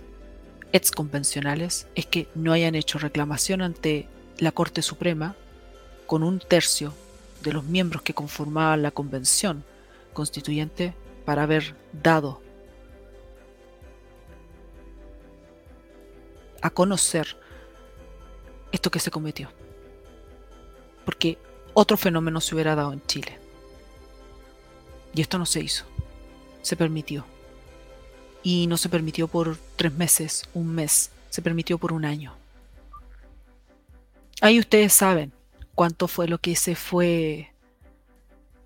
ex 0.72 0.90
convencionales, 0.90 1.86
es 1.94 2.06
que 2.06 2.28
no 2.34 2.50
hayan 2.50 2.74
hecho 2.74 2.98
reclamación 2.98 3.60
ante 3.60 4.08
la 4.38 4.52
Corte 4.52 4.80
Suprema 4.80 5.36
con 6.06 6.22
un 6.22 6.38
tercio 6.38 6.94
de 7.42 7.52
los 7.52 7.64
miembros 7.64 8.00
que 8.00 8.14
conformaban 8.14 8.80
la 8.80 8.90
convención 8.90 9.64
constituyente 10.14 10.94
para 11.26 11.42
haber 11.42 11.74
dado 11.92 12.40
a 16.62 16.70
conocer 16.70 17.36
esto 18.72 18.90
que 18.90 19.00
se 19.00 19.10
cometió. 19.10 19.50
Porque 21.04 21.36
otro 21.74 21.98
fenómeno 21.98 22.40
se 22.40 22.54
hubiera 22.54 22.74
dado 22.74 22.94
en 22.94 23.04
Chile. 23.04 23.38
Y 25.14 25.20
esto 25.20 25.36
no 25.36 25.44
se 25.44 25.60
hizo. 25.60 25.84
Se 26.66 26.74
permitió. 26.74 27.24
Y 28.42 28.66
no 28.66 28.76
se 28.76 28.88
permitió 28.88 29.28
por 29.28 29.56
tres 29.76 29.92
meses, 29.92 30.48
un 30.52 30.74
mes. 30.74 31.12
Se 31.30 31.40
permitió 31.40 31.78
por 31.78 31.92
un 31.92 32.04
año. 32.04 32.34
Ahí 34.40 34.58
ustedes 34.58 34.92
saben 34.92 35.32
cuánto 35.76 36.08
fue 36.08 36.26
lo 36.26 36.38
que 36.38 36.56
se 36.56 36.74
fue, 36.74 37.52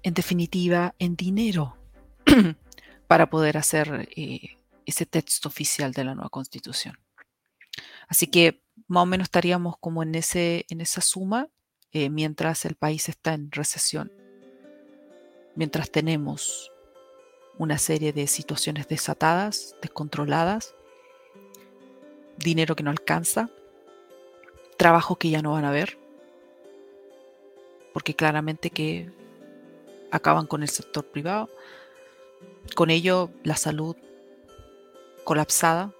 en 0.02 0.14
definitiva, 0.14 0.94
en 0.98 1.14
dinero 1.14 1.76
para 3.06 3.28
poder 3.28 3.58
hacer 3.58 4.08
eh, 4.16 4.56
ese 4.86 5.04
texto 5.04 5.50
oficial 5.50 5.92
de 5.92 6.04
la 6.04 6.14
nueva 6.14 6.30
constitución. 6.30 6.98
Así 8.08 8.28
que 8.28 8.62
más 8.88 9.02
o 9.02 9.06
menos 9.06 9.26
estaríamos 9.26 9.74
como 9.78 10.02
en, 10.02 10.14
ese, 10.14 10.64
en 10.70 10.80
esa 10.80 11.02
suma 11.02 11.48
eh, 11.92 12.08
mientras 12.08 12.64
el 12.64 12.76
país 12.76 13.10
está 13.10 13.34
en 13.34 13.52
recesión 13.52 14.10
mientras 15.54 15.90
tenemos 15.90 16.69
una 17.60 17.76
serie 17.76 18.14
de 18.14 18.26
situaciones 18.26 18.88
desatadas, 18.88 19.76
descontroladas, 19.82 20.74
dinero 22.38 22.74
que 22.74 22.82
no 22.82 22.90
alcanza, 22.90 23.50
trabajo 24.78 25.16
que 25.16 25.28
ya 25.28 25.42
no 25.42 25.52
van 25.52 25.66
a 25.66 25.70
ver, 25.70 25.98
porque 27.92 28.14
claramente 28.14 28.70
que 28.70 29.10
acaban 30.10 30.46
con 30.46 30.62
el 30.62 30.70
sector 30.70 31.04
privado, 31.04 31.50
con 32.74 32.88
ello 32.88 33.28
la 33.44 33.56
salud 33.56 33.94
colapsada, 35.24 35.92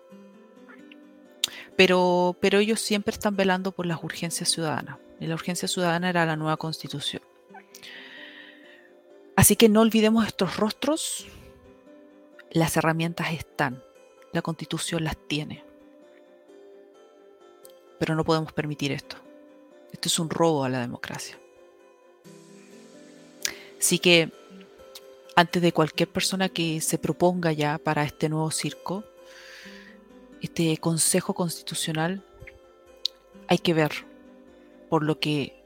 pero, 1.77 2.35
pero 2.41 2.59
ellos 2.59 2.81
siempre 2.81 3.13
están 3.13 3.37
velando 3.37 3.73
por 3.73 3.85
las 3.85 4.03
urgencias 4.03 4.49
ciudadanas, 4.49 4.97
y 5.21 5.27
la 5.27 5.35
urgencia 5.35 5.69
ciudadana 5.69 6.09
era 6.09 6.25
la 6.25 6.37
nueva 6.37 6.57
constitución. 6.57 7.23
Así 9.37 9.57
que 9.57 9.69
no 9.69 9.83
olvidemos 9.83 10.27
estos 10.27 10.57
rostros. 10.57 11.27
Las 12.51 12.77
herramientas 12.77 13.33
están. 13.33 13.83
La 14.33 14.43
constitución 14.43 15.05
las 15.05 15.17
tiene. 15.17 15.63
Pero 17.99 18.15
no 18.15 18.25
podemos 18.25 18.53
permitir 18.53 18.93
esto. 18.93 19.17
Esto 19.93 20.09
es 20.09 20.19
un 20.19 20.31
robo 20.31 20.65
a 20.65 20.69
la 20.69 20.81
democracia. 20.81 21.39
Así 23.79 23.99
que 23.99 24.33
antes 25.37 25.63
de 25.63 25.73
cualquier 25.73 26.09
persona 26.09 26.49
que 26.49 26.81
se 26.81 26.99
proponga 26.99 27.53
ya 27.53 27.79
para 27.79 28.05
este 28.05 28.29
nuevo 28.29 28.51
circo, 28.51 29.05
este 30.43 30.77
Consejo 30.79 31.35
Constitucional, 31.35 32.23
hay 33.47 33.59
que 33.59 33.75
ver 33.75 33.93
por 34.89 35.05
lo 35.05 35.19
que 35.21 35.63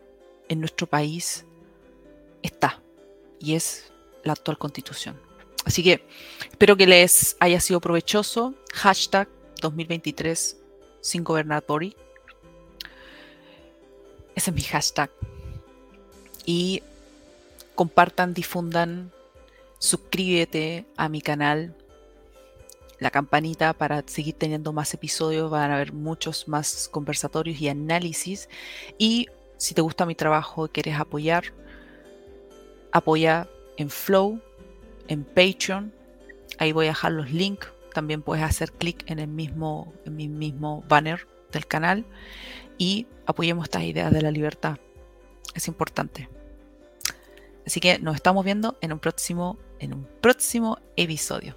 en 0.48 0.60
nuestro 0.60 0.86
país 0.86 1.44
está 2.42 2.82
y 3.40 3.54
es 3.54 3.90
la 4.22 4.32
actual 4.32 4.58
constitución. 4.58 5.18
Así 5.64 5.82
que 5.82 6.04
espero 6.50 6.76
que 6.76 6.86
les 6.86 7.36
haya 7.40 7.60
sido 7.60 7.80
provechoso. 7.80 8.54
Hashtag 8.72 9.28
2023 9.60 10.56
sin 11.00 11.24
gobernatory. 11.24 11.96
Ese 14.34 14.50
es 14.50 14.54
mi 14.54 14.62
hashtag. 14.62 15.10
Y 16.44 16.82
compartan, 17.74 18.34
difundan, 18.34 19.12
suscríbete 19.78 20.86
a 20.96 21.08
mi 21.08 21.20
canal, 21.20 21.74
la 22.98 23.10
campanita 23.10 23.72
para 23.72 24.02
seguir 24.06 24.34
teniendo 24.34 24.72
más 24.72 24.92
episodios. 24.94 25.50
Van 25.50 25.70
a 25.70 25.76
haber 25.76 25.92
muchos 25.92 26.48
más 26.48 26.88
conversatorios 26.88 27.60
y 27.60 27.68
análisis. 27.68 28.48
Y 28.98 29.28
si 29.56 29.74
te 29.74 29.80
gusta 29.80 30.06
mi 30.06 30.14
trabajo 30.14 30.66
y 30.66 30.68
quieres 30.68 30.98
apoyar, 30.98 31.52
apoya 32.92 33.48
en 33.76 33.90
Flow, 33.90 34.40
en 35.08 35.24
Patreon. 35.24 35.92
Ahí 36.58 36.72
voy 36.72 36.86
a 36.86 36.90
dejar 36.90 37.12
los 37.12 37.30
links. 37.30 37.68
También 37.92 38.22
puedes 38.22 38.44
hacer 38.44 38.72
clic 38.72 39.08
en 39.10 39.18
el 39.18 39.28
mismo, 39.28 39.92
en 40.04 40.16
mi 40.16 40.28
mismo 40.28 40.82
banner 40.88 41.26
del 41.52 41.66
canal 41.66 42.04
y 42.78 43.06
apoyemos 43.26 43.64
estas 43.64 43.84
ideas 43.84 44.12
de 44.12 44.22
la 44.22 44.30
libertad. 44.30 44.78
Es 45.54 45.68
importante. 45.68 46.28
Así 47.66 47.80
que 47.80 47.98
nos 47.98 48.16
estamos 48.16 48.44
viendo 48.44 48.76
en 48.80 48.92
un 48.92 48.98
próximo, 48.98 49.58
en 49.78 49.94
un 49.94 50.08
próximo 50.20 50.78
episodio. 50.96 51.54